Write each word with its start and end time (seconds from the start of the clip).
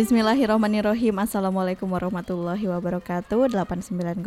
Bismillahirrahmanirrahim. 0.00 1.12
Assalamualaikum 1.20 1.84
warahmatullahi 1.84 2.64
wabarakatuh. 2.72 3.52
89,9 3.52 4.24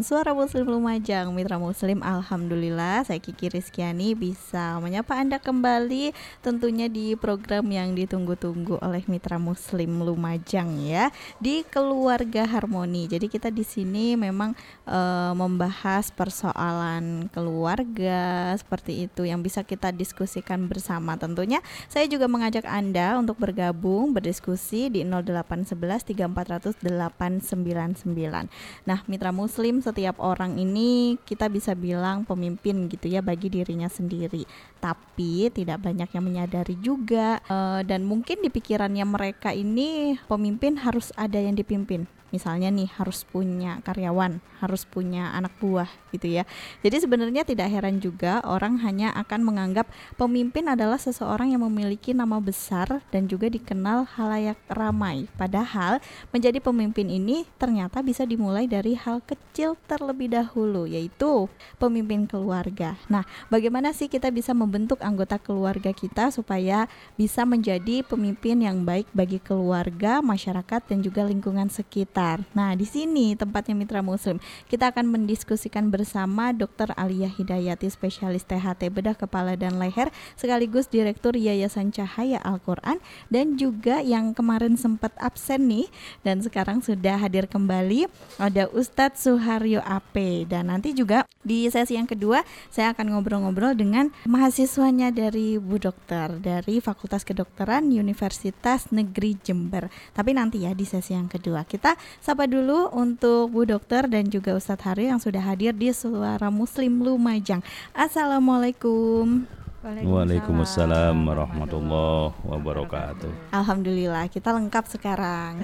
Suara 0.00 0.32
Muslim 0.32 0.64
Lumajang 0.64 1.28
Mitra 1.28 1.60
Muslim. 1.60 2.00
Alhamdulillah 2.00 3.04
Saya 3.04 3.20
Kiki 3.20 3.52
Rizkyani 3.52 4.16
bisa 4.16 4.80
menyapa 4.80 5.20
Anda 5.20 5.36
kembali 5.36 6.16
Tentunya 6.40 6.88
di 6.88 7.20
program 7.20 7.68
yang 7.68 7.92
ditunggu-tunggu 7.92 8.80
oleh 8.80 9.04
Mitra 9.04 9.36
Muslim 9.36 10.00
Lumajang 10.00 10.80
ya 10.80 11.12
Di 11.36 11.68
Keluarga 11.68 12.48
Harmoni. 12.48 13.04
Jadi 13.04 13.28
kita 13.28 13.52
di 13.52 13.60
sini 13.60 14.16
memang 14.16 14.56
e, 14.88 15.00
membahas 15.36 16.08
persoalan 16.16 17.28
keluarga 17.28 18.56
Seperti 18.56 19.04
itu 19.04 19.28
yang 19.28 19.44
bisa 19.44 19.68
kita 19.68 19.92
diskusikan 19.92 20.64
bersama. 20.64 21.20
Tentunya 21.20 21.60
saya 21.92 22.08
juga 22.08 22.24
mengajak 22.24 22.64
Anda 22.64 23.20
untuk 23.20 23.36
bergabung 23.36 24.16
berdiskusi 24.16 24.93
di 24.94 25.02
0811 25.02 26.14
3400 26.14 26.78
899. 26.78 28.86
Nah, 28.86 28.98
mitra 29.10 29.34
muslim 29.34 29.82
setiap 29.82 30.22
orang 30.22 30.54
ini 30.54 31.18
kita 31.26 31.50
bisa 31.50 31.74
bilang 31.74 32.22
pemimpin 32.22 32.86
gitu 32.86 33.10
ya 33.10 33.18
bagi 33.18 33.50
dirinya 33.50 33.90
sendiri. 33.90 34.46
Tapi 34.78 35.50
tidak 35.50 35.82
banyak 35.82 36.14
yang 36.14 36.24
menyadari 36.24 36.78
juga 36.78 37.42
uh, 37.50 37.82
dan 37.82 38.06
mungkin 38.06 38.38
di 38.38 38.54
pikirannya 38.54 39.02
mereka 39.02 39.50
ini 39.50 40.14
pemimpin 40.30 40.78
harus 40.78 41.10
ada 41.18 41.42
yang 41.42 41.58
dipimpin 41.58 42.06
misalnya 42.34 42.74
nih 42.74 42.90
harus 42.98 43.22
punya 43.22 43.78
karyawan, 43.86 44.42
harus 44.58 44.82
punya 44.82 45.30
anak 45.30 45.54
buah 45.62 45.86
gitu 46.10 46.26
ya. 46.26 46.42
Jadi 46.82 47.06
sebenarnya 47.06 47.46
tidak 47.46 47.70
heran 47.70 48.02
juga 48.02 48.42
orang 48.42 48.82
hanya 48.82 49.14
akan 49.14 49.46
menganggap 49.46 49.86
pemimpin 50.18 50.66
adalah 50.66 50.98
seseorang 50.98 51.54
yang 51.54 51.62
memiliki 51.62 52.10
nama 52.10 52.42
besar 52.42 53.06
dan 53.14 53.30
juga 53.30 53.46
dikenal 53.46 54.10
halayak 54.18 54.58
ramai. 54.66 55.30
Padahal 55.38 56.02
menjadi 56.34 56.58
pemimpin 56.58 57.06
ini 57.06 57.46
ternyata 57.54 58.02
bisa 58.02 58.26
dimulai 58.26 58.66
dari 58.66 58.98
hal 58.98 59.22
kecil 59.22 59.78
terlebih 59.86 60.34
dahulu 60.34 60.90
yaitu 60.90 61.46
pemimpin 61.78 62.26
keluarga. 62.26 62.98
Nah, 63.06 63.22
bagaimana 63.46 63.94
sih 63.94 64.10
kita 64.10 64.34
bisa 64.34 64.50
membentuk 64.50 64.98
anggota 65.04 65.38
keluarga 65.38 65.94
kita 65.94 66.34
supaya 66.34 66.90
bisa 67.14 67.46
menjadi 67.46 68.02
pemimpin 68.02 68.64
yang 68.64 68.82
baik 68.82 69.06
bagi 69.14 69.38
keluarga, 69.38 70.18
masyarakat 70.24 70.80
dan 70.88 70.98
juga 71.04 71.22
lingkungan 71.22 71.68
sekitar? 71.68 72.23
Nah, 72.56 72.72
di 72.72 72.88
sini 72.88 73.36
tempatnya 73.36 73.76
Mitra 73.76 74.00
Muslim. 74.00 74.40
Kita 74.66 74.88
akan 74.88 75.12
mendiskusikan 75.12 75.92
bersama 75.92 76.56
Dr. 76.56 76.96
Alia 76.96 77.28
Hidayati, 77.28 77.92
spesialis 77.92 78.48
THT 78.48 78.88
bedah 78.88 79.12
kepala 79.12 79.54
dan 79.60 79.76
leher, 79.76 80.08
sekaligus 80.34 80.88
Direktur 80.88 81.36
Yayasan 81.36 81.92
Cahaya 81.92 82.40
Al-Quran, 82.40 83.02
dan 83.28 83.60
juga 83.60 84.00
yang 84.00 84.32
kemarin 84.32 84.80
sempat 84.80 85.12
absen 85.20 85.68
nih, 85.68 85.86
dan 86.24 86.40
sekarang 86.40 86.80
sudah 86.80 87.20
hadir 87.20 87.44
kembali, 87.44 88.08
ada 88.40 88.72
Ustadz 88.72 89.28
Suharyo 89.28 89.84
AP. 89.84 90.48
Dan 90.48 90.72
nanti 90.72 90.96
juga 90.96 91.28
di 91.44 91.68
sesi 91.68 92.00
yang 92.00 92.08
kedua, 92.08 92.40
saya 92.72 92.96
akan 92.96 93.12
ngobrol-ngobrol 93.12 93.76
dengan 93.76 94.08
mahasiswanya 94.24 95.12
dari 95.12 95.60
Bu 95.60 95.76
Dokter, 95.76 96.40
dari 96.40 96.80
Fakultas 96.80 97.20
Kedokteran 97.20 97.92
Universitas 97.92 98.88
Negeri 98.88 99.36
Jember. 99.44 99.92
Tapi 100.16 100.32
nanti 100.32 100.64
ya 100.64 100.72
di 100.72 100.88
sesi 100.88 101.12
yang 101.12 101.28
kedua, 101.28 101.68
kita 101.68 102.00
Sapa 102.20 102.48
dulu 102.48 102.92
untuk 102.92 103.52
Bu 103.52 103.66
Dokter 103.68 104.06
dan 104.06 104.28
juga 104.28 104.56
Ustadz 104.56 104.84
Hari 104.84 105.10
yang 105.12 105.20
sudah 105.20 105.42
hadir 105.42 105.72
di 105.76 105.92
Suara 105.92 106.48
Muslim 106.52 107.02
Lumajang. 107.02 107.64
Assalamualaikum. 107.96 109.63
Waalaikumsalam 109.84 111.12
warahmatullahi 111.28 112.32
wabarakatuh. 112.40 113.52
Alhamdulillah 113.52 114.32
kita 114.32 114.56
lengkap 114.56 114.88
sekarang. 114.88 115.60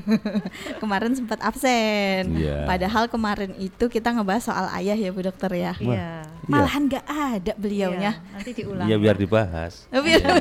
kemarin 0.80 1.12
sempat 1.12 1.36
absen. 1.44 2.32
Yeah. 2.32 2.64
Padahal 2.64 3.12
kemarin 3.12 3.52
itu 3.60 3.92
kita 3.92 4.08
ngebahas 4.16 4.48
soal 4.48 4.72
ayah 4.80 4.96
ya 4.96 5.12
Bu 5.12 5.20
Dokter 5.20 5.52
ya. 5.52 5.76
Iya. 5.76 6.24
Malahan 6.48 6.88
nggak 6.88 7.04
ada 7.04 7.52
beliaunya. 7.60 8.16
Yeah. 8.16 8.32
Nanti 8.32 8.50
diulang. 8.56 8.88
Iya 8.88 8.96
biar 8.96 9.16
dibahas. 9.20 9.84
Biar 9.92 10.20
yeah, 10.24 10.36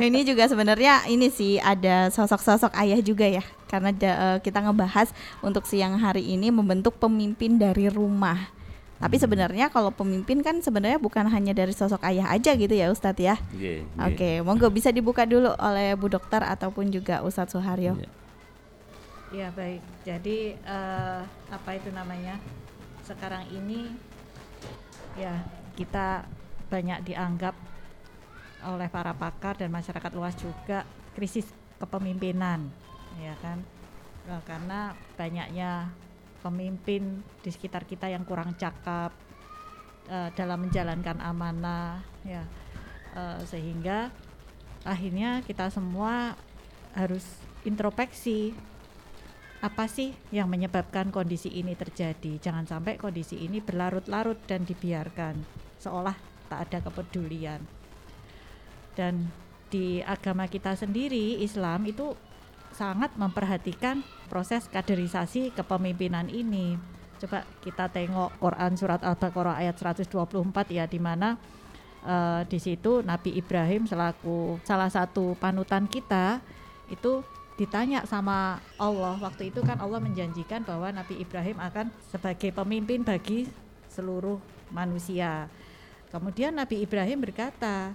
ini 0.00 0.24
juga 0.24 0.48
sebenarnya 0.48 1.12
ini 1.12 1.28
sih 1.28 1.60
ada 1.60 2.08
sosok-sosok 2.08 2.72
ayah 2.80 3.04
juga 3.04 3.28
ya. 3.28 3.44
Karena 3.68 3.92
uh, 3.92 4.38
kita 4.40 4.64
ngebahas 4.64 5.12
untuk 5.44 5.68
siang 5.68 6.00
hari 6.00 6.24
ini 6.24 6.48
membentuk 6.48 6.96
pemimpin 6.96 7.60
dari 7.60 7.92
rumah 7.92 8.59
tapi 9.00 9.16
sebenarnya 9.16 9.72
kalau 9.72 9.88
pemimpin 9.88 10.44
kan 10.44 10.60
sebenarnya 10.60 11.00
bukan 11.00 11.24
hanya 11.32 11.56
dari 11.56 11.72
sosok 11.72 12.04
ayah 12.04 12.28
aja 12.28 12.52
gitu 12.52 12.68
ya 12.76 12.92
Ustadz 12.92 13.16
ya. 13.16 13.40
Yeah, 13.56 13.80
yeah. 13.80 14.04
Oke, 14.04 14.14
okay, 14.20 14.34
monggo 14.44 14.68
bisa 14.68 14.92
dibuka 14.92 15.24
dulu 15.24 15.56
oleh 15.56 15.96
Bu 15.96 16.12
Dokter 16.12 16.44
ataupun 16.44 16.92
juga 16.92 17.24
Ustadz 17.24 17.56
Suharyo. 17.56 17.96
Yeah. 17.96 18.12
Ya 19.30 19.48
baik, 19.56 19.80
jadi 20.04 20.58
uh, 20.68 21.24
apa 21.48 21.70
itu 21.80 21.88
namanya? 21.96 22.36
Sekarang 23.08 23.48
ini 23.48 23.88
ya 25.16 25.40
kita 25.80 26.28
banyak 26.68 27.00
dianggap 27.08 27.56
oleh 28.68 28.92
para 28.92 29.16
pakar 29.16 29.56
dan 29.56 29.72
masyarakat 29.72 30.12
luas 30.12 30.36
juga 30.36 30.84
krisis 31.16 31.48
kepemimpinan, 31.80 32.68
ya 33.16 33.32
kan? 33.40 33.64
Nah, 34.28 34.44
karena 34.44 34.92
banyaknya 35.16 35.88
pemimpin 36.40 37.20
di 37.44 37.50
sekitar 37.52 37.84
kita 37.84 38.08
yang 38.08 38.24
kurang 38.24 38.56
cakap 38.56 39.12
uh, 40.08 40.28
dalam 40.34 40.66
menjalankan 40.66 41.20
amanah 41.20 42.00
ya. 42.24 42.44
Uh, 43.10 43.42
sehingga 43.46 44.08
akhirnya 44.86 45.42
kita 45.44 45.68
semua 45.68 46.38
harus 46.94 47.22
introspeksi 47.62 48.54
apa 49.60 49.84
sih 49.84 50.16
yang 50.32 50.48
menyebabkan 50.48 51.12
kondisi 51.12 51.52
ini 51.52 51.76
terjadi? 51.76 52.40
Jangan 52.40 52.64
sampai 52.64 52.96
kondisi 52.96 53.44
ini 53.44 53.60
berlarut-larut 53.60 54.40
dan 54.48 54.64
dibiarkan 54.64 55.36
seolah 55.76 56.16
tak 56.48 56.72
ada 56.72 56.78
kepedulian. 56.88 57.60
Dan 58.96 59.28
di 59.68 60.00
agama 60.00 60.48
kita 60.48 60.74
sendiri 60.74 61.44
Islam 61.44 61.84
itu 61.86 62.16
sangat 62.74 63.12
memperhatikan 63.18 64.02
proses 64.30 64.66
kaderisasi 64.70 65.50
kepemimpinan 65.54 66.30
ini. 66.30 66.78
Coba 67.20 67.44
kita 67.60 67.92
tengok 67.92 68.32
Quran 68.40 68.72
surat 68.78 69.04
Al-Baqarah 69.04 69.60
ayat 69.60 69.76
124 69.76 70.08
ya 70.72 70.88
di 70.88 70.96
mana 70.96 71.36
uh, 72.04 72.42
di 72.48 72.56
situ 72.56 73.04
Nabi 73.04 73.36
Ibrahim 73.36 73.84
selaku 73.84 74.56
salah 74.64 74.88
satu 74.88 75.36
panutan 75.36 75.84
kita 75.84 76.40
itu 76.88 77.20
ditanya 77.60 78.08
sama 78.08 78.56
Allah 78.80 79.20
waktu 79.20 79.52
itu 79.52 79.60
kan 79.60 79.76
Allah 79.76 80.00
menjanjikan 80.00 80.64
bahwa 80.64 80.88
Nabi 80.96 81.20
Ibrahim 81.20 81.60
akan 81.60 81.92
sebagai 82.08 82.56
pemimpin 82.56 83.04
bagi 83.04 83.44
seluruh 83.92 84.40
manusia. 84.72 85.52
Kemudian 86.08 86.56
Nabi 86.56 86.80
Ibrahim 86.80 87.20
berkata, 87.20 87.92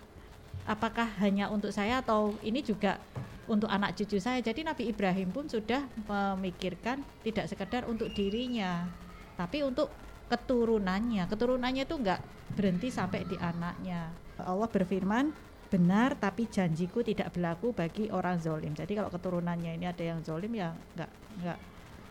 apakah 0.69 1.09
hanya 1.17 1.49
untuk 1.49 1.73
saya 1.73 1.99
atau 1.99 2.37
ini 2.45 2.61
juga 2.61 3.01
untuk 3.47 3.69
anak 3.69 3.93
cucu 3.97 4.17
saya. 4.17 4.41
Jadi 4.41 4.65
Nabi 4.65 4.89
Ibrahim 4.89 5.29
pun 5.29 5.45
sudah 5.45 5.85
memikirkan 6.05 7.01
tidak 7.21 7.45
sekedar 7.49 7.85
untuk 7.85 8.09
dirinya, 8.13 8.89
tapi 9.37 9.61
untuk 9.61 9.91
keturunannya. 10.29 11.29
Keturunannya 11.29 11.83
itu 11.85 11.95
enggak 11.97 12.21
berhenti 12.53 12.89
sampai 12.89 13.25
di 13.25 13.37
anaknya. 13.37 14.09
Allah 14.41 14.69
berfirman, 14.69 15.31
benar 15.69 16.17
tapi 16.17 16.49
janjiku 16.49 17.01
tidak 17.05 17.33
berlaku 17.33 17.73
bagi 17.73 18.09
orang 18.09 18.41
zolim. 18.41 18.73
Jadi 18.73 18.97
kalau 18.97 19.09
keturunannya 19.09 19.77
ini 19.77 19.85
ada 19.85 20.03
yang 20.03 20.21
zolim 20.25 20.53
ya 20.53 20.73
enggak 20.95 21.11
enggak 21.41 21.59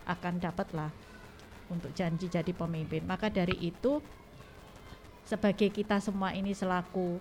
akan 0.05 0.35
dapat 0.37 0.69
lah 0.77 0.91
untuk 1.73 1.91
janji 1.97 2.29
jadi 2.29 2.53
pemimpin. 2.53 3.03
Maka 3.09 3.33
dari 3.33 3.57
itu 3.59 3.99
sebagai 5.25 5.73
kita 5.73 5.99
semua 6.05 6.37
ini 6.37 6.53
selaku 6.53 7.17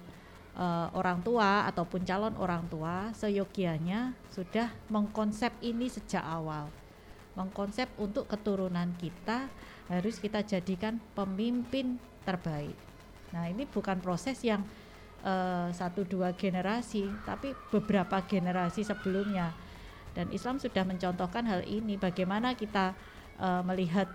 uh, 0.57 0.87
orang 0.93 1.21
tua 1.21 1.65
ataupun 1.69 2.05
calon 2.05 2.35
orang 2.37 2.65
tua 2.69 3.09
seyogianya 3.17 4.13
sudah 4.29 4.69
mengkonsep 4.89 5.53
ini 5.61 5.89
sejak 5.89 6.23
awal. 6.23 6.69
Mengkonsep 7.33 7.89
untuk 7.97 8.29
keturunan 8.29 8.93
kita 9.01 9.49
harus 9.89 10.21
kita 10.21 10.45
jadikan 10.45 11.01
pemimpin 11.17 11.97
terbaik. 12.23 12.77
Nah, 13.33 13.49
ini 13.49 13.65
bukan 13.65 13.97
proses 13.97 14.37
yang 14.45 14.61
uh, 15.25 15.73
satu 15.73 16.05
dua 16.05 16.37
generasi, 16.37 17.09
tapi 17.25 17.57
beberapa 17.73 18.21
generasi 18.21 18.85
sebelumnya. 18.85 19.49
Dan 20.13 20.29
Islam 20.29 20.61
sudah 20.61 20.85
mencontohkan 20.85 21.41
hal 21.49 21.65
ini 21.65 21.97
bagaimana 21.97 22.53
kita 22.53 22.93
uh, 23.41 23.65
melihat 23.65 24.05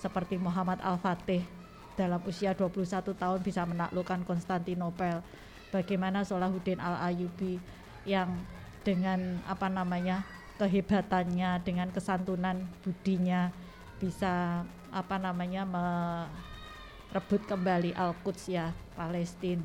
seperti 0.00 0.40
Muhammad 0.40 0.80
Al-Fatih 0.80 1.59
dalam 2.00 2.24
usia 2.24 2.56
21 2.56 3.12
tahun 3.12 3.40
bisa 3.44 3.68
menaklukkan 3.68 4.24
Konstantinopel. 4.24 5.20
Bagaimana 5.68 6.24
Salahuddin 6.24 6.80
Al-Ayubi 6.80 7.60
yang 8.08 8.32
dengan 8.80 9.36
apa 9.44 9.68
namanya 9.68 10.24
kehebatannya 10.56 11.60
dengan 11.60 11.92
kesantunan 11.92 12.64
budinya 12.80 13.52
bisa 14.00 14.64
apa 14.88 15.16
namanya 15.20 15.68
merebut 15.68 17.44
kembali 17.44 17.92
Al-Quds 17.92 18.44
ya 18.48 18.72
Palestina 18.96 19.60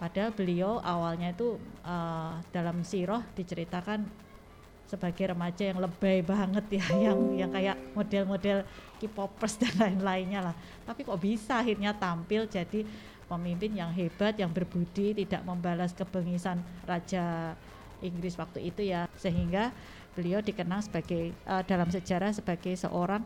padahal 0.00 0.34
beliau 0.34 0.82
awalnya 0.82 1.30
itu 1.30 1.60
uh, 1.86 2.40
dalam 2.50 2.82
siroh 2.82 3.22
diceritakan 3.38 4.08
sebagai 4.92 5.32
remaja 5.32 5.72
yang 5.72 5.80
lebay 5.80 6.20
banget 6.20 6.76
ya 6.76 6.84
yang 7.08 7.18
yang 7.32 7.48
kayak 7.48 7.80
model-model 7.96 8.68
K-popers 9.00 9.56
dan 9.56 9.72
lain-lainnya 9.80 10.52
lah. 10.52 10.54
Tapi 10.84 11.08
kok 11.08 11.16
bisa 11.16 11.64
akhirnya 11.64 11.96
tampil 11.96 12.44
jadi 12.44 12.84
pemimpin 13.24 13.72
yang 13.72 13.88
hebat 13.96 14.36
yang 14.36 14.52
berbudi 14.52 15.16
tidak 15.16 15.40
membalas 15.48 15.96
kebengisan 15.96 16.60
raja 16.84 17.56
Inggris 18.04 18.36
waktu 18.36 18.68
itu 18.68 18.84
ya. 18.84 19.08
Sehingga 19.16 19.72
beliau 20.12 20.44
dikenal 20.44 20.84
sebagai 20.84 21.32
uh, 21.48 21.64
dalam 21.64 21.88
sejarah 21.88 22.36
sebagai 22.36 22.76
seorang 22.76 23.24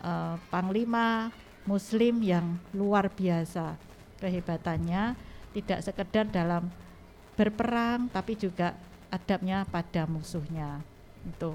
uh, 0.00 0.40
panglima 0.48 1.28
muslim 1.68 2.24
yang 2.24 2.56
luar 2.72 3.12
biasa 3.12 3.76
kehebatannya. 4.24 5.12
Tidak 5.52 5.80
sekedar 5.80 6.28
dalam 6.28 6.68
berperang 7.36 8.08
tapi 8.08 8.32
juga 8.36 8.72
adabnya 9.10 9.66
pada 9.68 10.04
musuhnya 10.08 10.82
itu. 11.26 11.54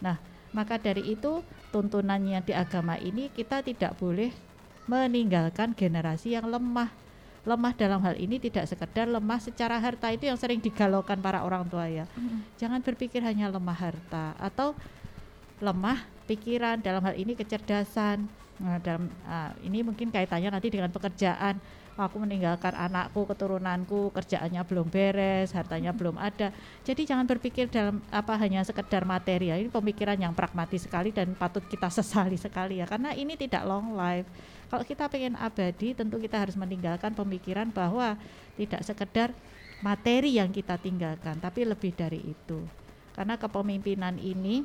Nah, 0.00 0.16
maka 0.50 0.80
dari 0.80 1.14
itu 1.14 1.44
tuntunannya 1.70 2.42
di 2.42 2.52
agama 2.56 2.98
ini 2.98 3.30
kita 3.30 3.62
tidak 3.62 3.94
boleh 4.00 4.34
meninggalkan 4.90 5.76
generasi 5.76 6.34
yang 6.34 6.50
lemah. 6.50 6.90
Lemah 7.40 7.72
dalam 7.72 8.04
hal 8.04 8.20
ini 8.20 8.36
tidak 8.36 8.68
sekedar 8.68 9.08
lemah 9.08 9.40
secara 9.40 9.80
harta 9.80 10.12
itu 10.12 10.28
yang 10.28 10.36
sering 10.36 10.60
digalaukan 10.60 11.16
para 11.22 11.40
orang 11.40 11.64
tua 11.64 11.88
ya. 11.88 12.04
Mm. 12.12 12.44
Jangan 12.60 12.80
berpikir 12.84 13.24
hanya 13.24 13.48
lemah 13.48 13.78
harta 13.78 14.36
atau 14.36 14.76
lemah 15.62 16.04
pikiran 16.28 16.84
dalam 16.84 17.00
hal 17.00 17.16
ini 17.16 17.32
kecerdasan. 17.32 18.28
Nah, 18.60 18.76
dalam 18.84 19.08
uh, 19.24 19.56
ini 19.64 19.80
mungkin 19.80 20.12
kaitannya 20.12 20.52
nanti 20.52 20.68
dengan 20.68 20.92
pekerjaan 20.92 21.56
aku 22.00 22.18
meninggalkan 22.20 22.72
anakku, 22.72 23.28
keturunanku, 23.28 24.10
kerjaannya 24.16 24.64
belum 24.64 24.88
beres, 24.88 25.52
hartanya 25.52 25.92
belum 25.92 26.16
ada. 26.16 26.50
Jadi 26.82 27.04
jangan 27.04 27.28
berpikir 27.28 27.68
dalam 27.68 28.00
apa 28.08 28.34
hanya 28.40 28.64
sekedar 28.64 29.04
materi 29.04 29.52
ya. 29.52 29.56
Ini 29.60 29.68
pemikiran 29.68 30.16
yang 30.16 30.32
pragmatis 30.32 30.88
sekali 30.88 31.12
dan 31.12 31.36
patut 31.36 31.62
kita 31.68 31.92
sesali 31.92 32.40
sekali 32.40 32.80
ya 32.82 32.86
karena 32.88 33.12
ini 33.12 33.36
tidak 33.36 33.62
long 33.68 33.94
life. 33.94 34.26
Kalau 34.70 34.84
kita 34.86 35.10
pengen 35.10 35.34
abadi 35.34 35.94
tentu 35.94 36.16
kita 36.16 36.40
harus 36.40 36.54
meninggalkan 36.54 37.10
pemikiran 37.12 37.68
bahwa 37.74 38.14
tidak 38.54 38.82
sekedar 38.86 39.28
materi 39.80 40.36
yang 40.36 40.52
kita 40.52 40.76
tinggalkan, 40.76 41.40
tapi 41.40 41.64
lebih 41.64 41.96
dari 41.96 42.20
itu. 42.22 42.60
Karena 43.16 43.34
kepemimpinan 43.40 44.16
ini 44.20 44.62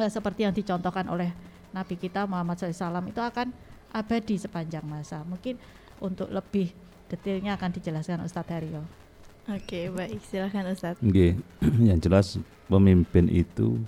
eh, 0.00 0.10
seperti 0.10 0.44
yang 0.48 0.54
dicontohkan 0.56 1.06
oleh 1.08 1.30
Nabi 1.72 1.96
kita 1.96 2.28
Muhammad 2.28 2.60
SAW 2.60 3.04
itu 3.08 3.20
akan 3.20 3.48
abadi 3.92 4.36
sepanjang 4.40 4.84
masa. 4.84 5.20
Mungkin 5.24 5.56
untuk 6.02 6.26
lebih 6.34 6.74
detailnya 7.06 7.54
akan 7.54 7.70
dijelaskan 7.70 8.26
Ustadz 8.26 8.50
Haryo. 8.50 8.82
Oke, 9.46 9.90
baik. 9.94 10.18
Silahkan 10.26 10.66
Ustadz. 10.74 10.98
Oke, 10.98 11.38
yang 11.88 11.98
jelas 12.02 12.38
pemimpin 12.66 13.30
itu 13.30 13.78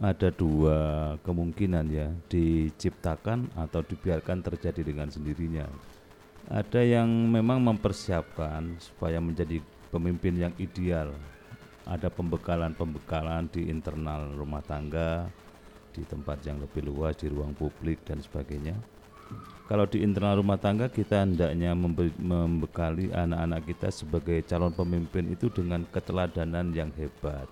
ada 0.00 0.28
dua 0.32 1.14
kemungkinan 1.24 1.84
ya, 1.88 2.08
diciptakan 2.28 3.52
atau 3.56 3.80
dibiarkan 3.84 4.44
terjadi 4.44 4.84
dengan 4.84 5.08
sendirinya. 5.08 5.68
Ada 6.48 6.80
yang 6.80 7.08
memang 7.08 7.60
mempersiapkan 7.60 8.80
supaya 8.80 9.20
menjadi 9.20 9.60
pemimpin 9.92 10.36
yang 10.36 10.54
ideal. 10.56 11.12
Ada 11.84 12.08
pembekalan-pembekalan 12.08 13.52
di 13.52 13.68
internal 13.68 14.32
rumah 14.36 14.64
tangga, 14.64 15.28
di 15.92 16.02
tempat 16.06 16.40
yang 16.48 16.56
lebih 16.62 16.86
luas, 16.86 17.18
di 17.20 17.28
ruang 17.28 17.52
publik 17.52 18.00
dan 18.06 18.22
sebagainya 18.24 18.78
kalau 19.70 19.86
di 19.86 20.02
internal 20.02 20.42
rumah 20.42 20.58
tangga 20.58 20.90
kita 20.90 21.22
hendaknya 21.22 21.78
membekali 22.18 23.14
anak-anak 23.14 23.70
kita 23.70 23.94
sebagai 23.94 24.42
calon 24.42 24.74
pemimpin 24.74 25.30
itu 25.30 25.46
dengan 25.46 25.86
keteladanan 25.86 26.74
yang 26.74 26.90
hebat. 26.98 27.46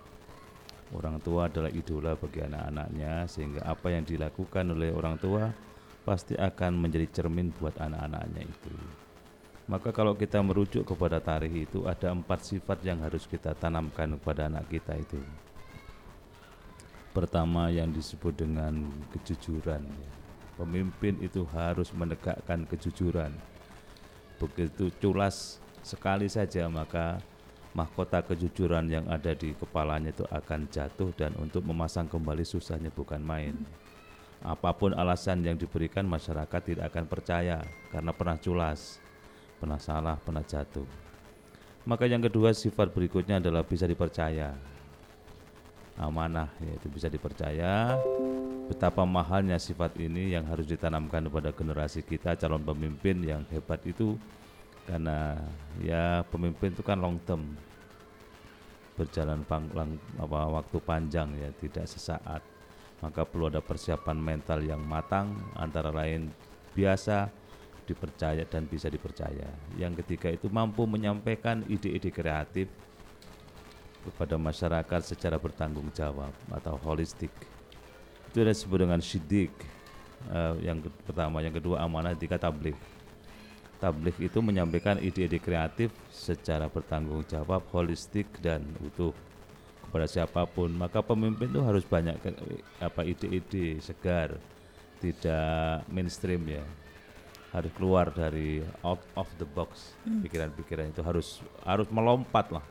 Orang 0.91 1.23
tua 1.23 1.47
adalah 1.47 1.71
idola 1.71 2.19
bagi 2.19 2.43
anak-anaknya 2.43 3.23
sehingga 3.31 3.63
apa 3.63 3.95
yang 3.95 4.03
dilakukan 4.03 4.67
oleh 4.75 4.91
orang 4.91 5.15
tua 5.15 5.55
pasti 6.03 6.35
akan 6.35 6.83
menjadi 6.83 7.07
cermin 7.23 7.55
buat 7.55 7.79
anak-anaknya 7.79 8.43
itu. 8.51 8.75
Maka 9.71 9.95
kalau 9.95 10.19
kita 10.19 10.43
merujuk 10.43 10.91
kepada 10.91 11.23
tarikh 11.23 11.71
itu 11.71 11.87
ada 11.87 12.11
empat 12.11 12.43
sifat 12.43 12.83
yang 12.83 12.99
harus 12.99 13.31
kita 13.31 13.55
tanamkan 13.55 14.19
kepada 14.19 14.51
anak 14.51 14.67
kita 14.67 14.99
itu. 14.99 15.23
Pertama 17.15 17.71
yang 17.71 17.95
disebut 17.95 18.35
dengan 18.35 18.91
kejujuran. 19.15 19.87
Ya 19.87 20.18
Pemimpin 20.59 21.15
itu 21.23 21.47
harus 21.55 21.95
menegakkan 21.95 22.67
kejujuran. 22.67 23.31
Begitu 24.43 24.91
culas 24.99 25.63
sekali 25.87 26.27
saja 26.27 26.67
maka 26.67 27.23
mahkota 27.79 28.19
kejujuran 28.27 28.91
yang 28.91 29.07
ada 29.07 29.39
di 29.39 29.55
kepalanya 29.55 30.11
itu 30.11 30.27
akan 30.27 30.67
jatuh 30.67 31.15
dan 31.15 31.31
untuk 31.39 31.63
memasang 31.63 32.11
kembali 32.11 32.43
susahnya 32.43 32.91
bukan 32.91 33.23
main. 33.23 33.55
Apa 34.43 34.75
pun 34.75 34.95
alasan 34.95 35.47
yang 35.47 35.55
diberikan 35.55 36.07
masyarakat 36.07 36.61
tidak 36.63 36.91
akan 36.91 37.07
percaya 37.07 37.63
karena 37.91 38.11
pernah 38.11 38.39
culas, 38.39 38.99
pernah 39.63 39.79
salah, 39.79 40.19
pernah 40.19 40.43
jatuh. 40.43 40.87
Maka 41.87 42.07
yang 42.11 42.23
kedua 42.23 42.51
sifat 42.51 42.91
berikutnya 42.91 43.39
adalah 43.39 43.63
bisa 43.63 43.87
dipercaya. 43.87 44.55
Amanah 45.99 46.55
yaitu 46.63 46.87
bisa 46.87 47.11
dipercaya, 47.11 47.99
betapa 48.69 49.09
mahalnya 49.09 49.57
sifat 49.57 49.97
ini 49.97 50.37
yang 50.37 50.45
harus 50.45 50.69
ditanamkan 50.69 51.25
kepada 51.25 51.51
generasi 51.57 52.05
kita 52.05 52.37
calon 52.37 52.61
pemimpin 52.61 53.25
yang 53.25 53.43
hebat 53.49 53.81
itu. 53.89 54.21
Karena 54.85 55.41
ya 55.81 56.21
pemimpin 56.29 56.77
itu 56.77 56.85
kan 56.85 57.01
long 57.01 57.17
term. 57.25 57.57
Berjalan 58.95 59.41
panglang 59.49 59.97
apa 60.21 60.61
waktu 60.61 60.77
panjang 60.85 61.33
ya 61.41 61.49
tidak 61.57 61.89
sesaat. 61.89 62.45
Maka 63.01 63.25
perlu 63.25 63.49
ada 63.49 63.65
persiapan 63.65 64.19
mental 64.21 64.61
yang 64.61 64.83
matang 64.85 65.33
antara 65.57 65.89
lain 65.89 66.29
biasa 66.77 67.31
dipercaya 67.89 68.45
dan 68.45 68.69
bisa 68.69 68.93
dipercaya. 68.93 69.49
Yang 69.81 70.05
ketiga 70.05 70.29
itu 70.29 70.53
mampu 70.53 70.85
menyampaikan 70.85 71.65
ide-ide 71.71 72.13
kreatif 72.13 72.69
kepada 74.05 74.37
masyarakat 74.37 75.01
secara 75.15 75.41
bertanggung 75.41 75.89
jawab 75.95 76.35
atau 76.53 76.75
holistik 76.85 77.33
itu 78.29 78.45
ada 78.45 78.53
disebut 78.53 78.79
dengan 78.85 79.01
syidik 79.01 79.53
uh, 80.29 80.55
yang 80.61 80.85
ke 80.85 80.93
pertama. 81.09 81.41
Yang 81.41 81.65
kedua 81.65 81.81
amanah 81.83 82.13
tiga 82.13 82.37
tablik 82.37 82.77
tablik 83.79 84.19
itu 84.19 84.39
menyampaikan 84.43 84.99
ide-ide 84.99 85.39
kreatif 85.39 85.95
secara 86.11 86.67
bertanggung 86.67 87.23
jawab 87.31 87.63
holistik 87.71 88.27
dan 88.43 88.67
utuh 88.83 89.15
kepada 89.89 90.07
siapa 90.11 90.45
pun. 90.45 90.69
Maka 90.75 91.01
pemimpin 91.01 91.49
itu 91.49 91.63
harus 91.63 91.87
banyak 91.87 92.19
ke, 92.21 92.31
apa 92.83 93.07
ide-ide 93.07 93.79
segar 93.79 94.37
tidak 94.99 95.87
mainstream 95.89 96.43
ya. 96.45 96.65
Harus 97.49 97.73
keluar 97.81 98.13
dari 98.13 98.61
out 98.85 99.01
of 99.17 99.25
the 99.41 99.49
box 99.49 99.97
hmm. 100.05 100.21
pikiran-pikiran 100.27 100.93
itu. 100.93 101.01
Harus 101.01 101.41
harus 101.65 101.89
melompat 101.89 102.53
lah. 102.53 102.67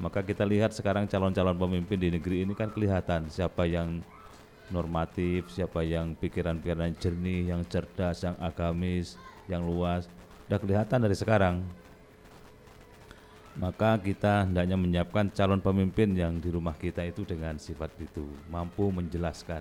Maka 0.00 0.24
kita 0.24 0.48
lihat 0.48 0.72
sekarang 0.72 1.04
calon-calon 1.04 1.58
pemimpin 1.58 2.00
di 2.00 2.08
negeri 2.08 2.48
ini 2.48 2.56
kan 2.56 2.72
kelihatan 2.72 3.28
siapa 3.28 3.68
yang 3.68 4.00
normatif, 4.72 5.52
siapa 5.52 5.84
yang 5.84 6.16
pikiran-pikiran 6.16 6.96
jernih, 6.96 7.52
yang 7.52 7.62
cerdas, 7.68 8.24
yang 8.24 8.34
agamis, 8.40 9.20
yang 9.46 9.62
luas, 9.62 10.08
sudah 10.48 10.58
kelihatan 10.58 10.98
dari 11.04 11.16
sekarang. 11.16 11.56
Maka 13.52 14.00
kita 14.00 14.48
hendaknya 14.48 14.80
menyiapkan 14.80 15.28
calon 15.28 15.60
pemimpin 15.60 16.16
yang 16.16 16.40
di 16.40 16.48
rumah 16.48 16.72
kita 16.72 17.04
itu 17.04 17.22
dengan 17.28 17.60
sifat 17.60 17.92
itu, 18.00 18.24
mampu 18.48 18.88
menjelaskan. 18.88 19.60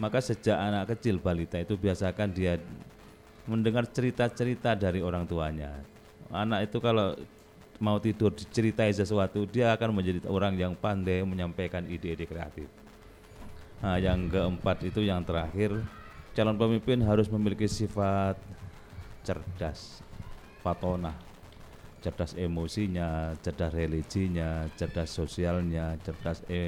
Maka 0.00 0.24
sejak 0.24 0.56
anak 0.56 0.96
kecil 0.96 1.20
balita 1.20 1.60
itu 1.60 1.76
biasakan 1.76 2.32
dia 2.32 2.56
mendengar 3.44 3.84
cerita-cerita 3.84 4.72
dari 4.72 5.04
orang 5.04 5.28
tuanya. 5.28 5.84
Anak 6.32 6.72
itu 6.72 6.80
kalau 6.80 7.12
mau 7.76 8.00
tidur 8.00 8.32
diceritai 8.32 8.92
sesuatu, 8.92 9.44
dia 9.44 9.72
akan 9.76 10.00
menjadi 10.00 10.24
orang 10.28 10.56
yang 10.56 10.72
pandai 10.72 11.20
menyampaikan 11.20 11.84
ide-ide 11.84 12.24
kreatif. 12.24 12.68
Nah, 13.80 13.96
yang 13.96 14.28
keempat 14.28 14.84
itu 14.84 15.00
yang 15.00 15.24
terakhir, 15.24 15.72
calon 16.36 16.56
pemimpin 16.60 17.00
harus 17.00 17.32
memiliki 17.32 17.64
sifat 17.64 18.36
cerdas, 19.24 20.04
patona, 20.60 21.16
cerdas 22.04 22.36
emosinya, 22.36 23.32
cerdas 23.40 23.72
religinya, 23.72 24.68
cerdas 24.76 25.08
sosialnya, 25.08 25.96
cerdas 26.04 26.44
e 26.48 26.60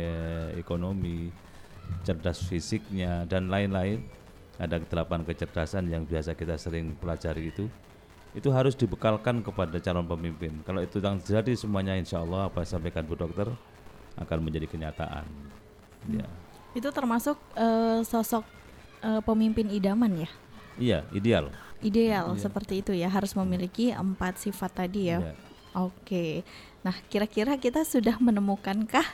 ekonomi, 0.57 1.29
cerdas 2.05 2.49
fisiknya 2.49 3.29
dan 3.29 3.53
lain-lain. 3.53 4.01
Ada 4.61 4.79
delapan 4.85 5.25
kecerdasan 5.25 5.89
yang 5.89 6.05
biasa 6.05 6.37
kita 6.37 6.61
sering 6.61 6.95
pelajari 6.97 7.51
itu. 7.51 7.67
Itu 8.33 8.53
harus 8.53 8.73
dibekalkan 8.73 9.45
kepada 9.45 9.77
calon 9.81 10.09
pemimpin. 10.09 10.65
Kalau 10.65 10.81
itu 10.81 11.01
yang 11.01 11.21
terjadi 11.21 11.53
semuanya 11.57 11.97
insya 11.97 12.25
Allah 12.25 12.49
apa 12.49 12.65
yang 12.65 12.71
sampaikan 12.79 13.05
Bu 13.05 13.17
Dokter 13.17 13.49
akan 14.17 14.39
menjadi 14.45 14.69
kenyataan. 14.69 15.25
Ya. 16.09 16.29
Itu 16.73 16.89
termasuk 16.91 17.37
eh, 17.57 18.01
sosok 18.05 18.45
eh, 19.05 19.21
pemimpin 19.25 19.69
idaman 19.69 20.27
ya? 20.27 20.31
Iya, 20.81 20.99
ideal. 21.13 21.53
Ideal 21.83 22.33
Iya. 22.33 22.41
seperti 22.49 22.81
itu 22.81 22.93
ya, 22.95 23.11
harus 23.11 23.35
memiliki 23.35 23.91
empat 23.91 24.39
sifat 24.39 24.87
tadi 24.87 25.11
ya. 25.13 25.21
Iya. 25.21 25.35
Oke. 25.73 26.45
Nah, 26.85 26.95
kira-kira 27.09 27.57
kita 27.57 27.83
sudah 27.85 28.17
menemukankah 28.21 29.05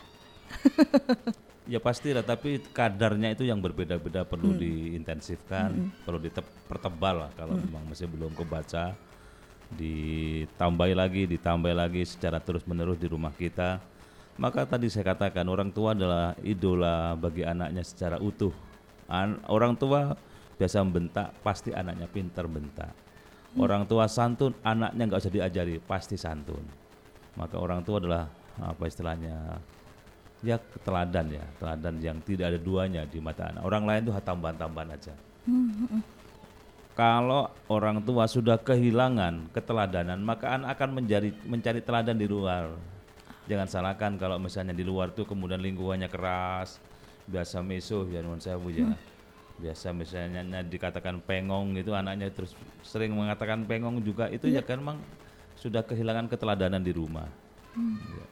Ya 1.68 1.76
pasti 1.84 2.16
lah, 2.16 2.24
tapi 2.24 2.64
kadarnya 2.72 3.36
itu 3.36 3.44
yang 3.44 3.60
berbeda-beda 3.60 4.24
perlu 4.24 4.56
diintensifkan, 4.56 5.92
perlu 6.00 6.16
dipertebal 6.16 7.28
lah 7.28 7.30
kalau 7.36 7.60
memang 7.60 7.84
masih 7.84 8.08
belum 8.08 8.32
kebaca, 8.32 8.96
ditambahi 9.76 10.96
lagi, 10.96 11.28
ditambah 11.28 11.68
lagi 11.76 12.08
secara 12.08 12.40
terus-menerus 12.40 12.96
di 12.96 13.04
rumah 13.04 13.36
kita. 13.36 13.84
Maka 14.38 14.64
tadi 14.70 14.86
saya 14.86 15.12
katakan 15.12 15.44
orang 15.50 15.74
tua 15.74 15.98
adalah 15.98 16.32
idola 16.46 17.18
bagi 17.18 17.42
anaknya 17.42 17.82
secara 17.82 18.22
utuh. 18.22 18.54
An- 19.10 19.42
orang 19.50 19.74
tua 19.74 20.14
biasa 20.54 20.82
membentak, 20.86 21.34
pasti 21.42 21.74
anaknya 21.74 22.06
pintar 22.06 22.46
bentak. 22.46 22.94
Orang 23.58 23.90
tua 23.90 24.06
santun, 24.06 24.54
anaknya 24.62 25.10
nggak 25.10 25.20
usah 25.26 25.34
diajari, 25.34 25.82
pasti 25.82 26.14
santun. 26.14 26.62
Maka 27.34 27.58
orang 27.58 27.82
tua 27.82 27.98
adalah 27.98 28.30
apa 28.58 28.82
istilahnya 28.86 29.58
ya 30.42 30.58
teladan 30.86 31.26
ya 31.34 31.44
teladan 31.58 31.94
yang 31.98 32.18
tidak 32.22 32.54
ada 32.54 32.58
duanya 32.58 33.02
di 33.06 33.18
mata 33.18 33.50
anak 33.50 33.62
orang 33.66 33.84
lain 33.86 34.00
itu 34.06 34.12
tambahan-tambahan 34.14 34.90
aja 34.94 35.14
kalau 36.94 37.50
orang 37.70 38.02
tua 38.02 38.26
sudah 38.30 38.58
kehilangan 38.58 39.50
keteladanan 39.50 40.18
maka 40.22 40.54
anak 40.54 40.78
akan 40.78 41.02
menjadi 41.02 41.34
mencari 41.46 41.82
teladan 41.82 42.18
di 42.18 42.26
luar 42.30 42.70
jangan 43.48 43.66
salahkan 43.66 44.20
kalau 44.20 44.36
misalnya 44.36 44.76
di 44.76 44.84
luar 44.84 45.10
tuh 45.16 45.24
kemudian 45.24 45.58
lingkungannya 45.58 46.06
keras 46.12 46.76
biasa 47.24 47.64
mesuh 47.64 48.04
ya 48.12 48.20
nuwun 48.20 48.40
sewu 48.40 48.68
ya 48.68 48.92
biasa 49.58 49.90
misalnya 49.90 50.44
nya 50.46 50.60
dikatakan 50.62 51.18
pengong 51.24 51.74
itu 51.80 51.90
anaknya 51.90 52.30
terus 52.30 52.54
sering 52.86 53.10
mengatakan 53.16 53.66
pengong 53.66 54.04
juga 54.04 54.30
itu 54.30 54.46
ya 54.46 54.62
kan 54.62 54.78
memang 54.78 54.98
sudah 55.58 55.82
kehilangan 55.82 56.30
keteladanan 56.30 56.84
di 56.84 56.92
rumah 56.94 57.26
Ya. 57.78 58.24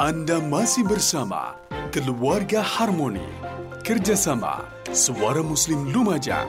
Anda 0.00 0.40
masih 0.40 0.88
bersama 0.88 1.60
Keluarga 1.92 2.64
Harmoni. 2.64 3.20
Kerjasama 3.84 4.64
Suara 4.96 5.44
Muslim 5.44 5.92
Lumajang 5.92 6.48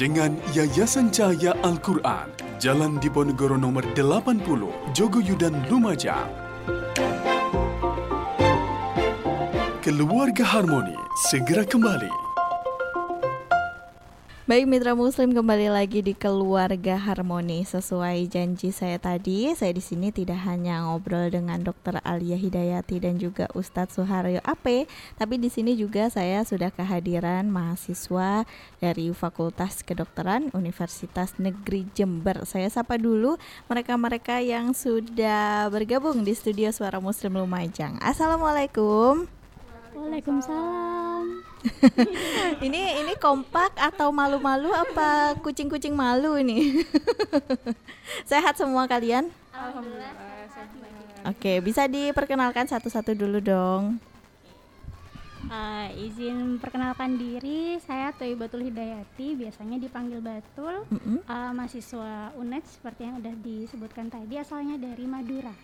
dengan 0.00 0.40
Yayasan 0.56 1.12
Cahaya 1.12 1.52
Al-Quran 1.60 2.32
Jalan 2.56 2.96
Diponegoro 2.96 3.60
nomor 3.60 3.84
80 3.92 4.96
Jogoyudan 4.96 5.52
Lumajang. 5.68 6.24
Keluarga 9.84 10.44
Harmoni 10.56 10.96
segera 11.28 11.68
kembali 11.68 12.25
Baik 14.46 14.70
Mitra 14.70 14.94
Muslim 14.94 15.34
kembali 15.34 15.74
lagi 15.74 16.06
di 16.06 16.14
Keluarga 16.14 16.94
Harmoni 16.94 17.66
sesuai 17.66 18.30
janji 18.30 18.70
saya 18.70 18.94
tadi. 18.94 19.50
Saya 19.58 19.74
di 19.74 19.82
sini 19.82 20.14
tidak 20.14 20.38
hanya 20.46 20.86
ngobrol 20.86 21.26
dengan 21.34 21.66
Dr. 21.66 21.98
Alia 22.06 22.38
Hidayati 22.38 23.02
dan 23.02 23.18
juga 23.18 23.50
Ustadz 23.58 23.98
Suharyo 23.98 24.38
AP, 24.46 24.86
tapi 25.18 25.42
di 25.42 25.50
sini 25.50 25.74
juga 25.74 26.06
saya 26.14 26.46
sudah 26.46 26.70
kehadiran 26.70 27.50
mahasiswa 27.50 28.46
dari 28.78 29.10
Fakultas 29.10 29.82
Kedokteran 29.82 30.54
Universitas 30.54 31.34
Negeri 31.42 31.90
Jember. 31.98 32.46
Saya 32.46 32.70
sapa 32.70 33.02
dulu 33.02 33.42
mereka-mereka 33.66 34.38
yang 34.46 34.78
sudah 34.78 35.66
bergabung 35.74 36.22
di 36.22 36.38
studio 36.38 36.70
Suara 36.70 37.02
Muslim 37.02 37.34
Lumajang. 37.34 37.98
Assalamualaikum. 37.98 39.26
Waalaikumsalam. 39.90 41.45
ini 42.66 43.02
ini 43.02 43.14
kompak 43.18 43.74
atau 43.76 44.12
malu-malu 44.14 44.70
apa 44.70 45.34
kucing-kucing 45.42 45.96
malu 45.96 46.38
ini? 46.38 46.84
Sehat 48.30 48.58
semua 48.58 48.86
kalian? 48.86 49.30
Oke, 51.26 51.58
bisa 51.58 51.90
diperkenalkan 51.90 52.70
satu-satu 52.70 53.18
dulu 53.18 53.42
dong. 53.42 53.98
Eh, 55.46 56.10
izin 56.10 56.58
perkenalkan 56.58 57.14
diri, 57.14 57.78
saya 57.78 58.10
Toibatul 58.10 58.66
Hidayati, 58.66 59.38
biasanya 59.38 59.78
dipanggil 59.78 60.18
Batul. 60.18 60.82
Mm-mm. 60.90 61.22
Eh, 61.22 61.50
mahasiswa 61.54 62.34
UNED 62.34 62.66
seperti 62.66 63.06
yang 63.06 63.22
udah 63.22 63.34
disebutkan 63.42 64.10
tadi, 64.10 64.42
asalnya 64.42 64.74
dari 64.74 65.06
Madura. 65.06 65.54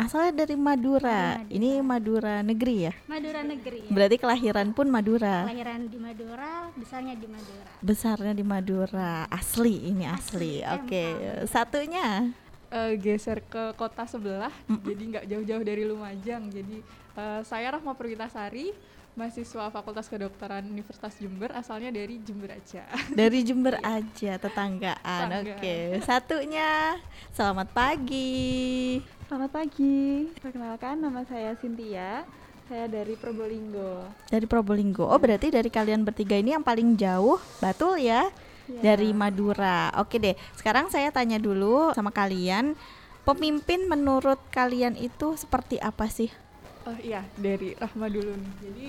Asalnya 0.00 0.32
dari 0.42 0.56
Madura. 0.56 1.36
Madura. 1.36 1.52
Ini 1.52 1.68
Madura 1.80 2.34
negeri 2.40 2.88
ya? 2.88 2.92
Madura 3.04 3.40
negeri. 3.42 3.84
ya. 3.84 3.90
Berarti 3.92 4.16
kelahiran 4.16 4.72
pun 4.72 4.88
Madura. 4.88 5.44
Kelahiran 5.44 5.80
di 5.86 5.98
Madura, 5.98 6.52
besarnya 6.72 7.14
di 7.14 7.28
Madura. 7.28 7.70
Besarnya 7.78 8.32
di 8.32 8.44
Madura. 8.44 9.12
Asli 9.28 9.76
ini 9.86 10.08
asli. 10.08 10.64
Asli, 10.64 10.74
Oke, 10.80 11.04
satunya. 11.44 12.32
eh, 12.70 12.94
geser 12.96 13.42
ke 13.42 13.74
kota 13.74 14.06
sebelah, 14.06 14.54
jadi 14.80 15.02
nggak 15.10 15.24
jauh-jauh 15.26 15.64
dari 15.66 15.82
Lumajang. 15.84 16.48
Jadi 16.48 16.80
eh, 17.14 17.40
saya 17.42 17.74
Rahma 17.74 17.92
Perwitasari, 17.92 18.70
mahasiswa 19.12 19.68
Fakultas 19.68 20.06
Kedokteran 20.06 20.64
Universitas 20.64 21.18
Jember, 21.18 21.50
asalnya 21.52 21.90
dari 21.90 22.22
Jember 22.22 22.54
aja. 22.54 22.86
Dari 23.12 23.42
Jember 23.42 23.74
aja, 23.82 24.38
tetanggaan. 24.38 25.26
Tetangga. 25.28 25.58
Oke, 25.58 25.76
satunya. 26.00 26.94
Selamat 27.34 27.68
pagi. 27.74 29.02
Selamat 29.30 29.62
pagi, 29.62 30.26
perkenalkan 30.42 31.06
nama 31.06 31.22
saya 31.22 31.54
Cynthia, 31.54 32.26
saya 32.66 32.90
dari 32.90 33.14
Probolinggo. 33.14 34.10
Dari 34.26 34.42
Probolinggo. 34.42 35.06
Oh, 35.06 35.22
berarti 35.22 35.54
dari 35.54 35.70
kalian 35.70 36.02
bertiga 36.02 36.34
ini 36.34 36.50
yang 36.50 36.66
paling 36.66 36.98
jauh, 36.98 37.38
Batul 37.62 38.02
ya? 38.02 38.26
Ya. 38.66 38.80
Dari 38.82 39.14
Madura. 39.14 39.94
Oke 40.02 40.18
deh. 40.18 40.34
Sekarang 40.58 40.90
saya 40.90 41.14
tanya 41.14 41.38
dulu 41.38 41.94
sama 41.94 42.10
kalian, 42.10 42.74
pemimpin 43.22 43.86
menurut 43.86 44.42
kalian 44.50 44.98
itu 44.98 45.38
seperti 45.38 45.78
apa 45.78 46.10
sih? 46.10 46.34
Oh 46.82 46.98
iya, 46.98 47.22
dari 47.38 47.78
Rahma 47.78 48.10
dulu 48.10 48.34
nih. 48.34 48.52
Jadi 48.66 48.88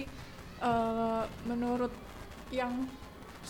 eh, 0.57 1.24
menurut 1.45 1.93
yang 2.50 2.89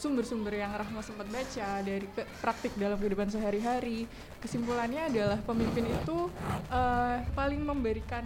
sumber-sumber 0.02 0.58
yang 0.58 0.74
Rahma 0.74 1.06
sempat 1.06 1.30
baca 1.30 1.86
dari 1.86 2.10
praktik 2.42 2.74
dalam 2.74 2.98
kehidupan 2.98 3.30
sehari-hari, 3.30 4.10
kesimpulannya 4.42 5.14
adalah 5.14 5.38
pemimpin 5.46 5.86
itu 5.86 6.26
eh, 6.74 7.22
paling 7.38 7.62
memberikan 7.62 8.26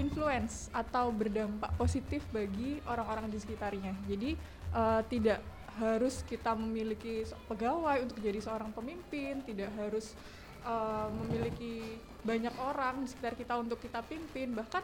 influence 0.00 0.72
atau 0.72 1.12
berdampak 1.12 1.76
positif 1.76 2.24
bagi 2.32 2.80
orang-orang 2.88 3.28
di 3.28 3.36
sekitarnya. 3.36 3.92
Jadi 4.08 4.32
eh, 4.72 5.00
tidak 5.12 5.44
harus 5.76 6.24
kita 6.24 6.56
memiliki 6.56 7.28
pegawai 7.44 8.00
untuk 8.00 8.16
jadi 8.24 8.40
seorang 8.40 8.72
pemimpin, 8.72 9.44
tidak 9.44 9.68
harus 9.76 10.16
eh, 10.64 11.08
memiliki 11.20 12.00
banyak 12.24 12.56
orang 12.64 13.04
di 13.04 13.12
sekitar 13.12 13.36
kita 13.36 13.60
untuk 13.60 13.76
kita 13.76 14.00
pimpin, 14.08 14.56
bahkan 14.56 14.80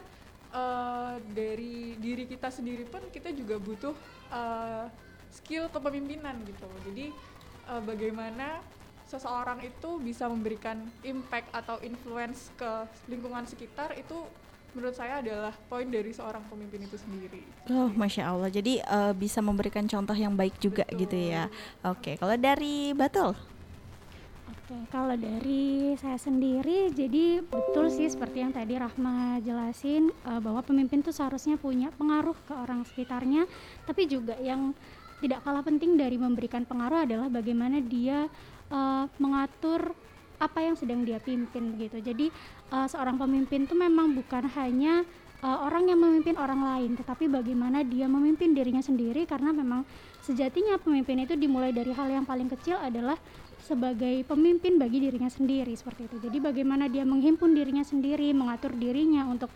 eh, 0.53 1.17
dari 1.33 1.97
diri 1.97 2.29
kita 2.29 2.53
sendiri 2.53 2.85
pun 2.85 3.09
kita 3.09 3.33
juga 3.33 3.57
butuh 3.57 3.97
eh, 4.29 5.06
skill 5.37 5.69
kepemimpinan 5.69 6.41
gitu. 6.49 6.69
Jadi 6.89 7.13
eh, 7.69 7.83
bagaimana 7.85 8.65
seseorang 9.07 9.63
itu 9.63 10.03
bisa 10.03 10.27
memberikan 10.27 10.83
impact 11.07 11.49
atau 11.55 11.79
influence 11.87 12.51
ke 12.59 12.91
lingkungan 13.07 13.47
sekitar 13.47 13.95
itu 13.95 14.19
menurut 14.75 14.93
saya 14.93 15.25
adalah 15.25 15.57
poin 15.73 15.89
dari 15.89 16.13
seorang 16.13 16.45
pemimpin 16.53 16.85
itu 16.85 17.01
sendiri. 17.01 17.41
Oh, 17.73 17.89
masya 17.97 18.29
Allah. 18.29 18.53
Jadi 18.53 18.85
uh, 18.85 19.17
bisa 19.17 19.41
memberikan 19.41 19.89
contoh 19.89 20.13
yang 20.13 20.37
baik 20.37 20.61
juga 20.61 20.85
Betul. 20.85 21.01
gitu 21.07 21.17
ya. 21.33 21.49
Oke, 21.81 22.21
kalau 22.21 22.37
dari 22.37 22.93
Batul? 22.93 23.33
Oke, 24.53 24.77
kalau 24.93 25.17
dari 25.17 25.97
saya 25.97 26.21
sendiri, 26.21 26.93
jadi 26.93 27.41
betul 27.41 27.89
sih 27.89 28.11
seperti 28.11 28.43
yang 28.45 28.53
tadi 28.53 28.77
Rahma 28.77 29.41
jelasin 29.41 30.13
uh, 30.29 30.43
bahwa 30.45 30.61
pemimpin 30.61 31.01
tuh 31.01 31.15
seharusnya 31.15 31.57
punya 31.57 31.89
pengaruh 31.97 32.37
ke 32.45 32.53
orang 32.53 32.85
sekitarnya, 32.85 33.49
tapi 33.89 34.11
juga 34.11 34.37
yang 34.43 34.77
tidak 35.21 35.41
kalah 35.43 35.65
penting 35.65 35.97
dari 35.97 36.21
memberikan 36.21 36.69
pengaruh 36.69 37.09
adalah 37.09 37.29
bagaimana 37.33 37.81
dia 37.81 38.29
uh, 38.69 39.05
mengatur 39.17 39.97
apa 40.37 40.61
yang 40.61 40.77
sedang 40.77 41.01
dia 41.05 41.17
pimpin 41.17 41.73
begitu. 41.73 42.01
Jadi 42.05 42.27
uh, 42.69 42.85
seorang 42.85 43.17
pemimpin 43.17 43.65
itu 43.65 43.73
memang 43.73 44.13
bukan 44.13 44.45
hanya 44.53 45.01
uh, 45.41 45.65
orang 45.65 45.89
yang 45.89 46.01
memimpin 46.01 46.37
orang 46.37 46.61
lain, 46.61 46.93
tetapi 46.97 47.29
bagaimana 47.33 47.81
dia 47.81 48.05
memimpin 48.05 48.53
dirinya 48.53 48.85
sendiri 48.85 49.25
karena 49.25 49.57
memang 49.57 49.89
sejatinya 50.21 50.77
pemimpin 50.77 51.25
itu 51.25 51.35
dimulai 51.37 51.73
dari 51.73 51.93
hal 51.97 52.09
yang 52.13 52.29
paling 52.29 52.53
kecil 52.53 52.77
adalah 52.77 53.17
sebagai 53.67 54.23
pemimpin 54.29 54.79
bagi 54.79 55.03
dirinya 55.03 55.33
sendiri 55.33 55.75
seperti 55.75 56.07
itu. 56.07 56.17
Jadi 56.23 56.39
bagaimana 56.39 56.87
dia 56.87 57.03
menghimpun 57.03 57.57
dirinya 57.57 57.83
sendiri, 57.83 58.31
mengatur 58.31 58.77
dirinya 58.77 59.27
untuk 59.27 59.51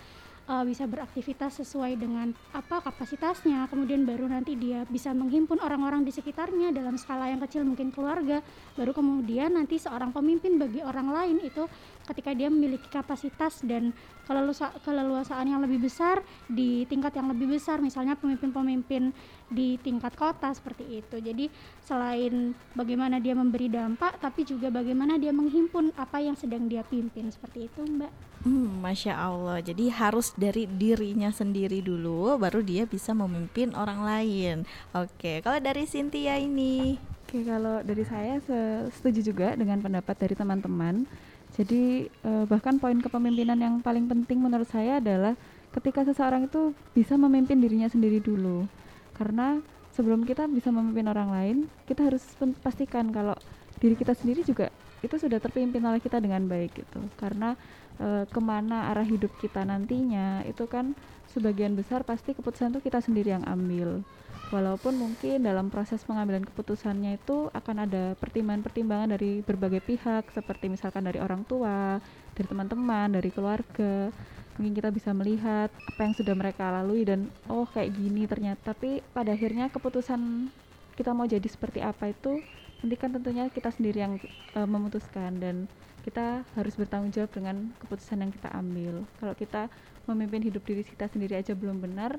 uh, 0.50 0.66
bisa 0.66 0.90
beraktivitas 0.90 1.62
sesuai 1.62 1.94
dengan 1.94 2.34
apa 2.50 2.82
kapasitasnya. 2.82 3.70
Kemudian 3.70 4.02
baru 4.02 4.26
nanti 4.26 4.58
dia 4.58 4.82
bisa 4.90 5.14
menghimpun 5.14 5.62
orang-orang 5.62 6.02
di 6.02 6.10
sekitarnya 6.10 6.74
dalam 6.74 6.98
skala 6.98 7.30
yang 7.30 7.38
kecil 7.38 7.62
mungkin 7.62 7.94
keluarga. 7.94 8.42
Baru 8.74 8.90
kemudian 8.90 9.54
nanti 9.54 9.78
seorang 9.78 10.10
pemimpin 10.10 10.58
bagi 10.58 10.82
orang 10.82 11.08
lain 11.14 11.36
itu 11.46 11.70
ketika 12.10 12.34
dia 12.34 12.50
memiliki 12.50 12.90
kapasitas 12.90 13.62
dan 13.62 13.94
keleluasa, 14.26 14.74
keleluasaan 14.82 15.46
yang 15.46 15.62
lebih 15.62 15.86
besar 15.86 16.20
di 16.46 16.82
tingkat 16.86 17.14
yang 17.14 17.30
lebih 17.30 17.46
besar 17.46 17.78
misalnya 17.78 18.18
pemimpin-pemimpin 18.18 19.14
di 19.46 19.78
tingkat 19.78 20.14
kota 20.14 20.50
seperti 20.50 21.02
itu 21.02 21.16
jadi 21.18 21.46
selain 21.80 22.52
bagaimana 22.74 23.18
dia 23.18 23.34
memberi 23.34 23.70
dampak 23.70 24.18
tapi 24.18 24.42
juga 24.42 24.70
bagaimana 24.70 25.18
dia 25.18 25.30
menghimpun 25.30 25.94
apa 25.94 26.18
yang 26.18 26.34
sedang 26.34 26.66
dia 26.66 26.82
pimpin 26.82 27.30
seperti 27.30 27.70
itu 27.70 27.80
mbak 27.86 28.10
Hmm, 28.40 28.80
Masya 28.80 29.20
Allah. 29.20 29.60
Jadi 29.60 29.92
harus 29.92 30.32
dari 30.32 30.64
dirinya 30.64 31.28
sendiri 31.28 31.84
dulu, 31.84 32.40
baru 32.40 32.64
dia 32.64 32.88
bisa 32.88 33.12
memimpin 33.12 33.76
orang 33.76 34.00
lain. 34.00 34.56
Oke, 34.96 35.44
kalau 35.44 35.60
dari 35.60 35.84
Cynthia 35.84 36.40
ini, 36.40 36.96
Oke, 37.28 37.44
kalau 37.44 37.84
dari 37.84 38.00
saya 38.02 38.40
se- 38.40 38.88
setuju 38.96 39.20
juga 39.30 39.52
dengan 39.54 39.84
pendapat 39.84 40.16
dari 40.16 40.32
teman-teman. 40.32 41.04
Jadi 41.50 42.06
eh, 42.10 42.44
bahkan 42.46 42.78
poin 42.78 42.98
kepemimpinan 43.02 43.58
yang 43.58 43.74
paling 43.82 44.06
penting 44.06 44.38
menurut 44.38 44.68
saya 44.70 45.02
adalah 45.02 45.34
ketika 45.74 46.06
seseorang 46.06 46.46
itu 46.46 46.74
bisa 46.94 47.18
memimpin 47.18 47.58
dirinya 47.58 47.90
sendiri 47.90 48.22
dulu. 48.22 48.70
Karena 49.14 49.58
sebelum 49.90 50.22
kita 50.22 50.46
bisa 50.46 50.70
memimpin 50.70 51.10
orang 51.10 51.28
lain, 51.34 51.56
kita 51.88 52.06
harus 52.06 52.22
pastikan 52.62 53.10
kalau 53.10 53.34
diri 53.82 53.98
kita 53.98 54.14
sendiri 54.14 54.46
juga 54.46 54.70
itu 55.00 55.16
sudah 55.16 55.40
terpimpin 55.40 55.80
oleh 55.82 55.98
kita 55.98 56.22
dengan 56.22 56.46
baik 56.46 56.86
gitu. 56.86 57.10
Karena 57.18 57.58
eh, 57.98 58.24
ke 58.30 58.40
mana 58.42 58.90
arah 58.94 59.06
hidup 59.06 59.34
kita 59.34 59.66
nantinya 59.66 60.46
itu 60.46 60.64
kan 60.70 60.94
sebagian 61.26 61.74
besar 61.74 62.06
pasti 62.06 62.32
keputusan 62.36 62.74
itu 62.78 62.80
kita 62.86 63.02
sendiri 63.02 63.34
yang 63.34 63.44
ambil 63.46 64.06
walaupun 64.50 64.98
mungkin 64.98 65.46
dalam 65.46 65.70
proses 65.70 66.02
pengambilan 66.02 66.42
keputusannya 66.42 67.16
itu 67.22 67.48
akan 67.54 67.86
ada 67.86 68.18
pertimbangan-pertimbangan 68.18 69.14
dari 69.14 69.40
berbagai 69.46 69.80
pihak 69.86 70.30
seperti 70.34 70.66
misalkan 70.66 71.06
dari 71.06 71.22
orang 71.22 71.46
tua, 71.46 72.02
dari 72.34 72.46
teman-teman, 72.46 73.14
dari 73.14 73.30
keluarga. 73.30 74.10
Mungkin 74.58 74.76
kita 74.76 74.90
bisa 74.92 75.14
melihat 75.16 75.72
apa 75.72 76.00
yang 76.04 76.12
sudah 76.12 76.34
mereka 76.36 76.68
lalui 76.68 77.06
dan 77.06 77.30
oh 77.48 77.64
kayak 77.70 77.94
gini 77.96 78.26
ternyata. 78.26 78.74
Tapi 78.74 79.00
pada 79.14 79.32
akhirnya 79.32 79.70
keputusan 79.72 80.50
kita 80.98 81.16
mau 81.16 81.24
jadi 81.24 81.46
seperti 81.46 81.80
apa 81.80 82.12
itu 82.12 82.42
nanti 82.80 82.96
kan 82.96 83.12
tentunya 83.12 83.48
kita 83.48 83.72
sendiri 83.72 83.98
yang 84.04 84.14
eh, 84.56 84.68
memutuskan 84.68 85.40
dan 85.40 85.56
kita 86.00 86.44
harus 86.56 86.74
bertanggung 86.76 87.12
jawab 87.12 87.30
dengan 87.32 87.70
keputusan 87.84 88.24
yang 88.24 88.32
kita 88.32 88.48
ambil. 88.56 89.04
Kalau 89.20 89.34
kita 89.36 89.62
memimpin 90.08 90.42
hidup 90.42 90.64
diri 90.64 90.82
kita 90.82 91.06
sendiri 91.12 91.38
aja 91.38 91.52
belum 91.52 91.78
benar, 91.78 92.16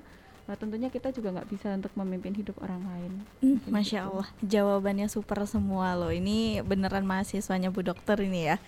Nah, 0.51 0.59
tentunya 0.59 0.91
kita 0.91 1.15
juga 1.15 1.31
nggak 1.31 1.47
bisa 1.47 1.71
untuk 1.79 1.95
memimpin 1.95 2.35
hidup 2.35 2.59
orang 2.59 2.83
lain. 2.83 3.11
Hmm, 3.39 3.55
Mungkin 3.55 3.71
Masya 3.71 4.03
gitu. 4.03 4.07
Allah, 4.11 4.27
jawabannya 4.43 5.07
super 5.07 5.39
semua 5.47 5.95
loh. 5.95 6.11
Ini 6.11 6.59
beneran 6.67 7.07
mahasiswanya 7.07 7.71
Bu 7.71 7.87
Dokter 7.87 8.19
ini 8.19 8.51
ya. 8.51 8.59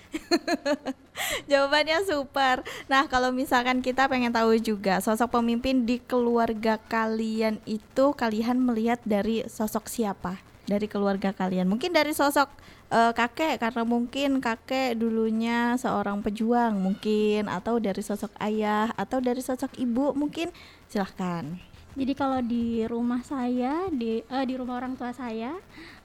jawabannya 1.52 2.08
super. 2.08 2.63
Nah, 2.88 3.04
kalau 3.12 3.36
misalkan 3.36 3.84
kita 3.84 4.08
pengen 4.08 4.32
tahu 4.32 4.56
juga 4.63 5.04
sosok 5.04 5.36
pemimpin 5.36 5.84
di 5.84 6.00
keluarga 6.00 6.80
kalian 6.88 7.60
itu 7.67 8.15
kalian 8.15 8.63
melihat 8.63 9.04
dari 9.04 9.43
sosok 9.52 9.91
siapa? 9.91 10.39
Dari 10.63 10.88
keluarga 10.88 11.36
kalian. 11.36 11.67
Mungkin 11.67 11.91
dari 11.91 12.15
sosok 12.15 12.48
eh, 12.96 13.12
kakek 13.12 13.60
karena 13.60 13.84
mungkin 13.84 14.39
kakek 14.39 14.96
dulunya 14.96 15.76
seorang 15.76 16.24
pejuang 16.24 16.80
mungkin 16.80 17.52
atau 17.52 17.76
dari 17.84 18.00
sosok 18.00 18.32
ayah 18.39 18.88
atau 18.96 19.19
dari 19.19 19.43
sosok 19.43 19.76
ibu 19.76 20.15
mungkin 20.15 20.48
silahkan. 20.88 21.73
Jadi 21.93 22.13
kalau 22.17 22.41
di 22.41 22.82
rumah 22.89 23.21
saya, 23.21 23.86
di 23.93 24.25
eh, 24.25 24.45
di 24.49 24.53
rumah 24.58 24.82
orang 24.82 24.97
tua 24.97 25.13
saya, 25.13 25.53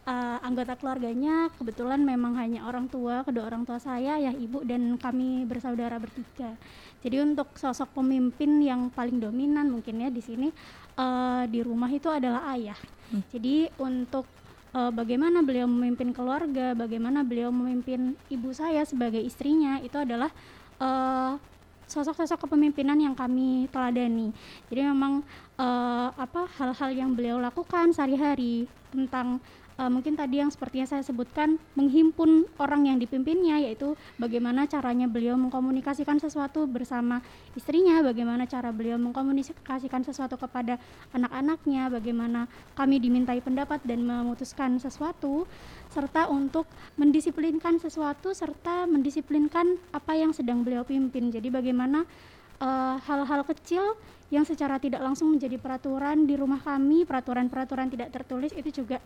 eh, 0.04 0.38
anggota 0.44 0.76
keluarganya 0.76 1.48
kebetulan 1.56 2.04
memang 2.04 2.36
hanya 2.36 2.68
orang 2.68 2.92
tua, 2.92 3.24
kedua 3.24 3.48
orang 3.48 3.64
tua 3.64 3.80
saya, 3.80 4.20
ya 4.20 4.32
ibu 4.36 4.60
dan 4.68 5.00
kami 5.00 5.48
bersaudara 5.48 5.96
bertiga. 5.96 6.52
Jadi 7.00 7.16
untuk 7.24 7.56
sosok 7.56 7.96
pemimpin 7.96 8.60
yang 8.60 8.92
paling 8.92 9.16
dominan 9.16 9.72
mungkin 9.72 10.04
ya 10.04 10.12
di 10.12 10.20
sini 10.20 10.48
eh, 10.96 11.44
di 11.48 11.60
rumah 11.64 11.88
itu 11.88 12.12
adalah 12.12 12.52
ayah. 12.52 12.76
Hmm. 13.08 13.24
Jadi 13.32 13.72
untuk 13.80 14.28
eh, 14.76 14.92
bagaimana 14.92 15.40
beliau 15.40 15.64
memimpin 15.64 16.12
keluarga, 16.12 16.76
bagaimana 16.76 17.24
beliau 17.24 17.48
memimpin 17.48 18.12
ibu 18.28 18.52
saya 18.52 18.84
sebagai 18.84 19.24
istrinya 19.24 19.80
itu 19.80 19.96
adalah 19.96 20.28
eh, 20.84 21.32
sosok-sosok 21.88 22.46
kepemimpinan 22.46 23.00
yang 23.00 23.16
kami 23.16 23.66
teladani. 23.72 24.30
Jadi 24.68 24.80
memang 24.84 25.24
eh, 25.56 26.08
apa 26.12 26.46
hal-hal 26.60 26.90
yang 26.92 27.10
beliau 27.16 27.40
lakukan 27.40 27.90
sehari-hari 27.90 28.68
tentang 28.92 29.40
eh, 29.78 29.90
mungkin 29.90 30.18
tadi 30.18 30.42
yang 30.42 30.50
seperti 30.50 30.82
yang 30.82 30.90
saya 30.90 31.06
sebutkan 31.06 31.56
menghimpun 31.78 32.50
orang 32.58 32.90
yang 32.90 32.98
dipimpinnya 32.98 33.62
yaitu 33.62 33.94
bagaimana 34.18 34.66
caranya 34.66 35.06
beliau 35.06 35.38
mengkomunikasikan 35.38 36.18
sesuatu 36.18 36.66
bersama 36.66 37.22
istrinya, 37.54 38.02
bagaimana 38.02 38.44
cara 38.44 38.74
beliau 38.74 38.98
mengkomunikasikan 38.98 40.02
sesuatu 40.02 40.34
kepada 40.34 40.76
anak-anaknya, 41.14 41.88
bagaimana 41.88 42.50
kami 42.74 42.98
dimintai 42.98 43.38
pendapat 43.38 43.80
dan 43.86 44.02
memutuskan 44.02 44.76
sesuatu 44.82 45.46
serta 45.88 46.28
untuk 46.28 46.68
mendisiplinkan 47.00 47.80
sesuatu 47.80 48.34
serta 48.36 48.84
mendisiplinkan 48.84 49.78
apa 49.94 50.12
yang 50.18 50.34
sedang 50.34 50.66
beliau 50.66 50.82
pimpin. 50.82 51.30
Jadi 51.30 51.48
bagaimana 51.48 52.02
eh, 52.60 52.96
hal-hal 53.06 53.46
kecil 53.46 53.96
yang 54.28 54.44
secara 54.44 54.76
tidak 54.76 55.00
langsung 55.00 55.32
menjadi 55.32 55.56
peraturan 55.56 56.28
di 56.28 56.36
rumah 56.36 56.60
kami, 56.60 57.08
peraturan-peraturan 57.08 57.88
tidak 57.88 58.12
tertulis 58.12 58.52
itu 58.52 58.84
juga 58.84 59.00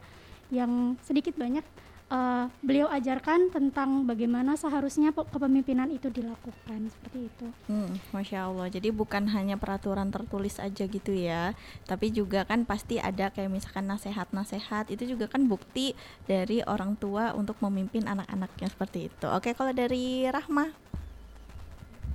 yang 0.53 1.01
sedikit 1.01 1.33
banyak 1.41 1.65
eh, 2.13 2.45
beliau 2.61 2.93
ajarkan 2.93 3.49
tentang 3.49 4.05
bagaimana 4.05 4.53
seharusnya 4.53 5.17
pe- 5.17 5.25
kepemimpinan 5.25 5.89
itu 5.89 6.13
dilakukan 6.13 6.93
seperti 6.93 7.33
itu. 7.33 7.47
Hmm, 7.73 7.97
Masya 8.13 8.53
Allah. 8.53 8.69
Jadi 8.69 8.93
bukan 8.93 9.33
hanya 9.33 9.57
peraturan 9.57 10.13
tertulis 10.13 10.61
aja 10.61 10.85
gitu 10.85 11.17
ya, 11.17 11.57
tapi 11.89 12.13
juga 12.13 12.45
kan 12.45 12.69
pasti 12.69 13.01
ada 13.01 13.33
kayak 13.33 13.49
misalkan 13.49 13.89
nasehat-nasehat 13.89 14.93
itu 14.93 15.17
juga 15.17 15.25
kan 15.33 15.49
bukti 15.49 15.97
dari 16.29 16.61
orang 16.69 17.01
tua 17.01 17.33
untuk 17.33 17.57
memimpin 17.65 18.05
anak-anaknya 18.05 18.69
seperti 18.69 19.09
itu. 19.09 19.27
Oke, 19.33 19.57
kalau 19.57 19.73
dari 19.73 20.29
Rahma, 20.29 20.69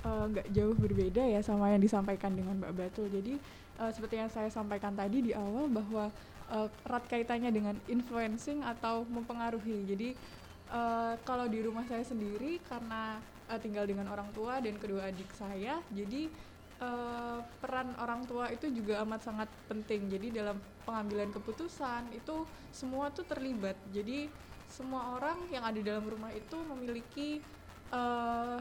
Eh, 0.08 0.26
nggak 0.32 0.48
jauh 0.56 0.76
berbeda 0.78 1.20
ya 1.26 1.42
sama 1.44 1.74
yang 1.74 1.82
disampaikan 1.82 2.32
dengan 2.32 2.56
Mbak 2.62 2.74
Batul. 2.78 3.10
Jadi 3.12 3.36
eh, 3.82 3.92
seperti 3.92 4.16
yang 4.22 4.30
saya 4.32 4.48
sampaikan 4.48 4.96
tadi 4.96 5.20
di 5.20 5.32
awal 5.36 5.68
bahwa 5.68 6.08
erat 6.48 7.04
kaitannya 7.12 7.52
dengan 7.52 7.76
influencing 7.92 8.64
atau 8.64 9.04
mempengaruhi. 9.08 9.84
Jadi 9.84 10.10
eh, 10.72 11.14
kalau 11.28 11.46
di 11.48 11.60
rumah 11.60 11.84
saya 11.88 12.04
sendiri 12.08 12.64
karena 12.68 13.20
eh, 13.52 13.60
tinggal 13.60 13.84
dengan 13.84 14.08
orang 14.12 14.32
tua 14.32 14.64
dan 14.64 14.80
kedua 14.80 15.12
adik 15.12 15.28
saya, 15.36 15.84
jadi 15.92 16.32
eh, 16.80 17.40
peran 17.60 17.92
orang 18.00 18.24
tua 18.24 18.48
itu 18.52 18.72
juga 18.72 19.04
amat 19.04 19.28
sangat 19.28 19.50
penting. 19.68 20.08
Jadi 20.08 20.40
dalam 20.40 20.56
pengambilan 20.88 21.36
keputusan 21.36 22.16
itu 22.16 22.48
semua 22.72 23.12
tuh 23.12 23.28
terlibat. 23.28 23.76
Jadi 23.92 24.32
semua 24.68 25.16
orang 25.16 25.48
yang 25.52 25.64
ada 25.64 25.80
dalam 25.80 26.08
rumah 26.08 26.32
itu 26.32 26.58
memiliki 26.64 27.44
eh, 27.92 28.60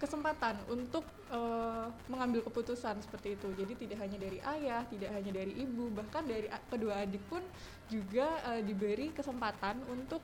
kesempatan 0.00 0.56
untuk 0.72 1.04
eh, 1.30 1.86
mengambil 2.10 2.44
keputusan 2.44 2.98
seperti 3.00 3.38
itu. 3.38 3.48
Jadi 3.54 3.72
tidak 3.86 3.98
hanya 4.02 4.18
dari 4.18 4.38
ayah, 4.42 4.82
tidak 4.90 5.10
hanya 5.14 5.32
dari 5.32 5.52
ibu, 5.56 5.88
bahkan 5.94 6.26
dari 6.26 6.50
kedua 6.68 7.06
adik 7.06 7.22
pun 7.30 7.42
juga 7.88 8.28
eh, 8.54 8.62
diberi 8.66 9.14
kesempatan 9.14 9.80
untuk 9.88 10.20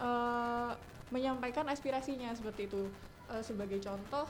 eh, 0.00 0.72
menyampaikan 1.12 1.68
aspirasinya 1.68 2.32
seperti 2.34 2.66
itu. 2.66 2.88
Eh, 3.30 3.42
sebagai 3.42 3.78
contoh, 3.82 4.26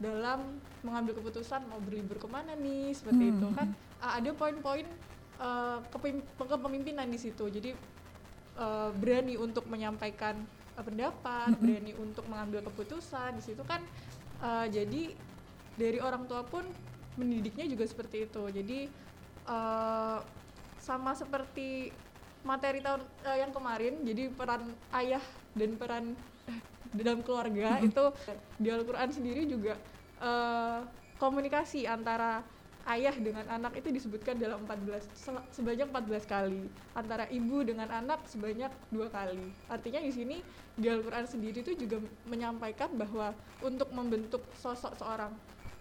dalam 0.00 0.40
mengambil 0.80 1.20
keputusan 1.20 1.60
mau 1.68 1.76
berlibur 1.84 2.16
ke 2.16 2.24
mana 2.24 2.56
nih 2.56 2.96
seperti 2.96 3.20
Hmm. 3.28 3.32
itu 3.36 3.46
kan 3.52 3.68
uh, 4.00 4.12
ada 4.16 4.30
poin-poin 4.32 4.88
uh, 5.36 5.78
kepemimpinan 6.40 7.04
di 7.12 7.20
situ 7.20 7.52
jadi 7.52 7.76
uh, 8.56 8.88
berani 8.96 9.36
untuk 9.36 9.68
menyampaikan 9.68 10.40
uh, 10.80 10.82
pendapat 10.82 11.52
berani 11.60 11.92
untuk 12.00 12.24
mengambil 12.32 12.64
keputusan 12.64 13.36
di 13.36 13.44
situ 13.44 13.60
kan 13.68 13.84
uh, 14.40 14.64
jadi 14.72 15.12
dari 15.80 15.96
orang 15.96 16.28
tua 16.28 16.44
pun 16.44 16.68
mendidiknya 17.16 17.64
juga 17.64 17.88
seperti 17.88 18.28
itu. 18.28 18.42
Jadi 18.52 18.92
uh, 19.48 20.20
sama 20.76 21.16
seperti 21.16 21.88
materi 22.44 22.84
tahun 22.84 23.00
uh, 23.24 23.36
yang 23.36 23.52
kemarin 23.52 24.00
jadi 24.04 24.32
peran 24.32 24.72
ayah 24.96 25.24
dan 25.52 25.76
peran 25.76 26.04
eh, 26.48 26.60
dalam 26.96 27.20
keluarga 27.20 27.80
itu 27.88 28.04
di 28.56 28.68
Al-Quran 28.72 29.12
sendiri 29.12 29.44
juga 29.44 29.76
uh, 30.20 30.84
komunikasi 31.20 31.84
antara 31.84 32.40
ayah 32.88 33.12
dengan 33.12 33.44
anak 33.44 33.76
itu 33.76 33.92
disebutkan 33.92 34.40
dalam 34.40 34.64
14 34.64 35.12
sel- 35.12 35.46
sebanyak 35.52 35.92
14 35.92 36.24
kali. 36.24 36.64
Antara 36.96 37.28
ibu 37.28 37.60
dengan 37.60 37.92
anak 37.92 38.24
sebanyak 38.24 38.72
dua 38.88 39.12
kali. 39.12 39.52
Artinya 39.68 40.00
di 40.00 40.08
sini 40.08 40.36
di 40.72 40.88
Al-Quran 40.88 41.28
sendiri 41.28 41.60
itu 41.60 41.76
juga 41.76 42.00
menyampaikan 42.24 42.96
bahwa 42.96 43.36
untuk 43.60 43.92
membentuk 43.92 44.48
sosok 44.56 44.96
seorang 44.96 45.36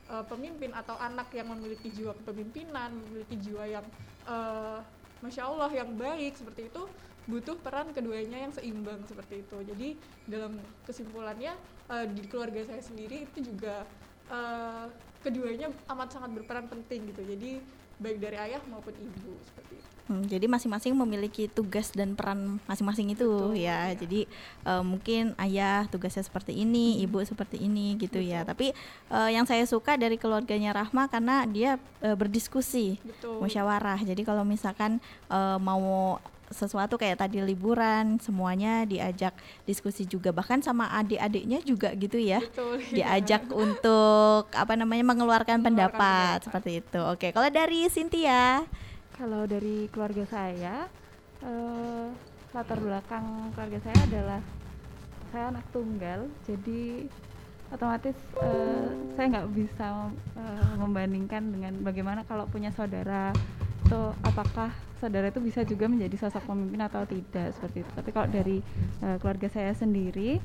uh, 0.09 0.25
pemimpin 0.25 0.73
atau 0.73 0.97
anak 0.97 1.29
yang 1.31 1.47
memiliki 1.53 1.93
jiwa 1.93 2.17
kepemimpinan 2.23 2.91
memiliki 2.91 3.37
jiwa 3.39 3.63
yang 3.69 3.85
uh, 4.25 4.81
masya 5.23 5.47
Allah 5.47 5.69
yang 5.71 5.93
baik 5.95 6.35
seperti 6.35 6.67
itu 6.67 6.83
butuh 7.29 7.55
peran 7.61 7.93
keduanya 7.93 8.41
yang 8.41 8.49
seimbang 8.49 9.05
seperti 9.05 9.45
itu. 9.45 9.57
Jadi 9.61 9.89
dalam 10.25 10.57
kesimpulannya 10.89 11.53
uh, 11.87 12.05
di 12.09 12.25
keluarga 12.25 12.65
saya 12.65 12.81
sendiri 12.81 13.29
itu 13.29 13.53
juga 13.53 13.85
uh, 14.33 14.89
keduanya 15.21 15.69
amat 15.93 16.09
sangat 16.17 16.33
berperan 16.33 16.65
penting 16.65 17.13
gitu. 17.13 17.21
Jadi 17.21 17.61
baik 18.01 18.17
dari 18.17 18.37
ayah 18.39 18.63
maupun 18.65 18.95
ibu 18.97 19.37
seperti 19.45 19.77
itu 19.77 19.98
Hmm, 20.09 20.25
jadi 20.25 20.49
masing-masing 20.49 20.97
memiliki 20.97 21.45
tugas 21.45 21.93
dan 21.93 22.17
peran 22.17 22.57
masing-masing 22.65 23.13
itu 23.13 23.29
Betul, 23.29 23.61
ya. 23.61 23.93
iya. 23.93 23.93
Jadi 23.93 24.25
eh, 24.65 24.81
mungkin 24.81 25.37
ayah 25.37 25.85
tugasnya 25.85 26.25
seperti 26.25 26.57
ini, 26.57 26.97
ibu 26.99 27.21
seperti 27.21 27.61
ini 27.61 27.93
gitu 28.01 28.17
ya. 28.17 28.41
Tapi 28.41 28.73
eh, 29.07 29.29
yang 29.29 29.45
saya 29.45 29.69
suka 29.69 30.01
dari 30.01 30.17
keluarganya 30.17 30.73
Rahma 30.73 31.05
karena 31.07 31.45
dia 31.45 31.77
eh, 32.01 32.17
berdiskusi, 32.17 32.97
betul 33.05 33.37
musyawarah. 33.37 34.01
Jadi 34.01 34.25
kalau 34.25 34.41
misalkan 34.41 34.97
eh, 35.29 35.57
mau 35.61 36.17
sesuatu 36.49 36.97
kayak 36.97 37.21
tadi 37.21 37.45
liburan, 37.45 38.17
semuanya 38.17 38.81
diajak 38.81 39.37
diskusi 39.69 40.09
juga. 40.09 40.33
Bahkan 40.33 40.65
sama 40.65 40.89
adik-adiknya 40.97 41.61
juga 41.61 41.93
gitu 41.93 42.17
ya 42.17 42.41
betul 42.41 42.81
diajak 42.89 43.45
untuk 43.53 44.49
apa 44.49 44.73
namanya 44.73 45.05
mengeluarkan, 45.05 45.61
Mengeluarkan 45.61 45.93
pendapat, 45.93 46.41
pendapat. 46.41 46.45
seperti 46.49 46.71
itu. 46.81 46.99
Oke, 47.05 47.27
kalau 47.29 47.53
dari 47.53 47.85
Cynthia, 47.93 48.65
Kalau 49.19 49.43
dari 49.43 49.91
keluarga 49.91 50.23
saya, 50.31 50.87
eh, 51.43 52.07
latar 52.55 52.79
belakang 52.79 53.51
keluarga 53.51 53.79
saya 53.83 53.99
adalah 54.07 54.39
saya 55.29 55.51
anak 55.51 55.65
tunggal, 55.75 56.31
jadi 56.47 57.03
otomatis 57.67 58.15
eh, 58.39 58.87
saya 59.19 59.25
nggak 59.27 59.49
bisa 59.51 60.07
eh, 60.39 60.73
membandingkan 60.79 61.51
dengan 61.51 61.73
bagaimana 61.83 62.23
kalau 62.23 62.47
punya 62.47 62.71
saudara 62.71 63.35
atau 63.91 64.15
apakah 64.23 64.71
saudara 65.03 65.27
itu 65.33 65.43
bisa 65.43 65.67
juga 65.67 65.91
menjadi 65.91 66.15
sosok 66.15 66.47
pemimpin 66.47 66.79
atau 66.79 67.03
tidak 67.03 67.51
seperti 67.59 67.83
itu. 67.83 67.91
Tapi 67.91 68.09
kalau 68.15 68.27
dari 68.31 68.63
eh, 69.03 69.17
keluarga 69.19 69.51
saya 69.51 69.75
sendiri, 69.75 70.39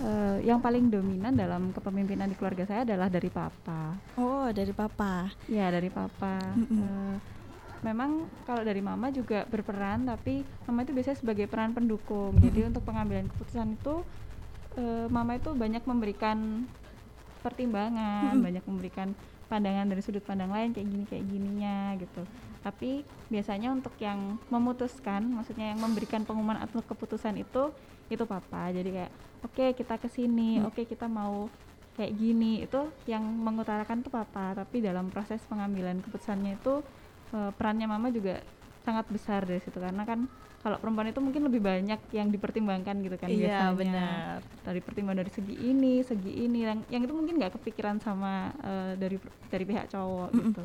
eh, 0.00 0.36
yang 0.48 0.64
paling 0.64 0.88
dominan 0.88 1.36
dalam 1.36 1.76
kepemimpinan 1.76 2.32
di 2.32 2.40
keluarga 2.40 2.64
saya 2.64 2.88
adalah 2.88 3.12
dari 3.12 3.28
papa. 3.28 4.00
oh 4.16 4.48
dari 4.48 4.72
papa. 4.72 5.28
Ya 5.44 5.68
dari 5.68 5.92
papa. 5.92 6.40
Mm-mm. 6.56 6.80
Eh, 6.80 7.16
memang 7.84 8.24
kalau 8.48 8.64
dari 8.64 8.80
mama 8.80 9.12
juga 9.12 9.44
berperan, 9.44 10.08
tapi 10.08 10.40
mama 10.64 10.82
itu 10.82 10.96
biasanya 10.96 11.18
sebagai 11.20 11.46
peran 11.46 11.76
pendukung. 11.76 12.32
Jadi 12.40 12.64
untuk 12.64 12.82
pengambilan 12.88 13.28
keputusan 13.28 13.76
itu, 13.76 14.00
eh, 14.80 15.06
mama 15.12 15.36
itu 15.36 15.52
banyak 15.52 15.84
memberikan 15.84 16.64
pertimbangan, 17.44 18.40
Mm-mm. 18.40 18.44
banyak 18.44 18.64
memberikan 18.64 19.12
pandangan 19.52 19.84
dari 19.84 20.00
sudut 20.00 20.24
pandang 20.24 20.48
lain 20.48 20.72
kayak 20.72 20.88
gini 20.88 21.04
kayak 21.04 21.24
gininya 21.28 21.76
gitu. 22.00 22.22
Tapi 22.64 23.04
biasanya 23.28 23.68
untuk 23.76 23.92
yang 24.00 24.40
memutuskan, 24.48 25.20
maksudnya 25.28 25.76
yang 25.76 25.80
memberikan 25.84 26.24
pengumuman 26.24 26.64
atau 26.64 26.80
keputusan 26.80 27.36
itu 27.36 27.68
itu 28.08 28.24
papa. 28.24 28.72
Jadi 28.72 28.88
kayak 28.96 29.12
oke 29.44 29.64
kita 29.76 30.00
ke 30.00 30.08
sini, 30.08 30.64
Hmm. 30.64 30.72
oke 30.72 30.88
kita 30.88 31.04
mau 31.04 31.52
kayak 31.94 32.12
gini 32.18 32.66
itu 32.66 32.80
yang 33.06 33.22
mengutarakan 33.22 34.02
tuh 34.02 34.10
papa 34.10 34.50
tapi 34.58 34.82
dalam 34.82 35.14
proses 35.14 35.38
pengambilan 35.46 36.02
keputusannya 36.02 36.58
itu 36.58 36.82
eh, 37.32 37.50
perannya 37.54 37.86
mama 37.88 38.08
juga 38.10 38.42
sangat 38.84 39.06
besar 39.08 39.48
dari 39.48 39.60
situ. 39.62 39.78
Karena 39.80 40.04
kan 40.04 40.28
kalau 40.60 40.80
perempuan 40.80 41.12
itu 41.12 41.20
mungkin 41.20 41.44
lebih 41.44 41.60
banyak 41.60 42.00
yang 42.08 42.28
dipertimbangkan 42.32 42.96
gitu 43.04 43.16
kan 43.20 43.28
Iya 43.28 43.68
biasanya. 43.68 43.76
benar. 43.76 44.38
dari 44.64 44.80
pertimbangan 44.80 45.20
dari 45.24 45.32
segi 45.32 45.54
ini 45.60 46.00
segi 46.00 46.32
ini. 46.44 46.64
Yang 46.64 46.78
yang 46.88 47.02
itu 47.04 47.14
mungkin 47.14 47.34
nggak 47.36 47.52
kepikiran 47.60 47.96
sama 48.00 48.52
eh, 48.64 48.92
dari 48.96 49.16
dari 49.48 49.64
pihak 49.64 49.86
cowok 49.92 50.28
Mm-mm. 50.32 50.52
gitu. 50.52 50.64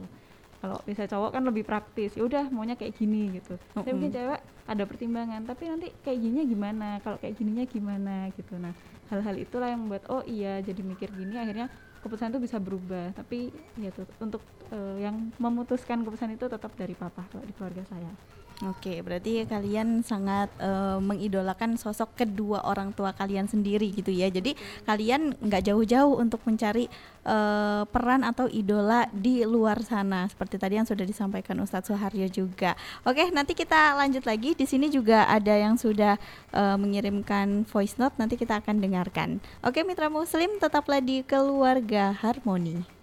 Kalau 0.59 0.77
bisa 0.83 1.07
cowok 1.07 1.39
kan 1.39 1.43
lebih 1.47 1.63
praktis 1.63 2.19
ya 2.19 2.23
udah 2.27 2.51
maunya 2.51 2.75
kayak 2.75 2.95
gini 2.95 3.39
gitu. 3.39 3.55
Tapi 3.75 3.89
mungkin 3.95 4.11
cewek 4.11 4.39
ada 4.69 4.83
pertimbangan 4.85 5.41
tapi 5.47 5.71
nanti 5.71 5.87
kayak 6.03 6.19
gininya 6.19 6.45
gimana? 6.45 6.87
Kalau 6.99 7.15
kayak 7.19 7.35
gininya 7.39 7.63
gimana? 7.63 8.27
gitu. 8.35 8.59
Nah 8.59 8.75
hal-hal 9.07 9.35
itulah 9.39 9.67
yang 9.71 9.81
membuat 9.87 10.03
oh 10.11 10.21
iya 10.27 10.59
jadi 10.59 10.83
mikir 10.83 11.09
gini 11.11 11.39
akhirnya 11.39 11.71
keputusan 12.03 12.31
itu 12.35 12.39
bisa 12.43 12.57
berubah. 12.59 13.15
Tapi 13.15 13.51
ya 13.75 13.91
tuh 13.91 14.07
untuk 14.19 14.43
eh, 14.71 14.95
yang 15.03 15.33
memutuskan 15.37 16.01
keputusan 16.05 16.35
itu 16.35 16.45
tetap 16.49 16.71
dari 16.77 16.93
papa 16.97 17.25
kalau 17.29 17.45
di 17.45 17.53
keluarga 17.53 17.83
saya 17.87 18.11
Oke, 18.59 18.99
berarti 18.99 19.47
kalian 19.47 20.03
sangat 20.03 20.51
eh, 20.59 20.99
mengidolakan 20.99 21.79
sosok 21.79 22.11
kedua 22.19 22.59
orang 22.67 22.91
tua 22.91 23.15
kalian 23.15 23.47
sendiri 23.47 23.87
gitu 23.95 24.11
ya. 24.11 24.27
Jadi 24.27 24.51
kalian 24.83 25.31
nggak 25.39 25.71
jauh-jauh 25.71 26.19
untuk 26.19 26.43
mencari 26.43 26.91
eh, 27.23 27.83
peran 27.87 28.27
atau 28.27 28.51
idola 28.51 29.07
di 29.15 29.47
luar 29.47 29.79
sana. 29.87 30.27
Seperti 30.27 30.59
tadi 30.59 30.75
yang 30.75 30.83
sudah 30.83 31.07
disampaikan 31.07 31.55
Ustadz 31.63 31.87
Suharyo 31.87 32.27
juga. 32.27 32.75
Oke, 33.07 33.31
nanti 33.31 33.55
kita 33.55 33.95
lanjut 33.95 34.27
lagi. 34.27 34.51
Di 34.51 34.67
sini 34.67 34.91
juga 34.91 35.23
ada 35.31 35.55
yang 35.55 35.79
sudah 35.79 36.19
eh, 36.51 36.75
mengirimkan 36.75 37.63
voice 37.63 37.95
note. 37.95 38.19
Nanti 38.19 38.35
kita 38.35 38.59
akan 38.59 38.83
dengarkan. 38.83 39.39
Oke, 39.63 39.87
mitra 39.87 40.11
Muslim, 40.11 40.59
tetaplah 40.59 40.99
di 40.99 41.23
keluarga 41.23 42.11
harmoni. 42.11 42.98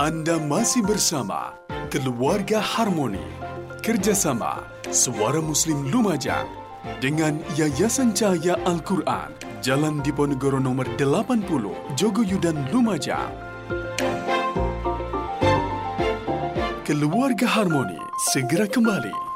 Anda 0.00 0.40
masih 0.40 0.80
bersama 0.82 1.52
Keluarga 1.92 2.56
Harmoni. 2.56 3.20
Kerjasama 3.84 4.64
Suara 4.88 5.44
Muslim 5.44 5.92
Lumajang 5.92 6.48
dengan 7.04 7.36
Yayasan 7.54 8.16
Cahaya 8.16 8.56
Al-Quran 8.64 9.28
Jalan 9.60 10.00
Diponegoro 10.00 10.56
nomor 10.56 10.88
80 10.96 11.44
Jogoyudan 12.00 12.56
Lumajang. 12.72 13.28
Keluarga 16.88 17.46
Harmoni 17.46 18.00
segera 18.32 18.64
kembali 18.64 19.29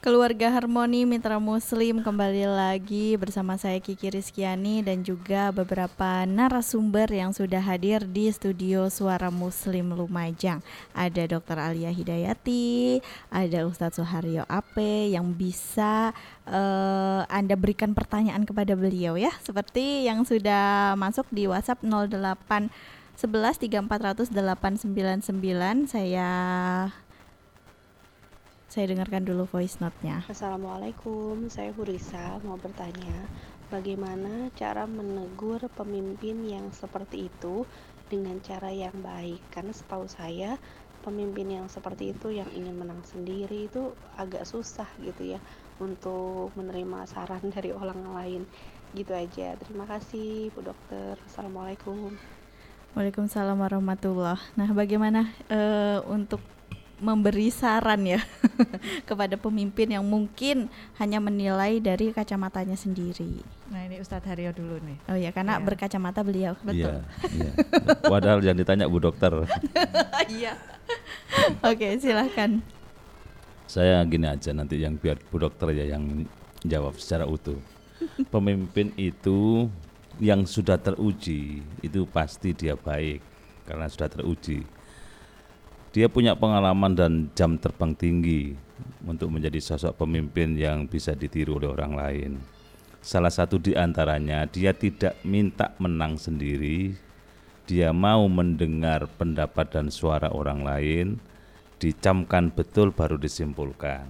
Keluarga 0.00 0.48
Harmoni 0.48 1.04
Mitra 1.04 1.36
Muslim 1.36 2.00
kembali 2.00 2.48
lagi 2.48 3.20
bersama 3.20 3.60
saya 3.60 3.76
Kiki 3.84 4.08
Rizkyani 4.08 4.80
dan 4.80 5.04
juga 5.04 5.52
beberapa 5.52 6.24
narasumber 6.24 7.04
yang 7.12 7.36
sudah 7.36 7.60
hadir 7.60 8.08
di 8.08 8.32
studio 8.32 8.88
Suara 8.88 9.28
Muslim 9.28 9.92
Lumajang. 9.92 10.64
Ada 10.96 11.28
Dr. 11.28 11.60
Alia 11.60 11.92
Hidayati, 11.92 12.96
ada 13.28 13.68
Ustadz 13.68 14.00
Suharyo 14.00 14.48
Ape 14.48 15.12
yang 15.12 15.36
bisa 15.36 16.16
eh, 16.48 17.20
Anda 17.28 17.60
berikan 17.60 17.92
pertanyaan 17.92 18.48
kepada 18.48 18.72
beliau 18.72 19.20
ya, 19.20 19.36
seperti 19.44 20.08
yang 20.08 20.24
sudah 20.24 20.96
masuk 20.96 21.28
di 21.28 21.44
WhatsApp 21.44 21.84
08 21.84 22.72
11 23.20 23.68
3400 23.68 24.32
899 24.32 25.92
saya 25.92 26.32
saya 28.70 28.86
dengarkan 28.86 29.26
dulu 29.26 29.50
voice 29.50 29.82
note-nya. 29.82 30.22
Assalamualaikum, 30.30 31.50
saya 31.50 31.74
Hurisa. 31.74 32.38
Mau 32.46 32.54
bertanya 32.54 33.26
bagaimana 33.66 34.46
cara 34.54 34.86
menegur 34.86 35.58
pemimpin 35.74 36.46
yang 36.46 36.70
seperti 36.70 37.26
itu 37.26 37.66
dengan 38.06 38.38
cara 38.38 38.70
yang 38.70 38.94
baik? 39.02 39.42
Karena 39.50 39.74
setahu 39.74 40.06
saya 40.06 40.54
pemimpin 41.02 41.50
yang 41.50 41.66
seperti 41.66 42.14
itu 42.14 42.30
yang 42.30 42.46
ingin 42.54 42.78
menang 42.78 43.02
sendiri 43.10 43.66
itu 43.66 43.90
agak 44.14 44.46
susah 44.46 44.86
gitu 45.02 45.34
ya 45.34 45.42
untuk 45.82 46.54
menerima 46.54 47.10
saran 47.10 47.50
dari 47.54 47.74
orang 47.74 48.06
lain. 48.06 48.46
Gitu 48.94 49.10
aja. 49.10 49.58
Terima 49.58 49.82
kasih 49.90 50.54
Bu 50.54 50.62
Dokter. 50.62 51.18
Assalamualaikum. 51.26 52.14
Waalaikumsalam 52.94 53.58
warahmatullah. 53.58 54.38
Nah, 54.54 54.70
bagaimana 54.70 55.26
eh, 55.50 55.98
untuk 56.06 56.38
memberi 57.00 57.48
saran 57.48 58.04
ya 58.04 58.20
kepada 59.08 59.40
pemimpin 59.40 59.88
yang 59.88 60.04
mungkin 60.04 60.68
hanya 61.00 61.16
menilai 61.18 61.80
dari 61.80 62.12
kacamatanya 62.12 62.76
sendiri. 62.76 63.40
Nah 63.72 63.88
ini 63.88 63.98
Ustadz 63.98 64.28
Haryo 64.28 64.52
dulu 64.52 64.76
nih. 64.84 64.98
Oh 65.08 65.16
ya, 65.16 65.32
karena 65.32 65.56
Iya. 65.56 65.64
berkacamata 65.64 66.20
beliau. 66.20 66.52
Betul. 66.60 66.76
Iya, 66.76 66.92
iya. 67.32 67.50
Padahal 68.04 68.44
yang 68.44 68.54
ditanya 68.54 68.84
Bu 68.86 69.00
Dokter. 69.00 69.32
Iya. 70.30 70.54
Oke, 71.64 71.98
silahkan. 71.98 72.60
Saya 73.66 74.02
gini 74.06 74.26
aja 74.28 74.52
nanti 74.52 74.78
yang 74.78 74.94
biar 74.94 75.18
Bu 75.30 75.40
Dokter 75.40 75.72
ya 75.74 75.96
yang 75.96 76.28
jawab 76.62 77.00
secara 77.00 77.24
utuh. 77.24 77.58
Pemimpin 78.28 78.92
itu 78.94 79.66
yang 80.20 80.44
sudah 80.44 80.76
teruji 80.76 81.64
itu 81.80 82.04
pasti 82.10 82.52
dia 82.52 82.76
baik 82.76 83.24
karena 83.64 83.86
sudah 83.88 84.08
teruji. 84.12 84.62
Dia 85.90 86.06
punya 86.06 86.38
pengalaman 86.38 86.94
dan 86.94 87.12
jam 87.34 87.58
terbang 87.58 87.90
tinggi 87.98 88.54
untuk 89.02 89.26
menjadi 89.34 89.58
sosok 89.58 90.06
pemimpin 90.06 90.54
yang 90.54 90.86
bisa 90.86 91.18
ditiru 91.18 91.58
oleh 91.58 91.66
orang 91.66 91.92
lain. 91.98 92.32
Salah 93.02 93.34
satu 93.34 93.58
di 93.58 93.74
antaranya 93.74 94.46
dia 94.46 94.70
tidak 94.70 95.18
minta 95.26 95.74
menang 95.82 96.14
sendiri, 96.14 96.94
dia 97.66 97.90
mau 97.90 98.30
mendengar 98.30 99.10
pendapat 99.18 99.66
dan 99.74 99.90
suara 99.90 100.30
orang 100.30 100.62
lain, 100.62 101.06
dicamkan 101.82 102.54
betul 102.54 102.94
baru 102.94 103.18
disimpulkan. 103.18 104.06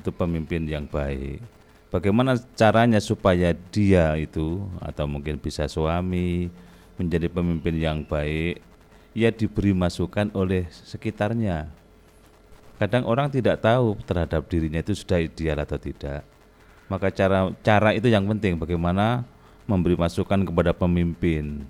Itu 0.00 0.08
pemimpin 0.08 0.64
yang 0.64 0.88
baik. 0.88 1.44
Bagaimana 1.92 2.40
caranya 2.56 2.98
supaya 2.98 3.52
dia 3.52 4.16
itu 4.16 4.64
atau 4.80 5.04
mungkin 5.04 5.36
bisa 5.36 5.68
suami 5.68 6.48
menjadi 6.96 7.28
pemimpin 7.28 7.76
yang 7.76 8.00
baik? 8.08 8.73
Ya 9.14 9.30
diberi 9.30 9.70
masukan 9.70 10.28
oleh 10.34 10.66
sekitarnya. 10.70 11.70
Kadang 12.82 13.06
orang 13.06 13.30
tidak 13.30 13.62
tahu 13.62 13.94
terhadap 14.02 14.42
dirinya 14.50 14.82
itu 14.82 14.90
sudah 14.98 15.22
ideal 15.22 15.62
atau 15.62 15.78
tidak. 15.78 16.26
Maka 16.90 17.14
cara 17.14 17.54
cara 17.62 17.94
itu 17.94 18.10
yang 18.10 18.26
penting 18.26 18.58
bagaimana 18.58 19.22
memberi 19.70 19.94
masukan 19.94 20.42
kepada 20.42 20.74
pemimpin. 20.74 21.62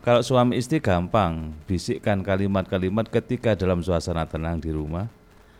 Kalau 0.00 0.20
suami 0.20 0.60
istri 0.60 0.80
gampang, 0.80 1.52
bisikkan 1.64 2.20
kalimat-kalimat 2.20 3.08
ketika 3.08 3.56
dalam 3.56 3.80
suasana 3.80 4.24
tenang 4.24 4.60
di 4.60 4.72
rumah. 4.72 5.08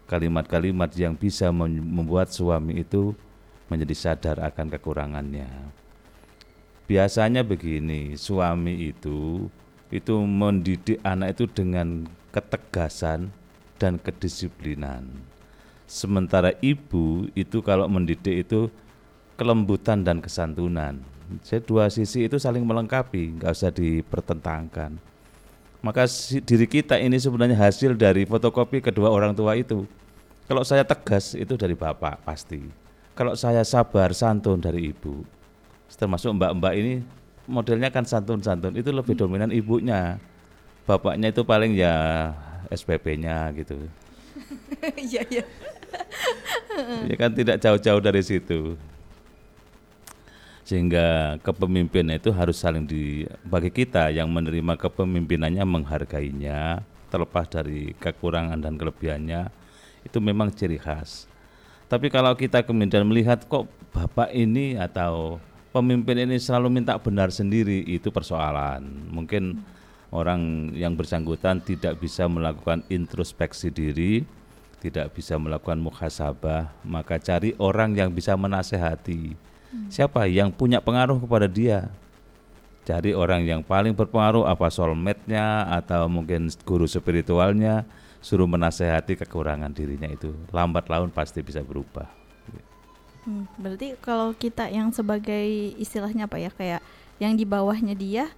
Kalimat-kalimat 0.04 0.92
yang 1.00 1.16
bisa 1.16 1.48
mem- 1.48 1.80
membuat 1.80 2.28
suami 2.28 2.84
itu 2.84 3.16
menjadi 3.72 3.96
sadar 3.96 4.36
akan 4.44 4.68
kekurangannya. 4.76 5.48
Biasanya 6.84 7.40
begini, 7.40 8.12
suami 8.20 8.92
itu 8.92 9.48
itu 9.94 10.18
mendidik 10.26 10.98
anak 11.06 11.38
itu 11.38 11.46
dengan 11.46 12.10
ketegasan 12.34 13.30
dan 13.78 13.94
kedisiplinan. 14.02 15.06
Sementara 15.86 16.50
ibu 16.58 17.30
itu 17.38 17.62
kalau 17.62 17.86
mendidik 17.86 18.42
itu 18.50 18.66
kelembutan 19.38 20.02
dan 20.02 20.18
kesantunan. 20.18 20.98
Jadi 21.46 21.62
dua 21.62 21.86
sisi 21.86 22.26
itu 22.26 22.36
saling 22.42 22.66
melengkapi, 22.66 23.38
nggak 23.38 23.54
usah 23.54 23.70
dipertentangkan. 23.70 24.98
Maka 25.78 26.10
si- 26.10 26.42
diri 26.42 26.66
kita 26.66 26.98
ini 26.98 27.14
sebenarnya 27.20 27.54
hasil 27.54 27.94
dari 27.94 28.26
fotokopi 28.26 28.82
kedua 28.82 29.12
orang 29.14 29.30
tua 29.30 29.54
itu. 29.54 29.86
Kalau 30.50 30.66
saya 30.66 30.82
tegas 30.82 31.38
itu 31.38 31.54
dari 31.54 31.78
bapak 31.78 32.24
pasti. 32.26 32.60
Kalau 33.14 33.38
saya 33.38 33.62
sabar 33.62 34.10
santun 34.10 34.58
dari 34.58 34.90
ibu. 34.90 35.22
Termasuk 35.94 36.34
mbak-mbak 36.34 36.74
ini 36.74 36.94
modelnya 37.46 37.92
kan 37.92 38.04
santun-santun 38.06 38.76
itu 38.76 38.90
lebih 38.90 39.14
dominan 39.18 39.52
ibunya. 39.52 40.16
Bapaknya 40.84 41.32
itu 41.32 41.42
paling 41.44 41.72
ya 41.76 42.30
SPP-nya 42.68 43.52
gitu. 43.56 43.78
Iya, 44.84 45.24
iya. 45.32 45.44
ya 47.10 47.16
kan 47.16 47.32
tidak 47.32 47.56
jauh-jauh 47.62 48.02
dari 48.02 48.20
situ 48.20 48.76
sehingga 50.64 51.36
kepemimpinan 51.44 52.16
itu 52.16 52.32
harus 52.32 52.56
saling 52.56 52.88
di 52.88 53.28
bagi 53.44 53.68
kita 53.68 54.08
yang 54.08 54.32
menerima 54.32 54.80
kepemimpinannya 54.80 55.60
menghargainya 55.60 56.80
terlepas 57.12 57.52
dari 57.52 57.92
kekurangan 58.00 58.64
dan 58.64 58.80
kelebihannya 58.80 59.52
itu 60.08 60.18
memang 60.24 60.48
ciri 60.48 60.80
khas 60.80 61.28
tapi 61.92 62.08
kalau 62.08 62.32
kita 62.32 62.64
kemudian 62.64 63.04
melihat 63.04 63.44
kok 63.44 63.68
bapak 63.92 64.32
ini 64.32 64.80
atau 64.80 65.36
pemimpin 65.74 66.22
ini 66.30 66.38
selalu 66.38 66.70
minta 66.70 66.94
benar 67.02 67.34
sendiri 67.34 67.82
itu 67.82 68.14
persoalan 68.14 69.10
mungkin 69.10 69.66
orang 70.14 70.70
yang 70.78 70.94
bersangkutan 70.94 71.58
tidak 71.58 71.98
bisa 71.98 72.30
melakukan 72.30 72.86
introspeksi 72.86 73.74
diri 73.74 74.22
tidak 74.84 75.16
bisa 75.16 75.40
melakukan 75.40 75.80
muhasabah, 75.80 76.68
maka 76.84 77.16
cari 77.16 77.56
orang 77.56 77.96
yang 77.96 78.12
bisa 78.12 78.36
menasehati. 78.36 79.32
Siapa 79.88 80.28
yang 80.28 80.52
punya 80.52 80.84
pengaruh 80.84 81.16
kepada 81.24 81.48
dia? 81.48 81.88
Cari 82.84 83.16
orang 83.16 83.48
yang 83.48 83.64
paling 83.64 83.96
berpengaruh 83.96 84.44
apa 84.44 84.68
soulmate-nya 84.68 85.72
atau 85.72 86.04
mungkin 86.12 86.52
guru 86.68 86.84
spiritualnya, 86.84 87.88
suruh 88.20 88.44
menasehati 88.44 89.16
kekurangan 89.24 89.72
dirinya 89.72 90.12
itu. 90.12 90.36
Lambat 90.52 90.92
laun 90.92 91.08
pasti 91.08 91.40
bisa 91.40 91.64
berubah. 91.64 92.23
Hmm, 93.24 93.48
berarti 93.56 93.96
kalau 94.04 94.36
kita 94.36 94.68
yang 94.68 94.92
sebagai 94.92 95.72
istilahnya 95.80 96.28
apa 96.28 96.36
ya 96.36 96.50
kayak 96.52 96.80
yang 97.16 97.32
di 97.34 97.48
bawahnya 97.48 97.96
dia 97.96 98.28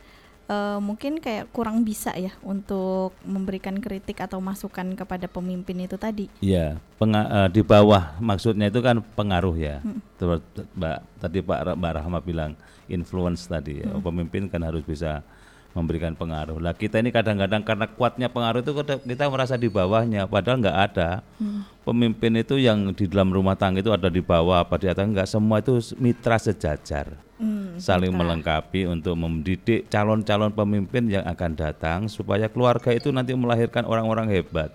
eh, 0.46 0.78
mungkin 0.78 1.18
kayak 1.18 1.50
kurang 1.50 1.82
bisa 1.82 2.14
ya 2.14 2.30
untuk 2.46 3.10
memberikan 3.26 3.74
kritik 3.82 4.22
atau 4.22 4.38
masukan 4.38 4.94
kepada 4.94 5.26
pemimpin 5.26 5.82
itu 5.82 5.98
tadi. 5.98 6.30
Iya, 6.38 6.78
eh, 6.78 7.48
di 7.50 7.62
bawah 7.66 8.14
maksudnya 8.22 8.70
itu 8.70 8.78
kan 8.78 9.02
pengaruh 9.02 9.56
ya. 9.58 9.82
Hmm. 9.82 9.98
Tuh, 10.16 10.38
Mbak 10.78 10.98
tadi 11.18 11.38
Pak 11.42 11.74
Mbak 11.74 11.92
Rahma 11.98 12.18
bilang 12.22 12.54
influence 12.86 13.50
tadi 13.50 13.82
ya. 13.82 13.90
Hmm. 13.90 14.02
Pemimpin 14.02 14.46
kan 14.46 14.62
harus 14.62 14.86
bisa 14.86 15.26
memberikan 15.76 16.16
pengaruh. 16.16 16.56
Lah 16.56 16.72
kita 16.72 17.04
ini 17.04 17.12
kadang-kadang 17.12 17.60
karena 17.60 17.84
kuatnya 17.84 18.32
pengaruh 18.32 18.64
itu 18.64 18.72
kita- 18.72 19.28
merasa 19.28 19.60
di 19.60 19.68
bawahnya 19.68 20.24
padahal 20.24 20.64
nggak 20.64 20.78
ada. 20.90 21.20
Hmm. 21.36 21.68
Pemimpin 21.84 22.40
itu 22.40 22.56
yang 22.56 22.96
di 22.96 23.04
dalam 23.04 23.28
rumah 23.28 23.54
tangga 23.54 23.84
itu 23.84 23.92
ada 23.92 24.08
di 24.08 24.24
bawah 24.24 24.64
apa 24.64 24.80
di 24.80 24.88
atas 24.88 25.04
enggak 25.04 25.28
semua 25.28 25.60
itu 25.60 25.76
mitra 26.00 26.40
sejajar. 26.40 27.20
Hmm, 27.36 27.76
Saling 27.76 28.16
mitra. 28.16 28.20
melengkapi 28.24 28.88
untuk 28.88 29.12
mendidik 29.20 29.92
calon-calon 29.92 30.56
pemimpin 30.56 31.04
yang 31.12 31.28
akan 31.28 31.52
datang 31.52 32.08
supaya 32.08 32.48
keluarga 32.48 32.96
itu 32.96 33.12
nanti 33.12 33.36
melahirkan 33.36 33.84
orang-orang 33.84 34.32
hebat 34.32 34.72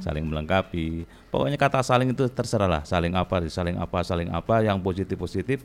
saling 0.00 0.24
melengkapi. 0.24 1.04
Pokoknya 1.28 1.60
kata 1.60 1.84
saling 1.84 2.16
itu 2.16 2.24
terserah 2.32 2.68
lah, 2.68 2.82
saling 2.82 3.12
apa, 3.12 3.44
saling 3.46 3.76
apa, 3.76 3.98
saling 4.00 4.28
apa 4.32 4.64
yang 4.64 4.80
positif-positif 4.80 5.60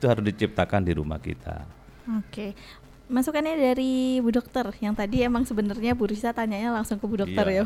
itu 0.00 0.04
harus 0.08 0.24
diciptakan 0.24 0.80
di 0.80 0.92
rumah 0.96 1.20
kita. 1.20 1.68
Oke. 2.16 2.56
Masukannya 3.10 3.58
dari 3.58 4.22
Bu 4.22 4.30
Dokter 4.30 4.70
yang 4.78 4.94
tadi 4.94 5.26
emang 5.26 5.42
sebenarnya 5.42 5.98
Bu 5.98 6.06
Risa 6.06 6.30
tanyanya 6.30 6.70
langsung 6.70 6.94
ke 6.94 7.04
Bu 7.10 7.18
Dokter 7.18 7.42
Iya, 7.50 7.62
ya. 7.62 7.64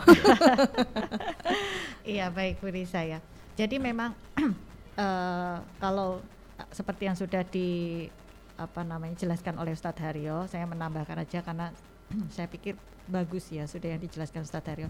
Iya 2.16 2.26
baik 2.33 2.64
Bu 2.64 2.72
Risa 2.72 3.04
ya. 3.04 3.20
Jadi 3.52 3.76
memang 3.76 4.16
eh, 5.04 5.57
kalau 5.76 6.24
eh, 6.57 6.68
seperti 6.72 7.12
yang 7.12 7.16
sudah 7.20 7.44
di 7.44 8.09
apa 8.57 8.80
namanya 8.88 9.20
jelaskan 9.20 9.61
oleh 9.61 9.76
Ustadz 9.76 10.00
Haryo, 10.00 10.48
saya 10.48 10.64
menambahkan 10.64 11.20
aja 11.20 11.44
karena 11.44 11.68
saya 12.35 12.48
pikir 12.48 12.80
bagus 13.04 13.52
ya 13.52 13.68
sudah 13.68 13.92
yang 13.92 14.00
dijelaskan 14.00 14.48
Ustadz 14.48 14.68
Haryo. 14.72 14.88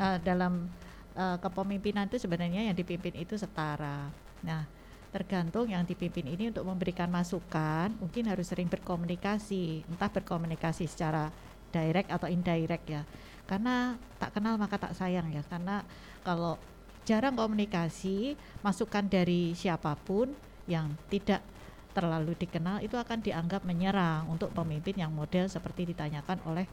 Eh, 0.00 0.18
dalam 0.24 0.72
eh, 1.12 1.36
kepemimpinan 1.36 2.08
itu 2.08 2.16
sebenarnya 2.16 2.72
yang 2.72 2.76
dipimpin 2.76 3.12
itu 3.20 3.36
setara. 3.36 4.08
Nah 4.40 4.64
tergantung 5.12 5.68
yang 5.68 5.84
dipimpin 5.84 6.24
ini 6.24 6.48
untuk 6.48 6.64
memberikan 6.64 7.06
masukan 7.12 7.92
mungkin 8.00 8.32
harus 8.32 8.48
sering 8.48 8.66
berkomunikasi 8.66 9.84
entah 9.84 10.08
berkomunikasi 10.08 10.88
secara 10.88 11.28
direct 11.68 12.08
atau 12.08 12.26
indirect 12.32 12.84
ya. 12.88 13.04
Karena 13.44 14.00
tak 14.16 14.32
kenal 14.32 14.56
maka 14.56 14.80
tak 14.80 14.96
sayang 14.96 15.28
ya 15.28 15.44
karena 15.44 15.84
kalau 16.24 16.56
jarang 17.04 17.36
komunikasi 17.36 18.38
masukan 18.64 19.04
dari 19.04 19.52
siapa 19.52 19.92
pun 20.00 20.32
yang 20.64 20.96
tidak 21.12 21.44
terlalu 21.92 22.32
dikenal 22.40 22.80
itu 22.80 22.96
akan 22.96 23.20
dianggap 23.20 23.68
menyerang 23.68 24.24
untuk 24.32 24.48
pemimpin 24.56 24.96
yang 24.96 25.12
model 25.12 25.44
seperti 25.44 25.92
ditanyakan 25.92 26.40
oleh 26.48 26.64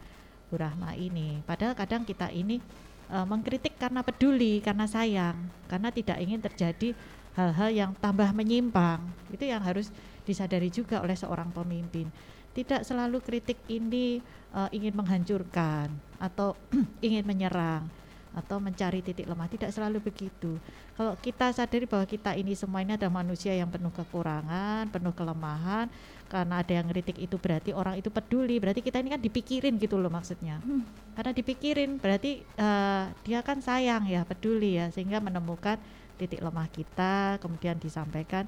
Bu 0.47 0.55
Rahma 0.55 0.95
ini. 0.95 1.43
Padahal 1.43 1.75
kadang 1.75 2.07
kita 2.07 2.31
ini 2.31 2.63
eh, 3.11 3.25
mengkritik 3.27 3.75
karena 3.75 3.99
peduli 3.99 4.63
karena 4.63 4.87
sayang 4.87 5.35
karena 5.67 5.91
tidak 5.91 6.17
ingin 6.23 6.39
terjadi 6.39 6.95
hal-hal 7.39 7.69
yang 7.71 7.91
tambah 8.03 8.27
menyimpang. 8.35 8.99
Itu 9.31 9.47
yang 9.47 9.63
harus 9.63 9.87
disadari 10.27 10.67
juga 10.67 10.99
oleh 10.99 11.15
seorang 11.15 11.47
pemimpin. 11.55 12.11
Tidak 12.51 12.83
selalu 12.83 13.23
kritik 13.23 13.55
ini 13.71 14.19
eh, 14.51 14.69
ingin 14.75 14.91
menghancurkan 14.99 15.87
atau 16.19 16.59
ingin 17.07 17.23
menyerang 17.23 17.87
atau 18.29 18.61
mencari 18.61 19.01
titik 19.01 19.25
lemah. 19.25 19.49
Tidak 19.49 19.71
selalu 19.73 20.03
begitu. 20.03 20.59
Kalau 20.93 21.15
kita 21.17 21.49
sadari 21.55 21.87
bahwa 21.87 22.05
kita 22.05 22.35
ini 22.35 22.53
semua 22.53 22.83
ini 22.83 22.93
ada 22.93 23.07
manusia 23.09 23.55
yang 23.55 23.71
penuh 23.71 23.89
kekurangan 23.89 24.91
penuh 24.91 25.15
kelemahan 25.15 25.87
karena 26.29 26.61
ada 26.61 26.73
yang 26.75 26.85
kritik 26.91 27.17
itu 27.17 27.39
berarti 27.41 27.71
orang 27.73 27.97
itu 27.97 28.11
peduli. 28.13 28.61
Berarti 28.61 28.85
kita 28.85 29.01
ini 29.01 29.09
kan 29.15 29.21
dipikirin 29.23 29.79
gitu 29.81 29.97
loh 29.97 30.11
maksudnya. 30.11 30.61
Hmm. 30.61 30.85
karena 31.19 31.35
dipikirin 31.35 31.99
berarti 31.99 32.47
uh, 32.55 33.11
dia 33.27 33.43
kan 33.43 33.59
sayang 33.59 34.07
ya 34.07 34.23
peduli 34.23 34.79
ya 34.79 34.87
sehingga 34.87 35.19
menemukan 35.19 35.75
titik 36.19 36.43
lemah 36.43 36.67
kita 36.67 37.39
kemudian 37.39 37.79
disampaikan 37.79 38.43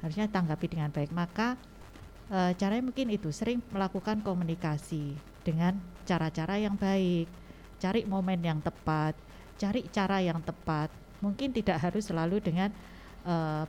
harusnya 0.00 0.24
tanggapi 0.32 0.66
dengan 0.72 0.88
baik. 0.88 1.12
Maka 1.12 1.60
uh, 2.32 2.56
caranya 2.56 2.88
mungkin 2.88 3.12
itu 3.12 3.28
sering 3.28 3.60
melakukan 3.68 4.24
komunikasi 4.24 5.12
dengan 5.44 5.76
cara-cara 6.08 6.56
yang 6.56 6.80
baik. 6.80 7.28
Cari 7.76 8.08
momen 8.08 8.40
yang 8.40 8.64
tepat 8.64 9.12
cari 9.60 9.84
cara 9.92 10.24
yang 10.24 10.40
tepat. 10.40 10.88
Mungkin 11.20 11.52
tidak 11.52 11.84
harus 11.84 12.08
selalu 12.08 12.40
dengan 12.40 12.72
uh, 13.28 13.68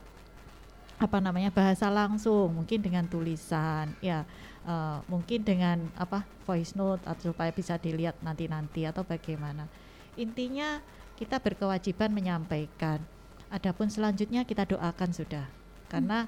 apa 0.96 1.18
namanya 1.20 1.52
bahasa 1.52 1.92
langsung 1.92 2.64
mungkin 2.64 2.80
dengan 2.80 3.04
tulisan 3.04 3.92
ya. 4.00 4.24
Uh, 4.62 5.02
mungkin 5.10 5.42
dengan 5.42 5.90
apa 5.98 6.22
voice 6.48 6.78
note 6.78 7.02
atau 7.02 7.34
supaya 7.34 7.52
bisa 7.52 7.76
dilihat 7.76 8.16
nanti-nanti 8.24 8.88
atau 8.88 9.04
bagaimana. 9.04 9.68
Intinya 10.16 10.80
kita 11.20 11.36
berkewajiban 11.44 12.08
menyampaikan 12.08 13.04
adapun 13.52 13.92
selanjutnya 13.92 14.48
kita 14.48 14.64
doakan 14.64 15.10
sudah. 15.12 15.44
Karena 15.92 16.24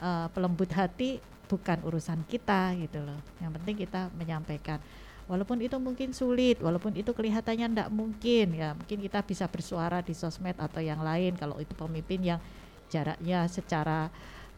uh, 0.00 0.26
pelembut 0.32 0.72
hati 0.72 1.20
bukan 1.46 1.84
urusan 1.84 2.24
kita 2.24 2.72
gitu 2.80 3.04
loh. 3.04 3.20
Yang 3.44 3.60
penting 3.60 3.76
kita 3.84 4.08
menyampaikan. 4.16 4.80
Walaupun 5.28 5.62
itu 5.62 5.78
mungkin 5.78 6.10
sulit 6.10 6.58
walaupun 6.58 6.98
itu 6.98 7.14
kelihatannya 7.14 7.70
tidak 7.70 7.88
mungkin 7.94 8.58
ya 8.58 8.74
mungkin 8.74 8.98
kita 8.98 9.22
bisa 9.22 9.46
bersuara 9.46 10.02
di 10.02 10.16
sosmed 10.16 10.56
atau 10.56 10.80
yang 10.80 11.04
lain. 11.04 11.36
Kalau 11.36 11.60
itu 11.60 11.76
pemimpin 11.76 12.34
yang 12.34 12.40
jaraknya 12.88 13.46
secara 13.46 14.08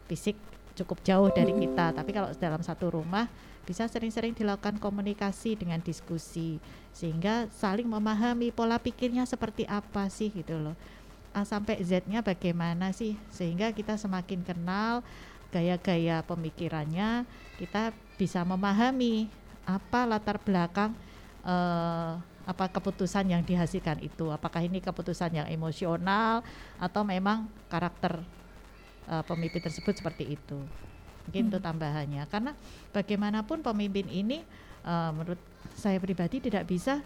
fisik 0.09 0.39
cukup 0.73 1.03
jauh 1.03 1.29
dari 1.29 1.51
kita. 1.53 1.93
Tapi 1.93 2.11
kalau 2.15 2.31
dalam 2.33 2.63
satu 2.63 2.89
rumah 2.95 3.27
bisa 3.67 3.85
sering-sering 3.85 4.33
dilakukan 4.33 4.81
komunikasi 4.81 5.59
dengan 5.59 5.83
diskusi. 5.83 6.57
Sehingga 6.95 7.51
saling 7.51 7.85
memahami 7.85 8.49
pola 8.55 8.79
pikirnya 8.81 9.27
seperti 9.27 9.67
apa 9.67 10.07
sih 10.07 10.31
gitu 10.31 10.57
loh 10.57 10.75
A 11.35 11.43
sampai 11.43 11.83
Z-nya 11.83 12.23
bagaimana 12.23 12.95
sih? 12.95 13.19
Sehingga 13.27 13.75
kita 13.75 13.99
semakin 13.99 14.39
kenal 14.47 15.03
gaya-gaya 15.51 16.23
pemikirannya 16.23 17.23
kita 17.55 17.95
bisa 18.19 18.43
memahami 18.43 19.27
apa 19.63 20.03
latar 20.03 20.39
belakang 20.39 20.91
uh, 21.43 22.19
apa 22.45 22.65
keputusan 22.71 23.31
yang 23.31 23.41
dihasilkan 23.43 23.99
itu. 23.99 24.31
Apakah 24.31 24.63
ini 24.63 24.79
keputusan 24.79 25.43
yang 25.43 25.47
emosional 25.49 26.45
atau 26.79 27.01
memang 27.03 27.49
karakter 27.67 28.21
uh, 29.09 29.23
pemimpin 29.27 29.59
tersebut 29.59 29.97
seperti 29.97 30.37
itu? 30.39 30.59
Mungkin 31.25 31.41
hmm. 31.47 31.51
itu 31.51 31.59
tambahannya. 31.59 32.23
Karena 32.29 32.51
bagaimanapun 32.93 33.65
pemimpin 33.65 34.07
ini 34.07 34.45
uh, 34.85 35.11
menurut 35.11 35.41
saya 35.73 35.97
pribadi 35.97 36.39
tidak 36.39 36.69
bisa 36.69 37.01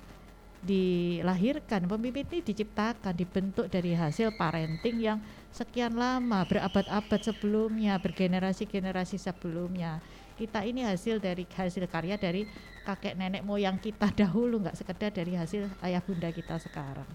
dilahirkan 0.59 1.87
pemimpin 1.87 2.27
ini 2.27 2.39
diciptakan 2.43 3.15
dibentuk 3.15 3.71
dari 3.71 3.95
hasil 3.95 4.35
parenting 4.35 4.99
yang 4.99 5.19
sekian 5.55 5.95
lama 5.95 6.43
berabad-abad 6.43 7.21
sebelumnya 7.23 7.95
bergenerasi-generasi 7.97 9.15
sebelumnya 9.15 10.03
kita 10.39 10.63
ini 10.63 10.87
hasil 10.87 11.19
dari 11.19 11.43
hasil 11.43 11.83
karya 11.91 12.15
dari 12.15 12.47
kakek 12.87 13.19
nenek 13.19 13.43
moyang 13.43 13.75
kita 13.75 14.07
dahulu 14.23 14.63
nggak 14.63 14.79
sekedar 14.79 15.11
dari 15.11 15.35
hasil 15.35 15.67
ayah 15.83 15.99
bunda 15.99 16.31
kita 16.31 16.55
sekarang. 16.63 17.07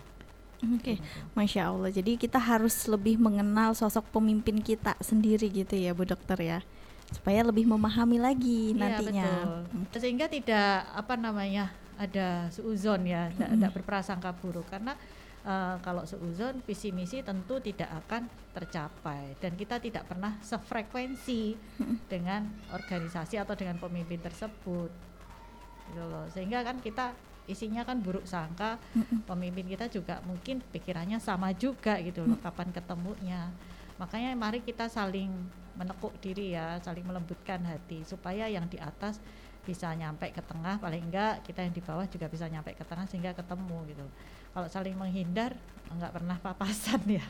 Oke, 0.64 0.96
okay. 0.96 0.98
masya 1.36 1.68
Allah. 1.68 1.92
Jadi 1.92 2.16
kita 2.16 2.40
harus 2.40 2.88
lebih 2.88 3.20
mengenal 3.20 3.76
sosok 3.76 4.08
pemimpin 4.08 4.64
kita 4.64 4.96
sendiri 4.96 5.52
gitu 5.52 5.76
ya, 5.76 5.92
Bu 5.92 6.08
Dokter 6.08 6.40
ya, 6.40 6.58
supaya 7.12 7.44
lebih 7.44 7.68
memahami 7.68 8.16
lagi 8.16 8.72
iya, 8.72 8.80
nantinya. 8.80 9.28
Betul. 9.76 10.00
Sehingga 10.00 10.24
tidak 10.24 10.88
apa 10.96 11.20
namanya 11.20 11.68
ada 11.98 12.48
suuzon 12.50 13.06
ya, 13.06 13.30
tidak, 13.32 13.50
tidak 13.56 13.72
berprasangka 13.80 14.30
buruk. 14.38 14.66
Karena 14.68 14.94
uh, 15.46 15.76
kalau 15.80 16.02
seuzon 16.04 16.60
visi 16.64 16.90
misi 16.90 17.20
tentu 17.22 17.60
tidak 17.60 17.90
akan 18.04 18.26
tercapai. 18.54 19.38
Dan 19.38 19.54
kita 19.54 19.78
tidak 19.78 20.08
pernah 20.08 20.36
sefrekuensi 20.42 21.54
dengan 22.12 22.46
organisasi 22.72 23.38
atau 23.38 23.54
dengan 23.54 23.78
pemimpin 23.78 24.18
tersebut. 24.20 24.90
Gitu 25.92 26.04
loh. 26.04 26.26
Sehingga 26.32 26.64
kan 26.64 26.80
kita 26.80 27.14
isinya 27.44 27.84
kan 27.84 28.00
buruk 28.00 28.24
sangka 28.24 28.80
pemimpin 29.28 29.68
kita 29.68 29.92
juga 29.92 30.16
mungkin 30.24 30.64
pikirannya 30.64 31.20
sama 31.20 31.52
juga 31.52 32.00
gitu 32.00 32.24
loh 32.24 32.40
kapan 32.40 32.72
ketemunya. 32.72 33.52
Makanya 34.00 34.32
mari 34.34 34.64
kita 34.64 34.88
saling 34.88 35.30
menekuk 35.74 36.14
diri 36.22 36.54
ya 36.54 36.78
saling 36.80 37.02
melembutkan 37.02 37.60
hati 37.66 38.06
supaya 38.06 38.46
yang 38.46 38.70
di 38.70 38.78
atas 38.78 39.18
bisa 39.64 39.90
nyampe 39.96 40.30
ke 40.30 40.44
tengah 40.44 40.76
paling 40.78 41.08
enggak 41.08 41.40
kita 41.42 41.64
yang 41.64 41.74
di 41.74 41.82
bawah 41.82 42.04
juga 42.06 42.28
bisa 42.28 42.46
nyampe 42.46 42.76
ke 42.76 42.84
tengah 42.84 43.08
sehingga 43.08 43.32
ketemu 43.32 43.78
gitu. 43.90 44.04
Kalau 44.54 44.68
saling 44.70 44.94
menghindar 44.94 45.58
nggak 45.94 46.12
pernah 46.14 46.36
papasan 46.38 47.00
ya. 47.06 47.24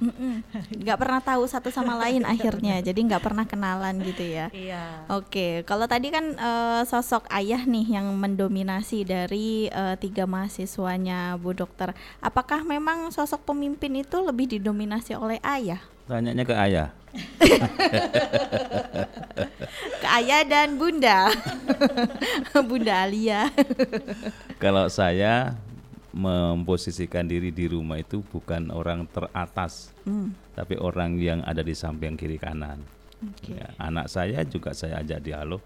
Nggak 0.75 0.99
pernah 0.99 1.21
tahu 1.23 1.43
satu 1.49 1.69
sama 1.73 1.97
lain 2.05 2.27
akhirnya 2.27 2.83
jadi 2.85 2.97
nggak 2.97 3.23
pernah 3.25 3.47
kenalan 3.49 3.97
gitu 4.03 4.25
ya. 4.25 4.51
Iya. 4.51 5.09
Oke 5.09 5.63
kalau 5.65 5.87
tadi 5.87 6.11
kan 6.11 6.35
uh, 6.37 6.83
sosok 6.85 7.25
ayah 7.33 7.63
nih 7.65 7.97
yang 8.01 8.11
mendominasi 8.19 9.07
dari 9.07 9.73
uh, 9.73 9.97
tiga 9.97 10.27
mahasiswanya 10.27 11.39
Bu 11.39 11.55
Dokter. 11.55 11.95
Apakah 12.21 12.67
memang 12.67 13.09
sosok 13.15 13.47
pemimpin 13.47 14.03
itu 14.03 14.21
lebih 14.21 14.51
didominasi 14.51 15.17
oleh 15.17 15.39
ayah? 15.45 15.81
Tanyanya 16.05 16.45
ke 16.45 16.55
ayah 16.57 17.04
ke 20.03 20.09
ayah 20.21 20.43
dan 20.47 20.75
bunda 20.79 21.31
bunda 22.69 22.95
Alia 23.07 23.51
kalau 24.63 24.87
saya 24.91 25.55
memposisikan 26.15 27.27
diri 27.27 27.51
di 27.51 27.67
rumah 27.67 27.99
itu 27.99 28.23
bukan 28.23 28.71
orang 28.71 29.11
teratas, 29.11 29.91
hmm. 30.07 30.55
tapi 30.55 30.79
orang 30.79 31.19
yang 31.19 31.43
ada 31.43 31.61
di 31.61 31.75
samping 31.75 32.15
kiri 32.15 32.39
kanan. 32.39 32.79
Okay. 33.19 33.59
Ya, 33.59 33.75
anak 33.83 34.07
saya 34.07 34.47
juga 34.47 34.71
saya 34.71 35.03
ajak 35.03 35.27
dialog. 35.27 35.59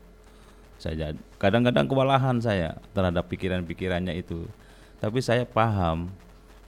Saya 0.81 1.13
kadang-kadang 1.37 1.85
kewalahan 1.85 2.41
saya 2.41 2.81
terhadap 2.97 3.29
pikiran-pikirannya 3.29 4.17
itu, 4.17 4.49
tapi 5.05 5.21
saya 5.21 5.45
paham, 5.45 6.09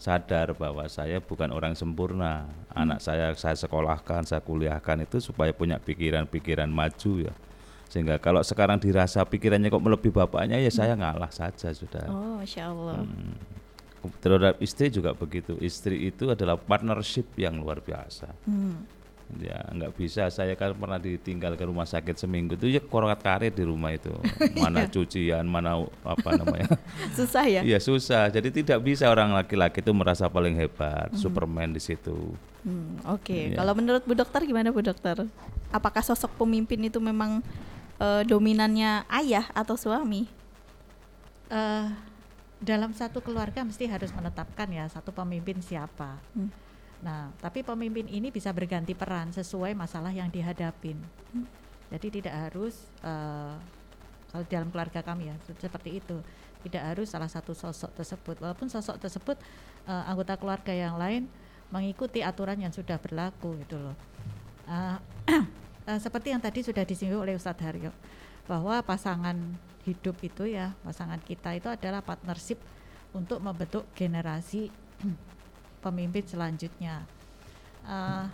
sadar 0.00 0.56
bahwa 0.56 0.88
saya 0.88 1.20
bukan 1.20 1.52
orang 1.52 1.76
sempurna. 1.76 2.48
Hmm. 2.72 2.88
Anak 2.88 3.04
saya 3.04 3.36
saya 3.36 3.54
sekolahkan, 3.54 4.24
saya 4.24 4.40
kuliahkan 4.40 5.04
itu 5.04 5.20
supaya 5.20 5.52
punya 5.52 5.76
pikiran-pikiran 5.76 6.72
maju 6.72 7.28
ya 7.28 7.34
sehingga 7.90 8.22
kalau 8.22 8.38
sekarang 8.38 8.78
dirasa 8.78 9.18
pikirannya 9.26 9.66
kok 9.66 9.82
melebihi 9.82 10.14
bapaknya 10.14 10.62
ya 10.62 10.70
hmm. 10.70 10.78
saya 10.78 10.94
ngalah 10.94 11.30
saja 11.30 11.74
sudah. 11.74 12.06
Oh, 12.06 12.38
masya 12.38 12.70
Allah. 12.70 13.02
Hmm 13.02 13.60
terhadap 14.20 14.56
istri 14.64 14.88
juga 14.88 15.12
begitu 15.12 15.60
istri 15.60 16.08
itu 16.08 16.32
adalah 16.32 16.56
partnership 16.56 17.28
yang 17.36 17.60
luar 17.60 17.84
biasa 17.84 18.32
hmm. 18.48 18.99
Ya 19.38 19.62
nggak 19.70 19.92
bisa 19.94 20.26
saya 20.32 20.58
kan 20.58 20.74
pernah 20.74 20.98
ditinggal 20.98 21.54
ke 21.54 21.64
rumah 21.68 21.86
sakit 21.86 22.18
seminggu 22.18 22.58
itu 22.58 22.74
ya 22.74 22.82
korokat 22.82 23.20
karet 23.22 23.54
di 23.54 23.62
rumah 23.62 23.94
itu 23.94 24.10
mana 24.62 24.90
cucian 24.90 25.46
mana 25.46 25.86
apa 26.02 26.30
namanya 26.34 26.74
susah 27.18 27.46
ya 27.46 27.62
iya 27.62 27.78
susah 27.78 28.32
jadi 28.32 28.50
tidak 28.50 28.78
bisa 28.82 29.06
orang 29.06 29.30
laki-laki 29.30 29.78
itu 29.78 29.92
merasa 29.94 30.26
paling 30.26 30.58
hebat 30.58 31.14
hmm. 31.14 31.20
superman 31.20 31.70
di 31.70 31.80
situ 31.80 32.34
hmm, 32.66 33.06
oke 33.06 33.22
okay. 33.22 33.54
ya. 33.54 33.62
kalau 33.62 33.72
menurut 33.78 34.02
bu 34.02 34.18
dokter 34.18 34.42
gimana 34.42 34.74
bu 34.74 34.82
dokter 34.82 35.22
apakah 35.70 36.02
sosok 36.02 36.34
pemimpin 36.34 36.90
itu 36.90 36.98
memang 36.98 37.44
uh, 38.02 38.22
dominannya 38.26 39.06
ayah 39.06 39.46
atau 39.54 39.78
suami 39.78 40.26
uh, 41.52 41.86
dalam 42.60 42.92
satu 42.92 43.24
keluarga 43.24 43.64
mesti 43.64 43.88
harus 43.88 44.12
menetapkan 44.12 44.68
ya 44.68 44.84
satu 44.86 45.10
pemimpin 45.10 45.58
siapa. 45.64 46.20
Hmm. 46.36 46.52
Nah, 47.00 47.32
tapi 47.40 47.64
pemimpin 47.64 48.04
ini 48.12 48.28
bisa 48.28 48.52
berganti 48.52 48.92
peran 48.92 49.32
sesuai 49.32 49.72
masalah 49.72 50.12
yang 50.12 50.28
dihadapin. 50.28 51.00
Hmm. 51.32 51.48
Jadi 51.90 52.20
tidak 52.20 52.34
harus 52.48 52.86
uh, 53.02 53.56
kalau 54.30 54.44
dalam 54.46 54.68
keluarga 54.70 55.00
kami 55.02 55.32
ya 55.32 55.36
seperti 55.58 55.98
itu. 55.98 56.20
Tidak 56.60 56.82
harus 56.92 57.08
salah 57.08 57.26
satu 57.26 57.56
sosok 57.56 57.96
tersebut. 57.96 58.36
Walaupun 58.38 58.68
sosok 58.68 59.00
tersebut 59.00 59.40
uh, 59.88 60.04
anggota 60.06 60.36
keluarga 60.36 60.76
yang 60.76 61.00
lain 61.00 61.24
mengikuti 61.72 62.20
aturan 62.20 62.60
yang 62.60 62.70
sudah 62.70 63.00
berlaku 63.00 63.56
gitu 63.64 63.80
loh. 63.80 63.96
Uh, 64.68 65.00
uh, 65.88 65.98
seperti 66.04 66.36
yang 66.36 66.42
tadi 66.42 66.60
sudah 66.60 66.84
disinggung 66.84 67.24
oleh 67.24 67.34
Ustadz 67.34 67.64
Haryo 67.64 67.90
bahwa 68.44 68.76
pasangan 68.84 69.34
hidup 69.88 70.20
itu 70.20 70.52
ya 70.52 70.76
pasangan 70.84 71.22
kita 71.22 71.56
itu 71.56 71.70
adalah 71.70 72.04
partnership 72.04 72.60
untuk 73.16 73.40
membentuk 73.40 73.88
generasi 73.96 74.68
pemimpin 75.80 76.24
selanjutnya. 76.24 77.04
Uh, 77.84 78.28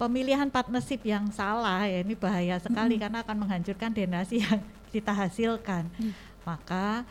pemilihan 0.00 0.50
partnership 0.50 1.04
yang 1.06 1.30
salah 1.30 1.86
ya 1.86 2.02
ini 2.02 2.18
bahaya 2.18 2.58
sekali 2.58 2.98
karena 2.98 3.22
akan 3.22 3.46
menghancurkan 3.46 3.94
generasi 3.94 4.42
yang 4.42 4.60
kita 4.94 5.12
hasilkan. 5.14 5.86
Mm. 6.00 6.12
Maka 6.44 7.06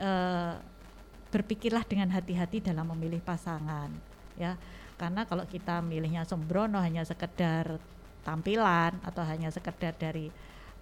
uh, 0.00 0.58
berpikirlah 1.32 1.82
dengan 1.88 2.12
hati-hati 2.12 2.60
dalam 2.60 2.84
memilih 2.92 3.24
pasangan 3.24 3.88
ya 4.36 4.60
karena 5.00 5.24
kalau 5.24 5.48
kita 5.48 5.80
milihnya 5.80 6.28
sembrono 6.28 6.76
hanya 6.76 7.02
sekedar 7.08 7.80
tampilan 8.22 9.00
atau 9.00 9.24
hanya 9.24 9.48
sekedar 9.48 9.96
dari 9.96 10.28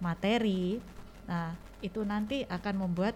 materi 0.03 0.83
nah 1.25 1.55
itu 1.79 2.03
nanti 2.03 2.43
akan 2.45 2.85
membuat 2.85 3.15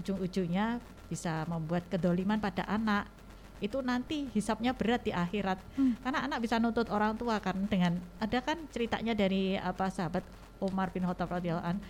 ujung-ujungnya 0.00 0.80
bisa 1.12 1.44
membuat 1.46 1.84
kedoliman 1.92 2.40
pada 2.40 2.64
anak 2.64 3.04
itu 3.60 3.84
nanti 3.84 4.26
hisapnya 4.32 4.72
berat 4.72 5.04
di 5.04 5.12
akhirat 5.12 5.60
hmm. 5.76 6.00
karena 6.00 6.24
anak 6.24 6.40
bisa 6.40 6.56
nuntut 6.56 6.88
orang 6.88 7.14
tua 7.20 7.36
kan 7.44 7.56
dengan 7.68 8.00
ada 8.16 8.40
kan 8.40 8.56
ceritanya 8.72 9.12
dari 9.12 9.60
apa 9.60 9.92
sahabat 9.92 10.24
Umar 10.64 10.88
bin 10.92 11.04
Khattab 11.04 11.28
radhiyallahu 11.28 11.80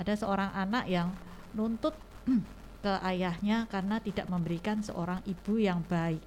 ada 0.00 0.12
seorang 0.16 0.50
anak 0.56 0.88
yang 0.88 1.12
nuntut 1.52 1.92
ke 2.84 2.92
ayahnya 3.04 3.68
karena 3.68 4.00
tidak 4.00 4.26
memberikan 4.32 4.80
seorang 4.80 5.20
ibu 5.28 5.60
yang 5.60 5.84
baik 5.84 6.24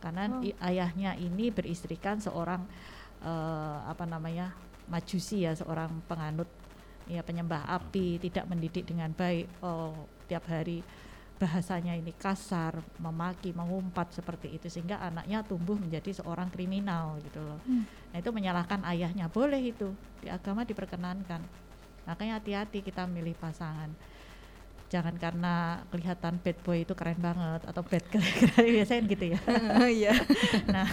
karena 0.00 0.32
oh. 0.32 0.40
ayahnya 0.64 1.12
ini 1.20 1.52
beristrikan 1.52 2.16
seorang 2.16 2.64
uh, 3.20 3.84
apa 3.84 4.08
namanya 4.08 4.56
majusi 4.88 5.44
ya 5.44 5.52
seorang 5.52 5.92
penganut 6.08 6.48
ya 7.04 7.20
penyembah 7.20 7.68
api 7.68 8.16
tidak 8.16 8.48
mendidik 8.48 8.88
dengan 8.88 9.12
baik 9.12 9.44
oh 9.60 10.08
tiap 10.24 10.48
hari 10.48 10.80
bahasanya 11.40 11.96
ini 11.96 12.12
kasar, 12.12 12.84
memaki, 13.00 13.56
mengumpat 13.56 14.12
seperti 14.12 14.60
itu 14.60 14.68
sehingga 14.68 15.00
anaknya 15.00 15.40
tumbuh 15.40 15.72
menjadi 15.72 16.20
seorang 16.20 16.52
kriminal 16.52 17.16
gitu 17.24 17.40
loh. 17.40 17.56
Hmm. 17.64 17.88
Nah, 18.12 18.16
itu 18.20 18.28
menyalahkan 18.28 18.84
ayahnya. 18.92 19.32
Boleh 19.32 19.72
itu. 19.72 19.88
Di 20.20 20.28
agama 20.28 20.68
diperkenankan. 20.68 21.40
Makanya 22.04 22.44
hati-hati 22.44 22.84
kita 22.84 23.08
milih 23.08 23.32
pasangan. 23.40 23.88
Jangan 24.92 25.16
karena 25.16 25.80
kelihatan 25.88 26.36
bad 26.44 26.58
boy 26.60 26.84
itu 26.84 26.92
keren 26.92 27.16
banget 27.24 27.62
atau 27.64 27.82
bad 27.88 28.04
girl 28.12 28.66
biasanya 28.68 29.02
gitu 29.08 29.24
ya. 29.32 29.40
Iya. 29.88 30.12
nah, 30.76 30.88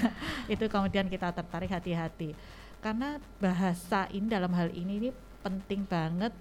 itu 0.47 0.63
kemudian 0.71 1.11
kita 1.11 1.35
tertarik 1.35 1.75
hati-hati. 1.75 2.31
Karena 2.79 3.19
bahasa 3.43 4.07
ini 4.15 4.31
dalam 4.31 4.55
hal 4.55 4.71
ini 4.71 5.03
ini 5.03 5.09
penting 5.43 5.83
banget 5.83 6.31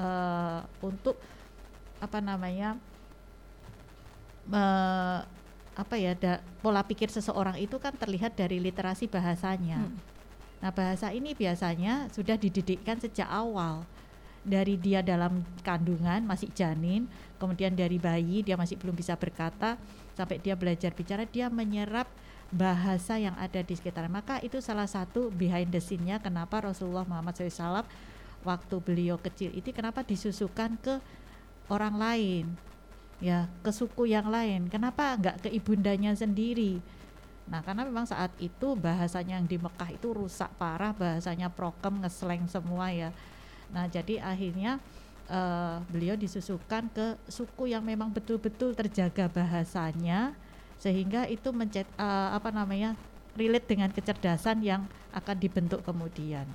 uh, 0.00 0.64
untuk 0.80 1.20
apa 2.00 2.24
namanya 2.24 2.80
me, 4.46 4.64
apa 5.76 5.94
ya 5.96 6.12
da, 6.12 6.44
pola 6.60 6.84
pikir 6.84 7.08
seseorang 7.08 7.56
itu 7.56 7.80
kan 7.80 7.96
terlihat 7.96 8.36
dari 8.36 8.60
literasi 8.60 9.08
bahasanya. 9.08 9.80
Hmm. 9.88 9.96
Nah, 10.60 10.70
bahasa 10.70 11.08
ini 11.08 11.32
biasanya 11.32 12.12
sudah 12.12 12.36
dididikkan 12.36 13.00
sejak 13.00 13.28
awal. 13.28 13.88
Dari 14.40 14.80
dia 14.80 15.04
dalam 15.04 15.44
kandungan 15.60 16.24
masih 16.24 16.48
janin, 16.56 17.04
kemudian 17.36 17.76
dari 17.76 18.00
bayi 18.00 18.40
dia 18.40 18.56
masih 18.56 18.80
belum 18.80 18.96
bisa 18.96 19.12
berkata, 19.12 19.76
sampai 20.16 20.40
dia 20.40 20.56
belajar 20.56 20.96
bicara 20.96 21.28
dia 21.28 21.52
menyerap 21.52 22.08
bahasa 22.48 23.20
yang 23.20 23.36
ada 23.36 23.60
di 23.60 23.76
sekitar. 23.76 24.08
Maka 24.08 24.40
itu 24.40 24.60
salah 24.64 24.88
satu 24.88 25.28
behind 25.28 25.68
the 25.72 25.80
scene-nya 25.80 26.24
kenapa 26.24 26.60
Rasulullah 26.64 27.04
Muhammad 27.04 27.36
SAW 27.36 27.84
waktu 28.44 28.76
beliau 28.80 29.20
kecil 29.20 29.52
itu 29.52 29.70
kenapa 29.76 30.00
disusukan 30.00 30.76
ke 30.80 30.96
orang 31.68 31.96
lain 32.00 32.44
ya 33.20 33.46
ke 33.60 33.70
suku 33.70 34.08
yang 34.08 34.26
lain. 34.26 34.66
Kenapa 34.72 35.14
nggak 35.14 35.46
ke 35.46 35.48
ibundanya 35.52 36.16
sendiri? 36.16 36.80
Nah 37.46 37.60
karena 37.60 37.84
memang 37.84 38.08
saat 38.08 38.32
itu 38.40 38.74
bahasanya 38.74 39.38
yang 39.38 39.46
di 39.46 39.60
Mekah 39.60 39.90
itu 39.92 40.08
rusak 40.16 40.48
parah 40.56 40.96
bahasanya 40.96 41.52
prokem 41.52 42.00
ngesleng 42.00 42.48
semua 42.48 42.88
ya. 42.90 43.12
Nah 43.70 43.86
jadi 43.86 44.24
akhirnya 44.24 44.80
uh, 45.28 45.84
beliau 45.92 46.16
disusukan 46.16 46.88
ke 46.90 47.20
suku 47.28 47.70
yang 47.70 47.84
memang 47.84 48.10
betul-betul 48.10 48.72
terjaga 48.72 49.28
bahasanya 49.30 50.34
sehingga 50.80 51.28
itu 51.28 51.52
mencet 51.52 51.84
uh, 52.00 52.32
apa 52.32 52.48
namanya 52.50 52.96
relate 53.36 53.68
dengan 53.68 53.92
kecerdasan 53.92 54.64
yang 54.64 54.88
akan 55.12 55.36
dibentuk 55.36 55.84
kemudian. 55.84 56.48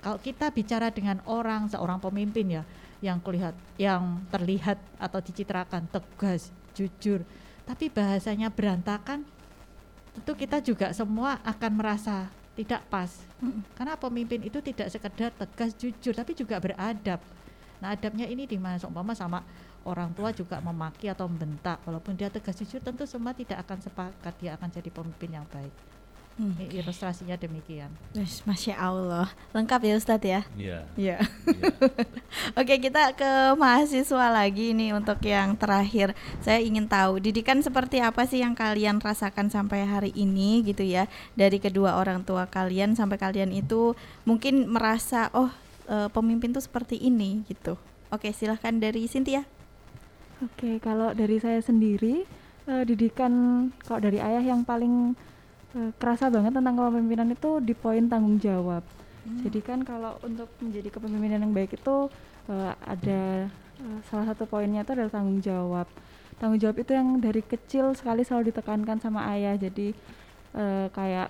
Kalau 0.00 0.16
kita 0.16 0.48
bicara 0.48 0.88
dengan 0.88 1.20
orang 1.28 1.68
seorang 1.68 2.00
pemimpin 2.00 2.60
ya 2.60 2.62
yang 3.00 3.18
kulihat 3.20 3.56
yang 3.80 4.20
terlihat 4.28 4.76
atau 5.00 5.18
dicitrakan 5.24 5.88
tegas, 5.88 6.52
jujur, 6.76 7.24
tapi 7.64 7.88
bahasanya 7.88 8.52
berantakan, 8.52 9.24
tentu 10.16 10.32
kita 10.36 10.60
juga 10.60 10.92
semua 10.92 11.40
akan 11.44 11.72
merasa 11.80 12.28
tidak 12.52 12.84
pas. 12.92 13.08
Hmm. 13.40 13.64
Karena 13.72 13.96
pemimpin 13.96 14.44
itu 14.44 14.60
tidak 14.60 14.92
sekedar 14.92 15.32
tegas, 15.32 15.72
jujur, 15.80 16.12
tapi 16.12 16.36
juga 16.36 16.60
beradab. 16.60 17.22
Nah, 17.80 17.96
adabnya 17.96 18.28
ini 18.28 18.44
di 18.44 18.60
mana 18.60 18.76
umpama 18.84 19.16
sama 19.16 19.40
orang 19.88 20.12
tua 20.12 20.28
juga 20.36 20.60
memaki 20.60 21.08
atau 21.08 21.24
membentak, 21.24 21.80
walaupun 21.88 22.12
dia 22.12 22.28
tegas 22.28 22.60
jujur, 22.60 22.84
tentu 22.84 23.08
semua 23.08 23.32
tidak 23.32 23.64
akan 23.64 23.80
sepakat 23.80 24.34
dia 24.36 24.52
akan 24.60 24.68
jadi 24.68 24.90
pemimpin 24.92 25.40
yang 25.40 25.46
baik. 25.48 25.72
Hmm. 26.40 26.56
Ilustrasinya 26.72 27.36
demikian. 27.36 27.92
Masya 28.48 28.80
Allah, 28.80 29.28
lengkap 29.52 29.80
ya 29.84 29.94
Ustadz 30.00 30.24
ya? 30.24 30.40
Iya. 30.56 30.88
Iya. 30.96 31.16
iya. 31.20 31.68
Oke, 32.60 32.80
kita 32.80 33.12
ke 33.12 33.52
mahasiswa 33.60 34.32
lagi 34.32 34.72
nih 34.72 34.96
untuk 34.96 35.20
yang 35.20 35.52
terakhir. 35.52 36.16
Saya 36.40 36.64
ingin 36.64 36.88
tahu 36.88 37.20
didikan 37.20 37.60
seperti 37.60 38.00
apa 38.00 38.24
sih 38.24 38.40
yang 38.40 38.56
kalian 38.56 39.04
rasakan 39.04 39.52
sampai 39.52 39.84
hari 39.84 40.16
ini 40.16 40.64
gitu 40.64 40.80
ya 40.80 41.12
dari 41.36 41.60
kedua 41.60 42.00
orang 42.00 42.24
tua 42.24 42.48
kalian 42.48 42.96
sampai 42.96 43.20
kalian 43.20 43.52
itu 43.52 43.92
mungkin 44.24 44.64
merasa 44.64 45.28
oh 45.36 45.52
e, 45.84 46.08
pemimpin 46.08 46.56
tuh 46.56 46.64
seperti 46.64 46.96
ini 46.96 47.44
gitu. 47.52 47.76
Oke, 48.08 48.32
silahkan 48.32 48.72
dari 48.80 49.04
Cynthia. 49.12 49.44
Oke, 50.40 50.80
kalau 50.80 51.12
dari 51.12 51.36
saya 51.36 51.60
sendiri 51.60 52.24
e, 52.64 52.72
didikan 52.88 53.68
kalau 53.84 54.00
dari 54.00 54.24
ayah 54.24 54.40
yang 54.40 54.64
paling 54.64 55.12
uh, 55.76 55.90
kerasa 55.98 56.30
banget 56.32 56.56
tentang 56.56 56.74
kepemimpinan 56.78 57.28
itu 57.34 57.60
di 57.62 57.74
poin 57.76 58.04
tanggung 58.06 58.38
jawab. 58.40 58.82
Hmm. 59.26 59.40
Jadi 59.44 59.60
kan 59.60 59.84
kalau 59.84 60.16
untuk 60.24 60.48
menjadi 60.58 60.88
kepemimpinan 60.88 61.44
yang 61.44 61.52
baik 61.52 61.76
itu 61.76 62.08
uh, 62.48 62.72
ada 62.82 63.50
uh, 63.82 63.98
salah 64.08 64.32
satu 64.32 64.48
poinnya 64.48 64.82
itu 64.82 64.92
adalah 64.96 65.12
tanggung 65.12 65.40
jawab. 65.44 65.86
Tanggung 66.40 66.60
jawab 66.60 66.80
itu 66.80 66.96
yang 66.96 67.20
dari 67.20 67.44
kecil 67.44 67.92
sekali 67.92 68.24
selalu 68.24 68.54
ditekankan 68.54 68.98
sama 68.98 69.28
ayah. 69.36 69.54
Jadi 69.60 69.92
uh, 70.56 70.88
kayak 70.90 71.28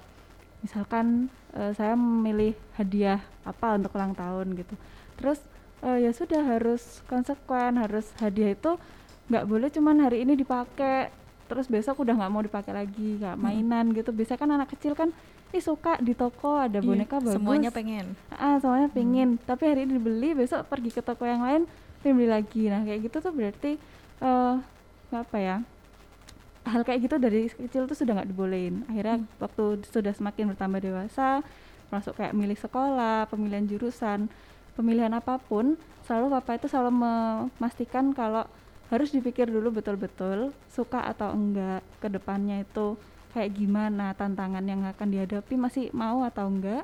misalkan 0.63 1.33
uh, 1.57 1.73
saya 1.75 1.97
memilih 1.97 2.55
hadiah 2.77 3.21
apa 3.43 3.75
untuk 3.75 3.97
ulang 3.97 4.15
tahun 4.15 4.55
gitu. 4.55 4.75
Terus 5.19 5.41
uh, 5.83 5.99
ya 5.99 6.15
sudah 6.15 6.41
harus 6.47 7.03
konsekuen, 7.11 7.81
harus 7.81 8.07
hadiah 8.23 8.55
itu 8.55 8.79
nggak 9.31 9.47
boleh 9.47 9.69
cuman 9.71 10.11
hari 10.11 10.27
ini 10.27 10.35
dipakai 10.35 11.15
terus 11.51 11.67
besok 11.67 12.07
udah 12.07 12.15
nggak 12.15 12.31
mau 12.31 12.43
dipakai 12.47 12.71
lagi 12.71 13.19
nggak 13.19 13.35
hmm. 13.35 13.43
mainan 13.43 13.91
hmm. 13.91 13.97
gitu 13.99 14.15
biasa 14.15 14.39
kan 14.39 14.47
anak 14.55 14.71
kecil 14.71 14.95
kan 14.95 15.11
ih 15.51 15.59
suka 15.59 15.99
di 15.99 16.15
toko 16.15 16.63
ada 16.63 16.79
iya, 16.79 16.87
boneka 16.87 17.19
iya, 17.19 17.27
bagus 17.27 17.37
semuanya 17.43 17.71
pengen 17.75 18.07
ah 18.31 18.63
semuanya 18.63 18.87
hmm. 18.87 18.97
pengen 18.97 19.29
hmm. 19.35 19.43
tapi 19.51 19.63
hari 19.67 19.81
ini 19.83 19.99
dibeli 19.99 20.31
besok 20.39 20.63
pergi 20.71 20.95
ke 20.95 21.03
toko 21.03 21.27
yang 21.27 21.43
lain 21.43 21.67
beli 22.07 22.31
lagi 22.31 22.71
nah 22.71 22.87
kayak 22.87 23.11
gitu 23.11 23.19
tuh 23.19 23.35
berarti 23.35 23.77
uh, 24.23 24.63
apa 25.11 25.37
ya 25.43 25.57
hal 26.71 26.87
kayak 26.87 27.11
gitu 27.11 27.17
dari 27.19 27.51
kecil 27.51 27.91
tuh 27.91 27.99
sudah 27.99 28.23
nggak 28.23 28.31
dibolehin 28.31 28.87
akhirnya 28.87 29.19
hmm. 29.19 29.43
waktu 29.43 29.65
sudah 29.91 30.15
semakin 30.15 30.55
bertambah 30.55 30.79
dewasa 30.79 31.43
masuk 31.91 32.15
kayak 32.15 32.31
milih 32.31 32.55
sekolah 32.55 33.27
pemilihan 33.27 33.67
jurusan 33.67 34.31
pemilihan 34.79 35.11
apa 35.11 35.43
pun 35.43 35.75
selalu 36.07 36.39
papa 36.39 36.57
itu 36.57 36.71
selalu 36.71 36.95
memastikan 36.95 38.15
kalau 38.15 38.47
harus 38.91 39.15
dipikir 39.15 39.47
dulu 39.47 39.71
betul-betul 39.71 40.51
suka 40.67 41.07
atau 41.07 41.31
enggak 41.31 41.81
ke 42.03 42.11
depannya 42.11 42.67
itu 42.67 42.99
kayak 43.31 43.55
gimana 43.55 44.11
tantangan 44.19 44.67
yang 44.67 44.83
akan 44.83 45.09
dihadapi 45.15 45.55
masih 45.55 45.95
mau 45.95 46.27
atau 46.27 46.51
enggak. 46.51 46.83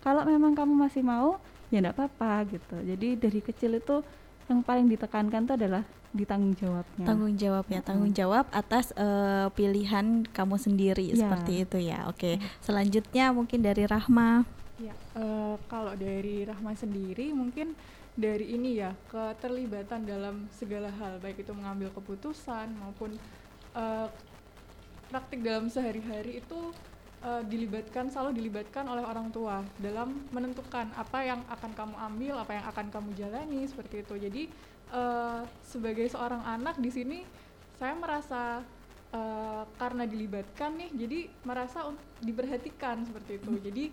Kalau 0.00 0.22
memang 0.24 0.54
kamu 0.54 0.72
masih 0.78 1.02
mau 1.02 1.42
ya 1.74 1.82
enggak 1.82 1.98
apa-apa 1.98 2.54
gitu. 2.54 2.76
Jadi 2.78 3.18
dari 3.18 3.40
kecil 3.42 3.82
itu 3.82 4.00
yang 4.46 4.62
paling 4.62 4.86
ditekankan 4.86 5.50
itu 5.50 5.54
adalah 5.58 5.82
ditanggung 6.10 6.54
jawabnya. 6.54 7.06
Tanggung 7.06 7.34
jawab 7.34 7.64
ya 7.66 7.80
tanggung 7.82 8.14
jawab 8.14 8.46
atas 8.50 8.94
uh, 8.94 9.50
pilihan 9.54 10.26
kamu 10.30 10.56
sendiri 10.58 11.06
ya. 11.10 11.26
seperti 11.26 11.66
itu 11.66 11.78
ya. 11.82 12.06
Oke 12.06 12.38
okay. 12.38 12.62
selanjutnya 12.62 13.34
mungkin 13.34 13.62
dari 13.62 13.90
Rahma. 13.90 14.46
Ya 14.78 14.94
uh, 15.18 15.58
kalau 15.66 15.98
dari 15.98 16.46
Rahma 16.46 16.78
sendiri 16.78 17.34
mungkin 17.34 17.74
dari 18.20 18.52
ini 18.52 18.84
ya 18.84 18.92
keterlibatan 19.08 20.04
dalam 20.04 20.44
segala 20.52 20.92
hal 21.00 21.16
baik 21.18 21.40
itu 21.40 21.52
mengambil 21.56 21.88
keputusan 21.96 22.68
maupun 22.76 23.16
uh, 23.72 24.12
praktik 25.08 25.40
dalam 25.40 25.72
sehari-hari 25.72 26.44
itu 26.44 26.70
uh, 27.24 27.42
dilibatkan 27.48 28.12
selalu 28.12 28.36
dilibatkan 28.36 28.84
oleh 28.86 29.02
orang 29.02 29.32
tua 29.32 29.64
dalam 29.80 30.28
menentukan 30.30 30.92
apa 30.94 31.18
yang 31.24 31.40
akan 31.48 31.72
kamu 31.72 31.94
ambil 31.96 32.34
apa 32.44 32.52
yang 32.60 32.66
akan 32.68 32.86
kamu 32.92 33.10
jalani 33.16 33.60
seperti 33.64 34.04
itu 34.04 34.14
jadi 34.20 34.42
uh, 34.92 35.42
sebagai 35.64 36.06
seorang 36.12 36.44
anak 36.44 36.76
di 36.76 36.92
sini 36.92 37.18
saya 37.80 37.96
merasa 37.96 38.60
uh, 39.16 39.64
karena 39.80 40.04
dilibatkan 40.04 40.76
nih 40.76 40.90
jadi 40.94 41.18
merasa 41.48 41.88
diperhatikan 42.20 43.08
seperti 43.08 43.40
itu 43.40 43.50
hmm. 43.50 43.62
jadi 43.64 43.84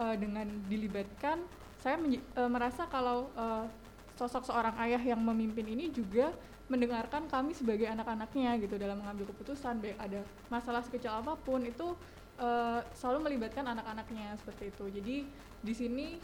uh, 0.00 0.16
dengan 0.16 0.46
dilibatkan 0.66 1.44
saya 1.84 2.00
uh, 2.00 2.48
merasa 2.48 2.88
kalau 2.88 3.28
uh, 3.36 3.68
sosok 4.16 4.48
seorang 4.48 4.72
ayah 4.88 5.02
yang 5.04 5.20
memimpin 5.20 5.68
ini 5.68 5.92
juga 5.92 6.32
mendengarkan 6.64 7.28
kami 7.28 7.52
sebagai 7.52 7.84
anak-anaknya 7.84 8.56
gitu 8.56 8.80
dalam 8.80 9.04
mengambil 9.04 9.28
keputusan 9.36 9.84
baik 9.84 10.00
ada 10.00 10.24
masalah 10.48 10.80
sekecil 10.80 11.12
apa 11.12 11.36
pun 11.36 11.60
itu 11.60 11.92
uh, 12.40 12.80
selalu 12.96 13.28
melibatkan 13.28 13.68
anak-anaknya 13.68 14.32
seperti 14.40 14.72
itu. 14.72 14.84
Jadi 14.88 15.16
di 15.60 15.74
sini 15.76 16.16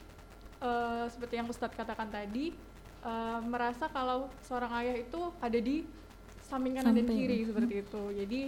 uh, 0.64 1.04
seperti 1.12 1.36
yang 1.36 1.52
Ustadz 1.52 1.76
katakan 1.76 2.08
tadi 2.08 2.56
uh, 3.04 3.44
merasa 3.44 3.92
kalau 3.92 4.32
seorang 4.40 4.72
ayah 4.80 4.96
itu 4.96 5.20
ada 5.44 5.58
di 5.60 5.84
samping 6.48 6.80
kanan 6.80 6.96
dan 6.96 7.04
kiri 7.04 7.44
seperti 7.44 7.84
itu. 7.84 8.02
Jadi 8.16 8.40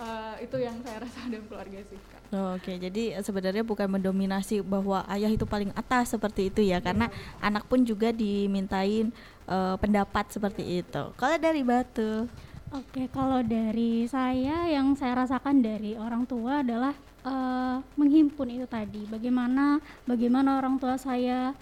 uh, 0.00 0.36
itu 0.40 0.56
yang 0.60 0.76
saya 0.84 1.04
rasa 1.04 1.18
dalam 1.32 1.46
keluarga 1.48 1.78
sih 1.88 1.98
kak. 1.98 2.22
Oh, 2.34 2.58
Oke, 2.58 2.74
okay. 2.74 2.76
jadi 2.82 3.22
sebenarnya 3.22 3.62
bukan 3.62 3.86
mendominasi 3.86 4.60
bahwa 4.60 5.06
ayah 5.12 5.30
itu 5.30 5.46
paling 5.46 5.70
atas 5.78 6.16
seperti 6.16 6.50
itu 6.50 6.60
ya, 6.66 6.82
karena 6.82 7.06
yeah. 7.06 7.46
anak 7.46 7.64
pun 7.70 7.86
juga 7.86 8.10
dimintain 8.10 9.14
uh, 9.46 9.78
pendapat 9.78 10.26
seperti 10.34 10.82
itu. 10.82 11.02
Kalau 11.14 11.36
dari 11.38 11.62
Batu? 11.62 12.26
Oke, 12.74 13.06
okay, 13.06 13.06
kalau 13.14 13.46
dari 13.46 14.10
saya 14.10 14.66
yang 14.66 14.98
saya 14.98 15.22
rasakan 15.22 15.62
dari 15.62 15.94
orang 15.94 16.26
tua 16.26 16.66
adalah 16.66 16.98
uh, 17.22 17.78
menghimpun 17.94 18.58
itu 18.58 18.66
tadi. 18.66 19.06
Bagaimana 19.06 19.78
bagaimana 20.02 20.58
orang 20.58 20.82
tua 20.82 20.98
saya 20.98 21.54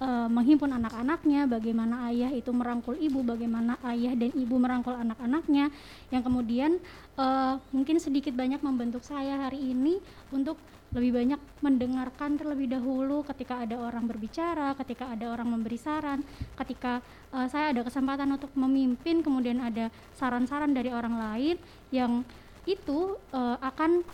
uh, 0.00 0.28
menghimpun 0.30 0.70
anak-anaknya, 0.72 1.46
bagaimana 1.46 2.10
ayah 2.10 2.30
itu 2.32 2.50
merangkul 2.50 2.98
ibu, 2.98 3.20
bagaimana 3.22 3.78
ayah 3.94 4.14
dan 4.18 4.30
ibu 4.34 4.54
merangkul 4.58 4.94
anak-anaknya, 4.96 5.70
yang 6.10 6.22
kemudian 6.22 6.80
uh, 7.18 7.60
mungkin 7.70 8.02
sedikit 8.02 8.34
banyak 8.34 8.62
membentuk 8.64 9.06
saya 9.06 9.46
hari 9.46 9.74
ini 9.74 10.00
untuk 10.34 10.58
lebih 10.94 11.10
banyak 11.10 11.40
mendengarkan 11.58 12.38
terlebih 12.38 12.70
dahulu 12.70 13.26
ketika 13.26 13.66
ada 13.66 13.74
orang 13.82 14.06
berbicara, 14.06 14.78
ketika 14.78 15.10
ada 15.10 15.26
orang 15.34 15.50
memberi 15.50 15.74
saran, 15.74 16.22
ketika 16.54 17.02
uh, 17.34 17.50
saya 17.50 17.74
ada 17.74 17.82
kesempatan 17.82 18.30
untuk 18.30 18.54
memimpin, 18.54 19.18
kemudian 19.18 19.58
ada 19.58 19.90
saran-saran 20.14 20.70
dari 20.70 20.94
orang 20.94 21.18
lain 21.18 21.56
yang 21.90 22.22
itu 22.64 23.18
uh, 23.34 23.58
akan 23.60 24.06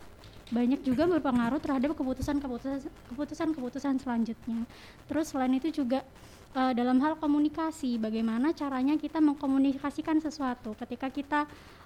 banyak 0.51 0.83
juga 0.83 1.07
berpengaruh 1.07 1.63
terhadap 1.63 1.95
keputusan-keputusan 1.95 2.91
keputusan-keputusan 3.15 4.03
selanjutnya. 4.03 4.67
Terus 5.07 5.31
selain 5.31 5.55
itu 5.55 5.71
juga 5.71 6.03
uh, 6.59 6.73
dalam 6.75 6.99
hal 7.03 7.15
komunikasi, 7.19 7.99
bagaimana 8.03 8.51
caranya 8.51 8.99
kita 8.99 9.23
mengkomunikasikan 9.23 10.19
sesuatu 10.19 10.75
ketika 10.75 11.09
kita 11.11 11.41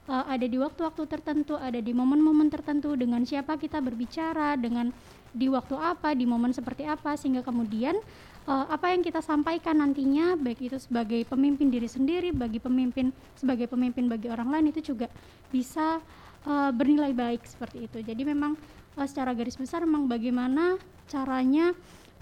uh, 0.09 0.25
ada 0.25 0.49
di 0.49 0.57
waktu-waktu 0.57 1.05
tertentu, 1.05 1.61
ada 1.61 1.77
di 1.77 1.93
momen-momen 1.93 2.49
tertentu 2.49 2.97
dengan 2.97 3.21
siapa 3.29 3.61
kita 3.61 3.85
berbicara, 3.85 4.57
dengan 4.57 4.89
di 5.35 5.51
waktu 5.51 5.75
apa, 5.77 6.15
di 6.15 6.25
momen 6.25 6.55
seperti 6.55 6.87
apa 6.87 7.19
sehingga 7.19 7.43
kemudian 7.43 7.99
uh, 8.47 8.67
apa 8.71 8.95
yang 8.95 9.03
kita 9.03 9.19
sampaikan 9.19 9.83
nantinya 9.83 10.39
baik 10.39 10.73
itu 10.73 10.79
sebagai 10.81 11.21
pemimpin 11.29 11.69
diri 11.69 11.91
sendiri, 11.91 12.31
bagi 12.33 12.63
pemimpin 12.63 13.13
sebagai 13.37 13.69
pemimpin 13.69 14.09
bagi 14.09 14.31
orang 14.31 14.49
lain 14.49 14.67
itu 14.73 14.95
juga 14.95 15.11
bisa 15.51 16.01
uh, 16.47 16.71
bernilai 16.71 17.13
baik 17.13 17.45
seperti 17.45 17.89
itu. 17.89 17.99
Jadi 18.01 18.23
memang 18.25 18.57
uh, 18.97 19.07
secara 19.09 19.33
garis 19.37 19.57
besar 19.59 19.85
memang 19.85 20.09
bagaimana 20.09 20.79
caranya 21.09 21.73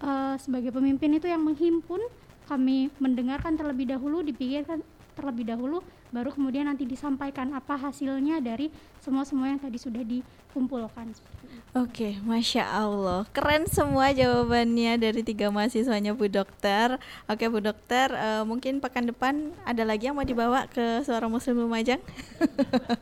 uh, 0.02 0.34
sebagai 0.38 0.74
pemimpin 0.74 1.14
itu 1.14 1.30
yang 1.30 1.42
menghimpun 1.42 2.00
kami 2.50 2.90
mendengarkan 2.98 3.54
terlebih 3.54 3.94
dahulu, 3.94 4.20
dipikirkan 4.26 4.82
terlebih 5.14 5.46
dahulu 5.54 5.78
baru 6.12 6.28
kemudian 6.28 6.68
nanti 6.68 6.84
disampaikan 6.84 7.56
apa 7.56 7.74
hasilnya 7.74 8.38
dari 8.44 8.68
semua-semua 9.00 9.48
yang 9.48 9.58
tadi 9.58 9.80
sudah 9.80 10.04
dikumpulkan. 10.04 11.16
Oke, 11.72 12.20
masya 12.20 12.68
Allah, 12.68 13.24
keren 13.32 13.64
semua 13.64 14.12
jawabannya 14.12 15.00
dari 15.00 15.24
tiga 15.24 15.48
mahasiswanya 15.48 16.12
Bu 16.12 16.28
Dokter. 16.28 17.00
Oke 17.24 17.48
Bu 17.48 17.64
Dokter, 17.64 18.12
uh, 18.12 18.44
mungkin 18.44 18.76
pekan 18.76 19.08
depan 19.08 19.56
ada 19.64 19.80
lagi 19.80 20.04
yang 20.04 20.20
mau 20.20 20.28
dibawa 20.28 20.68
ke 20.68 21.00
Suara 21.00 21.32
Muslim 21.32 21.64
Lumajang? 21.64 21.96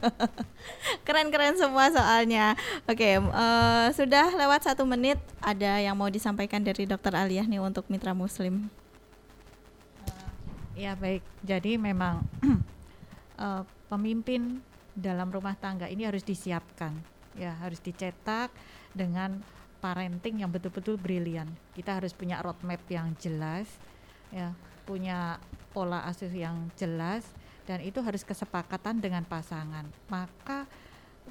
Keren-keren 1.07 1.59
semua 1.59 1.91
soalnya. 1.91 2.55
Oke, 2.87 3.19
uh, 3.19 3.91
sudah 3.91 4.39
lewat 4.39 4.71
satu 4.71 4.87
menit. 4.87 5.19
Ada 5.43 5.83
yang 5.83 5.99
mau 5.99 6.07
disampaikan 6.07 6.63
dari 6.63 6.87
Dokter 6.87 7.11
Aliyah 7.11 7.51
nih 7.51 7.59
untuk 7.59 7.91
mitra 7.91 8.15
Muslim? 8.15 8.71
Uh, 10.07 10.31
ya 10.79 10.95
baik, 10.95 11.27
jadi 11.43 11.75
memang 11.75 12.23
uh, 13.41 13.65
pemimpin 13.89 14.61
dalam 14.95 15.33
rumah 15.33 15.57
tangga 15.57 15.89
ini 15.89 16.05
harus 16.05 16.23
disiapkan 16.23 16.93
ya 17.39 17.55
harus 17.63 17.79
dicetak 17.81 18.51
dengan 18.93 19.41
parenting 19.81 20.45
yang 20.45 20.53
betul-betul 20.53 21.01
brilian. 21.01 21.49
Kita 21.73 21.97
harus 21.97 22.13
punya 22.13 22.43
roadmap 22.45 22.85
yang 22.93 23.17
jelas 23.17 23.67
ya 24.31 24.55
punya 24.87 25.39
pola 25.75 26.07
asuh 26.07 26.31
yang 26.31 26.71
jelas 26.79 27.27
dan 27.67 27.79
itu 27.83 28.03
harus 28.03 28.27
kesepakatan 28.27 28.99
dengan 28.99 29.23
pasangan. 29.23 29.87
Maka 30.11 30.67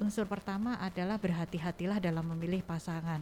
unsur 0.00 0.24
pertama 0.24 0.80
adalah 0.80 1.20
berhati-hatilah 1.20 2.00
dalam 2.00 2.24
memilih 2.32 2.64
pasangan. 2.64 3.20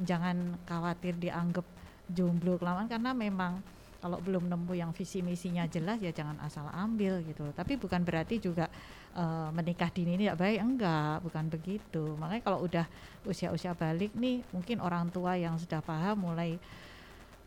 Jangan 0.00 0.56
khawatir 0.64 1.20
dianggap 1.20 1.66
jomblo 2.08 2.56
kelamaan 2.56 2.88
karena 2.88 3.12
memang 3.12 3.60
kalau 3.98 4.22
belum 4.22 4.46
nemu 4.46 4.72
yang 4.78 4.90
visi 4.94 5.20
misinya 5.26 5.66
jelas 5.66 5.98
ya 5.98 6.14
jangan 6.14 6.38
asal 6.46 6.70
ambil 6.70 7.18
gitu 7.26 7.50
tapi 7.50 7.74
bukan 7.74 8.06
berarti 8.06 8.38
juga 8.38 8.70
uh, 9.18 9.50
menikah 9.50 9.90
dini 9.90 10.14
ini 10.14 10.30
tidak 10.30 10.38
baik. 10.38 10.58
Enggak 10.62 11.16
bukan 11.26 11.44
begitu. 11.50 12.04
Makanya 12.18 12.42
kalau 12.46 12.58
udah 12.62 12.86
usia-usia 13.26 13.74
balik 13.74 14.14
nih 14.14 14.46
mungkin 14.54 14.78
orang 14.78 15.10
tua 15.10 15.34
yang 15.34 15.58
sudah 15.58 15.82
paham 15.82 16.30
mulai 16.30 16.56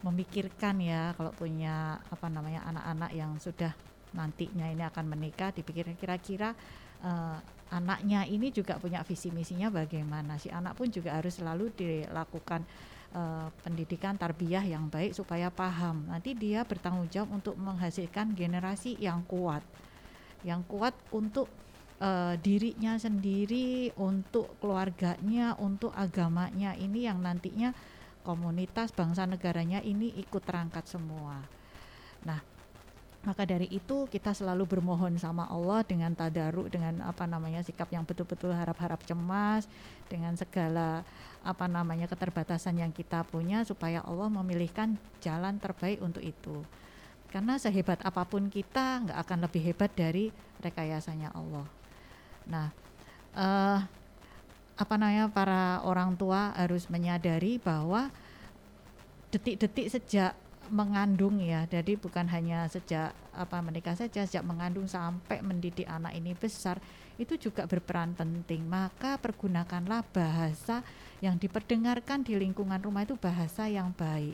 memikirkan 0.01 0.81
ya 0.81 1.13
kalau 1.13 1.29
punya 1.29 2.01
apa 2.09 2.25
namanya 2.25 2.65
anak-anak 2.65 3.11
yang 3.13 3.31
sudah 3.37 3.69
nantinya 4.17 4.65
ini 4.67 4.81
akan 4.81 5.05
menikah 5.07 5.53
dipikir 5.53 5.93
kira-kira 5.93 6.57
uh, 7.05 7.37
anaknya 7.71 8.27
ini 8.27 8.51
juga 8.51 8.75
punya 8.81 9.05
visi 9.07 9.31
misinya 9.31 9.71
bagaimana. 9.71 10.35
Si 10.35 10.51
anak 10.51 10.75
pun 10.75 10.91
juga 10.91 11.15
harus 11.15 11.39
selalu 11.39 11.71
dilakukan 11.71 12.65
uh, 13.15 13.47
pendidikan 13.63 14.15
tarbiyah 14.15 14.65
yang 14.65 14.87
baik 14.87 15.15
supaya 15.15 15.51
paham. 15.51 16.07
Nanti 16.07 16.35
dia 16.35 16.63
bertanggung 16.63 17.07
jawab 17.11 17.41
untuk 17.41 17.55
menghasilkan 17.59 18.33
generasi 18.35 18.95
yang 18.99 19.23
kuat. 19.27 19.63
Yang 20.41 20.61
kuat 20.67 20.93
untuk 21.13 21.47
uh, 22.01 22.35
dirinya 22.41 22.97
sendiri, 22.97 23.93
untuk 23.95 24.57
keluarganya, 24.59 25.55
untuk 25.61 25.93
agamanya. 25.93 26.73
Ini 26.75 27.13
yang 27.13 27.21
nantinya 27.21 27.71
komunitas 28.21 28.93
bangsa 28.93 29.25
negaranya 29.25 29.81
ini 29.81 30.13
ikut 30.17 30.41
terangkat 30.45 30.85
semua. 30.85 31.41
Nah, 32.21 32.41
maka 33.21 33.45
dari 33.45 33.69
itu 33.69 34.09
kita 34.09 34.33
selalu 34.33 34.65
bermohon 34.65 35.13
sama 35.21 35.45
Allah 35.45 35.85
dengan 35.85 36.09
tadaruk 36.17 36.73
dengan 36.73 37.05
apa 37.05 37.29
namanya 37.29 37.61
sikap 37.61 37.85
yang 37.93 38.01
betul-betul 38.01 38.49
harap-harap 38.49 38.97
cemas 39.05 39.69
dengan 40.09 40.33
segala 40.33 41.05
apa 41.41 41.65
namanya 41.65 42.05
keterbatasan 42.05 42.77
yang 42.77 42.93
kita 42.93 43.25
punya 43.25 43.65
supaya 43.65 44.05
Allah 44.05 44.29
memilihkan 44.29 44.97
jalan 45.19 45.57
terbaik 45.57 45.97
untuk 46.01 46.21
itu. 46.21 46.61
Karena 47.33 47.57
sehebat 47.57 48.03
apa 48.05 48.27
pun 48.27 48.51
kita 48.51 49.07
nggak 49.07 49.17
akan 49.17 49.39
lebih 49.49 49.61
hebat 49.71 49.91
dari 49.95 50.29
rekayasanya 50.61 51.33
Allah. 51.33 51.65
Nah 52.45 52.67
uh, 53.33 53.79
apa 54.77 54.93
namanya 54.97 55.29
para 55.29 55.81
orang 55.85 56.13
tua 56.17 56.53
harus 56.57 56.89
menyadari 56.89 57.57
bahwa 57.61 58.09
detik-detik 59.29 59.87
sejak 59.93 60.33
mengandung 60.71 61.43
ya 61.43 61.67
jadi 61.67 61.99
bukan 61.99 62.31
hanya 62.31 62.63
sejak 62.71 63.11
apa 63.35 63.59
menikah 63.59 63.91
saja 63.91 64.23
sejak 64.23 64.43
mengandung 64.43 64.87
sampai 64.87 65.43
mendidik 65.43 65.83
anak 65.83 66.15
ini 66.15 66.31
besar 66.31 66.79
itu 67.21 67.37
juga 67.37 67.69
berperan 67.69 68.17
penting. 68.17 68.65
Maka 68.65 69.21
pergunakanlah 69.21 70.01
bahasa 70.09 70.81
yang 71.21 71.37
diperdengarkan 71.37 72.25
di 72.25 72.33
lingkungan 72.33 72.81
rumah 72.81 73.05
itu 73.05 73.13
bahasa 73.15 73.69
yang 73.69 73.93
baik. 73.93 74.33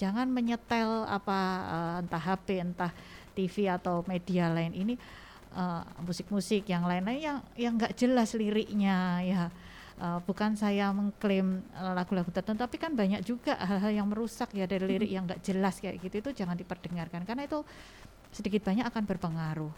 Jangan 0.00 0.26
menyetel 0.26 1.06
apa 1.06 1.38
uh, 1.70 1.96
entah 2.02 2.18
HP 2.18 2.64
entah 2.64 2.90
TV 3.36 3.68
atau 3.68 4.02
media 4.06 4.46
lain 4.46 4.70
ini 4.70 4.94
eh, 5.54 5.82
musik-musik 6.06 6.66
uh, 6.66 6.70
yang 6.70 6.86
lain-lain 6.86 7.18
yang 7.18 7.38
yang 7.58 7.74
nggak 7.74 7.94
jelas 7.94 8.34
liriknya 8.34 9.22
ya. 9.22 9.44
Uh, 9.94 10.18
bukan 10.26 10.58
saya 10.58 10.90
mengklaim 10.90 11.62
lagu-lagu 11.70 12.26
tertentu 12.34 12.66
tapi 12.66 12.82
kan 12.82 12.98
banyak 12.98 13.22
juga 13.22 13.54
hal-hal 13.62 14.02
yang 14.02 14.10
merusak 14.10 14.50
ya 14.50 14.66
dari 14.66 14.82
lirik 14.82 15.06
yang 15.06 15.22
nggak 15.22 15.38
jelas 15.38 15.78
kayak 15.78 16.02
gitu 16.02 16.18
itu 16.18 16.30
jangan 16.42 16.58
diperdengarkan. 16.58 17.22
Karena 17.22 17.46
itu 17.46 17.62
sedikit 18.34 18.66
banyak 18.66 18.86
akan 18.90 19.02
berpengaruh. 19.06 19.70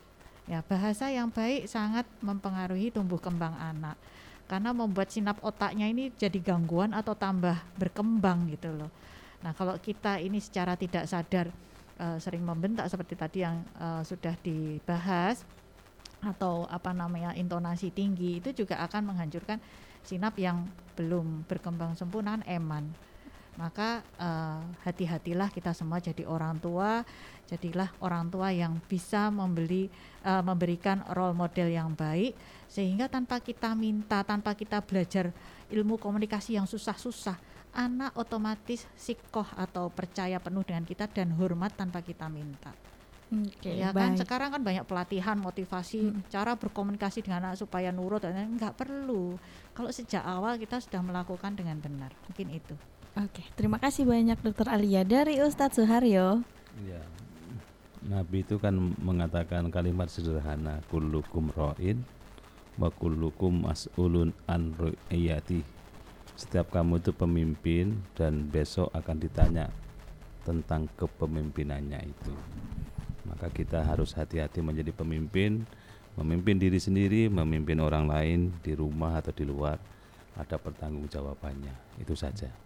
Ya 0.49 0.65
bahasa 0.65 1.13
yang 1.13 1.29
baik 1.29 1.69
sangat 1.69 2.09
mempengaruhi 2.25 2.89
tumbuh 2.89 3.21
kembang 3.21 3.53
anak 3.57 4.01
karena 4.47 4.71
membuat 4.71 5.11
sinap 5.11 5.43
otaknya 5.43 5.91
ini 5.91 6.15
jadi 6.15 6.39
gangguan 6.39 6.95
atau 6.95 7.19
tambah 7.19 7.59
berkembang 7.79 8.47
gitu 8.55 8.71
loh. 8.71 8.91
Nah 9.43 9.53
kalau 9.53 9.75
kita 9.79 10.23
ini 10.23 10.39
secara 10.39 10.79
tidak 10.79 11.07
sadar 11.11 11.51
uh, 11.99 12.19
sering 12.23 12.47
membentak 12.47 12.87
seperti 12.87 13.15
tadi 13.19 13.39
yang 13.43 13.63
uh, 13.79 14.03
sudah 14.07 14.35
dibahas 14.41 15.43
atau 16.25 16.65
apa 16.73 16.91
namanya 16.97 17.37
intonasi 17.37 17.93
tinggi 17.93 18.41
itu 18.41 18.65
juga 18.65 18.81
akan 18.87 19.13
menghancurkan 19.15 19.61
sinap 20.01 20.39
yang 20.41 20.65
belum 20.97 21.45
berkembang 21.45 21.93
sempurna 21.99 22.41
eman 22.49 22.89
maka 23.57 24.05
uh, 24.21 24.61
hati-hatilah 24.85 25.49
kita 25.49 25.73
semua 25.73 26.01
jadi 26.01 26.29
orang 26.29 26.61
tua 26.61 27.05
jadilah 27.49 27.89
orang 28.05 28.29
tua 28.29 28.53
yang 28.53 28.77
bisa 28.85 29.33
membeli 29.33 29.89
uh, 30.25 30.45
memberikan 30.45 31.01
role 31.17 31.33
model 31.33 31.73
yang 31.73 31.97
baik 31.97 32.37
sehingga 32.69 33.09
tanpa 33.09 33.41
kita 33.41 33.73
minta 33.73 34.21
tanpa 34.23 34.53
kita 34.53 34.85
belajar 34.85 35.33
ilmu 35.73 35.97
komunikasi 35.97 36.61
yang 36.61 36.69
susah-susah 36.69 37.39
anak 37.77 38.17
otomatis 38.17 38.89
sikoh 38.97 39.47
atau 39.57 39.93
percaya 39.93 40.41
penuh 40.41 40.65
dengan 40.65 40.85
kita 40.85 41.09
dan 41.13 41.33
hormat 41.37 41.77
tanpa 41.77 42.01
kita 42.01 42.25
minta. 42.33 42.73
Oke, 43.27 43.75
ya 43.75 43.91
kan? 43.91 44.15
baik. 44.15 44.23
sekarang 44.23 44.49
kan 44.55 44.63
banyak 44.63 44.85
pelatihan 44.87 45.35
motivasi 45.35 46.15
Hmm. 46.15 46.23
cara 46.31 46.55
berkomunikasi 46.55 47.27
dengan 47.27 47.51
anak 47.51 47.59
supaya 47.59 47.91
nurut 47.91 48.23
dan 48.23 48.55
nggak 48.55 48.79
perlu. 48.79 49.35
Kalau 49.75 49.91
sejak 49.91 50.23
awal 50.23 50.57
kita 50.57 50.79
sudah 50.79 51.03
melakukan 51.03 51.59
dengan 51.59 51.83
benar. 51.83 52.15
Mungkin 52.31 52.55
itu 52.55 52.79
Oke, 53.17 53.41
terima 53.57 53.81
kasih 53.81 54.05
banyak 54.05 54.37
Dokter 54.45 54.69
Alia 54.69 55.01
dari 55.01 55.41
Ustadz 55.41 55.81
Suharyo. 55.81 56.45
Ya. 56.85 57.01
Nabi 58.05 58.45
itu 58.45 58.61
kan 58.61 58.77
mengatakan 59.01 59.73
kalimat 59.73 60.13
sederhana 60.13 60.85
kullukum 60.93 61.49
ra'in 61.57 62.05
wa 62.77 62.93
kullukum 62.93 63.65
mas'ulun 63.65 64.37
an. 64.45 64.77
Setiap 66.37 66.69
kamu 66.69 67.01
itu 67.01 67.17
pemimpin 67.17 68.05
dan 68.13 68.53
besok 68.53 68.93
akan 68.93 69.17
ditanya 69.17 69.73
tentang 70.45 70.85
kepemimpinannya 71.01 71.97
itu. 72.05 72.37
Maka 73.25 73.49
kita 73.49 73.81
harus 73.81 74.13
hati-hati 74.13 74.61
menjadi 74.61 74.93
pemimpin, 74.93 75.65
memimpin 76.21 76.61
diri 76.61 76.77
sendiri, 76.77 77.33
memimpin 77.33 77.81
orang 77.81 78.13
lain 78.13 78.53
di 78.61 78.77
rumah 78.77 79.25
atau 79.25 79.33
di 79.33 79.49
luar 79.49 79.81
ada 80.37 80.61
pertanggungjawabannya. 80.61 82.05
Itu 82.05 82.13
saja. 82.13 82.66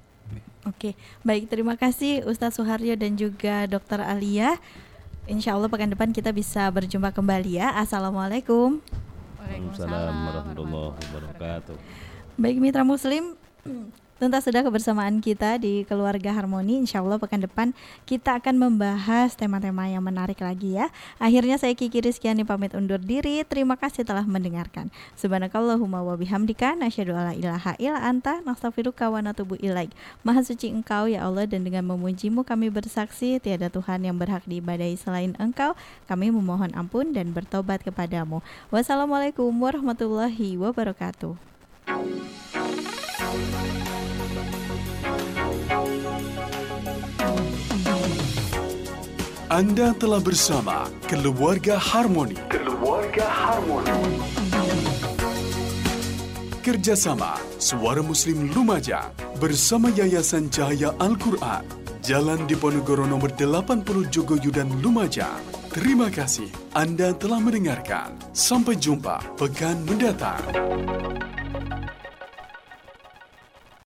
Oke, 0.68 0.92
baik 1.24 1.48
terima 1.48 1.74
kasih 1.74 2.22
Ustadz 2.28 2.60
Suharyo 2.60 2.92
dan 2.92 3.16
juga 3.16 3.64
Dokter 3.64 4.04
Alia. 4.04 4.60
Insya 5.24 5.56
Allah 5.56 5.70
pekan 5.72 5.88
depan 5.88 6.12
kita 6.12 6.34
bisa 6.34 6.68
berjumpa 6.68 7.14
kembali 7.16 7.62
ya. 7.62 7.72
Assalamualaikum. 7.80 8.82
Waalaikumsalam 9.40 10.14
warahmatullahi 10.26 11.00
wabarakatuh. 11.00 11.76
Baik 12.36 12.56
mitra 12.60 12.84
Muslim, 12.84 13.36
tuntas 14.20 14.44
sudah 14.44 14.60
kebersamaan 14.60 15.24
kita 15.24 15.56
di 15.56 15.88
Keluarga 15.88 16.36
Harmoni. 16.36 16.84
Insya 16.84 17.00
Allah 17.00 17.16
pekan 17.16 17.40
depan 17.40 17.72
kita 18.04 18.36
akan 18.36 18.60
membahas 18.60 19.32
tema-tema 19.32 19.88
yang 19.88 20.04
menarik 20.04 20.44
lagi 20.44 20.76
ya. 20.76 20.92
Akhirnya 21.16 21.56
saya 21.56 21.72
Kiki 21.72 22.04
Rizkyani 22.04 22.44
pamit 22.44 22.76
undur 22.76 23.00
diri. 23.00 23.40
Terima 23.48 23.80
kasih 23.80 24.04
telah 24.04 24.28
mendengarkan. 24.28 24.92
Subhanakallahumma 25.16 26.04
wa 26.04 26.20
bihamdika 26.20 26.76
nasyhadu 26.76 27.16
ilaha 27.16 27.72
illa 27.80 28.04
anta 28.04 28.44
nastaghfiruka 28.44 29.08
wa 29.08 29.24
natubu 29.24 29.56
ilaik. 29.56 29.88
Maha 30.20 30.44
suci 30.44 30.68
Engkau 30.68 31.08
ya 31.08 31.24
Allah 31.24 31.48
dan 31.48 31.64
dengan 31.64 31.88
memujimu 31.88 32.44
kami 32.44 32.68
bersaksi 32.68 33.40
tiada 33.40 33.72
Tuhan 33.72 34.04
yang 34.04 34.20
berhak 34.20 34.44
diibadahi 34.44 35.00
selain 35.00 35.32
Engkau. 35.40 35.72
Kami 36.04 36.28
memohon 36.28 36.76
ampun 36.76 37.16
dan 37.16 37.32
bertobat 37.32 37.80
kepadamu. 37.80 38.44
Wassalamualaikum 38.68 39.48
warahmatullahi 39.48 40.60
wabarakatuh. 40.60 41.40
Anda 49.50 49.90
telah 49.98 50.22
bersama 50.22 50.86
Keluarga 51.10 51.74
Harmoni. 51.74 52.38
Keluarga 52.46 53.26
Harmoni. 53.26 53.98
Kerjasama 56.62 57.34
Suara 57.58 57.98
Muslim 57.98 58.46
Lumajang 58.54 59.10
bersama 59.42 59.90
Yayasan 59.90 60.54
Cahaya 60.54 60.94
Al-Quran. 61.02 61.66
Jalan 61.98 62.46
Diponegoro 62.46 63.10
nomor 63.10 63.34
80 63.34 63.82
Jogoyudan 64.14 64.70
Lumajang. 64.86 65.42
Terima 65.74 66.14
kasih 66.14 66.46
Anda 66.70 67.10
telah 67.18 67.42
mendengarkan. 67.42 68.14
Sampai 68.30 68.78
jumpa 68.78 69.18
pekan 69.34 69.82
mendatang. 69.82 70.46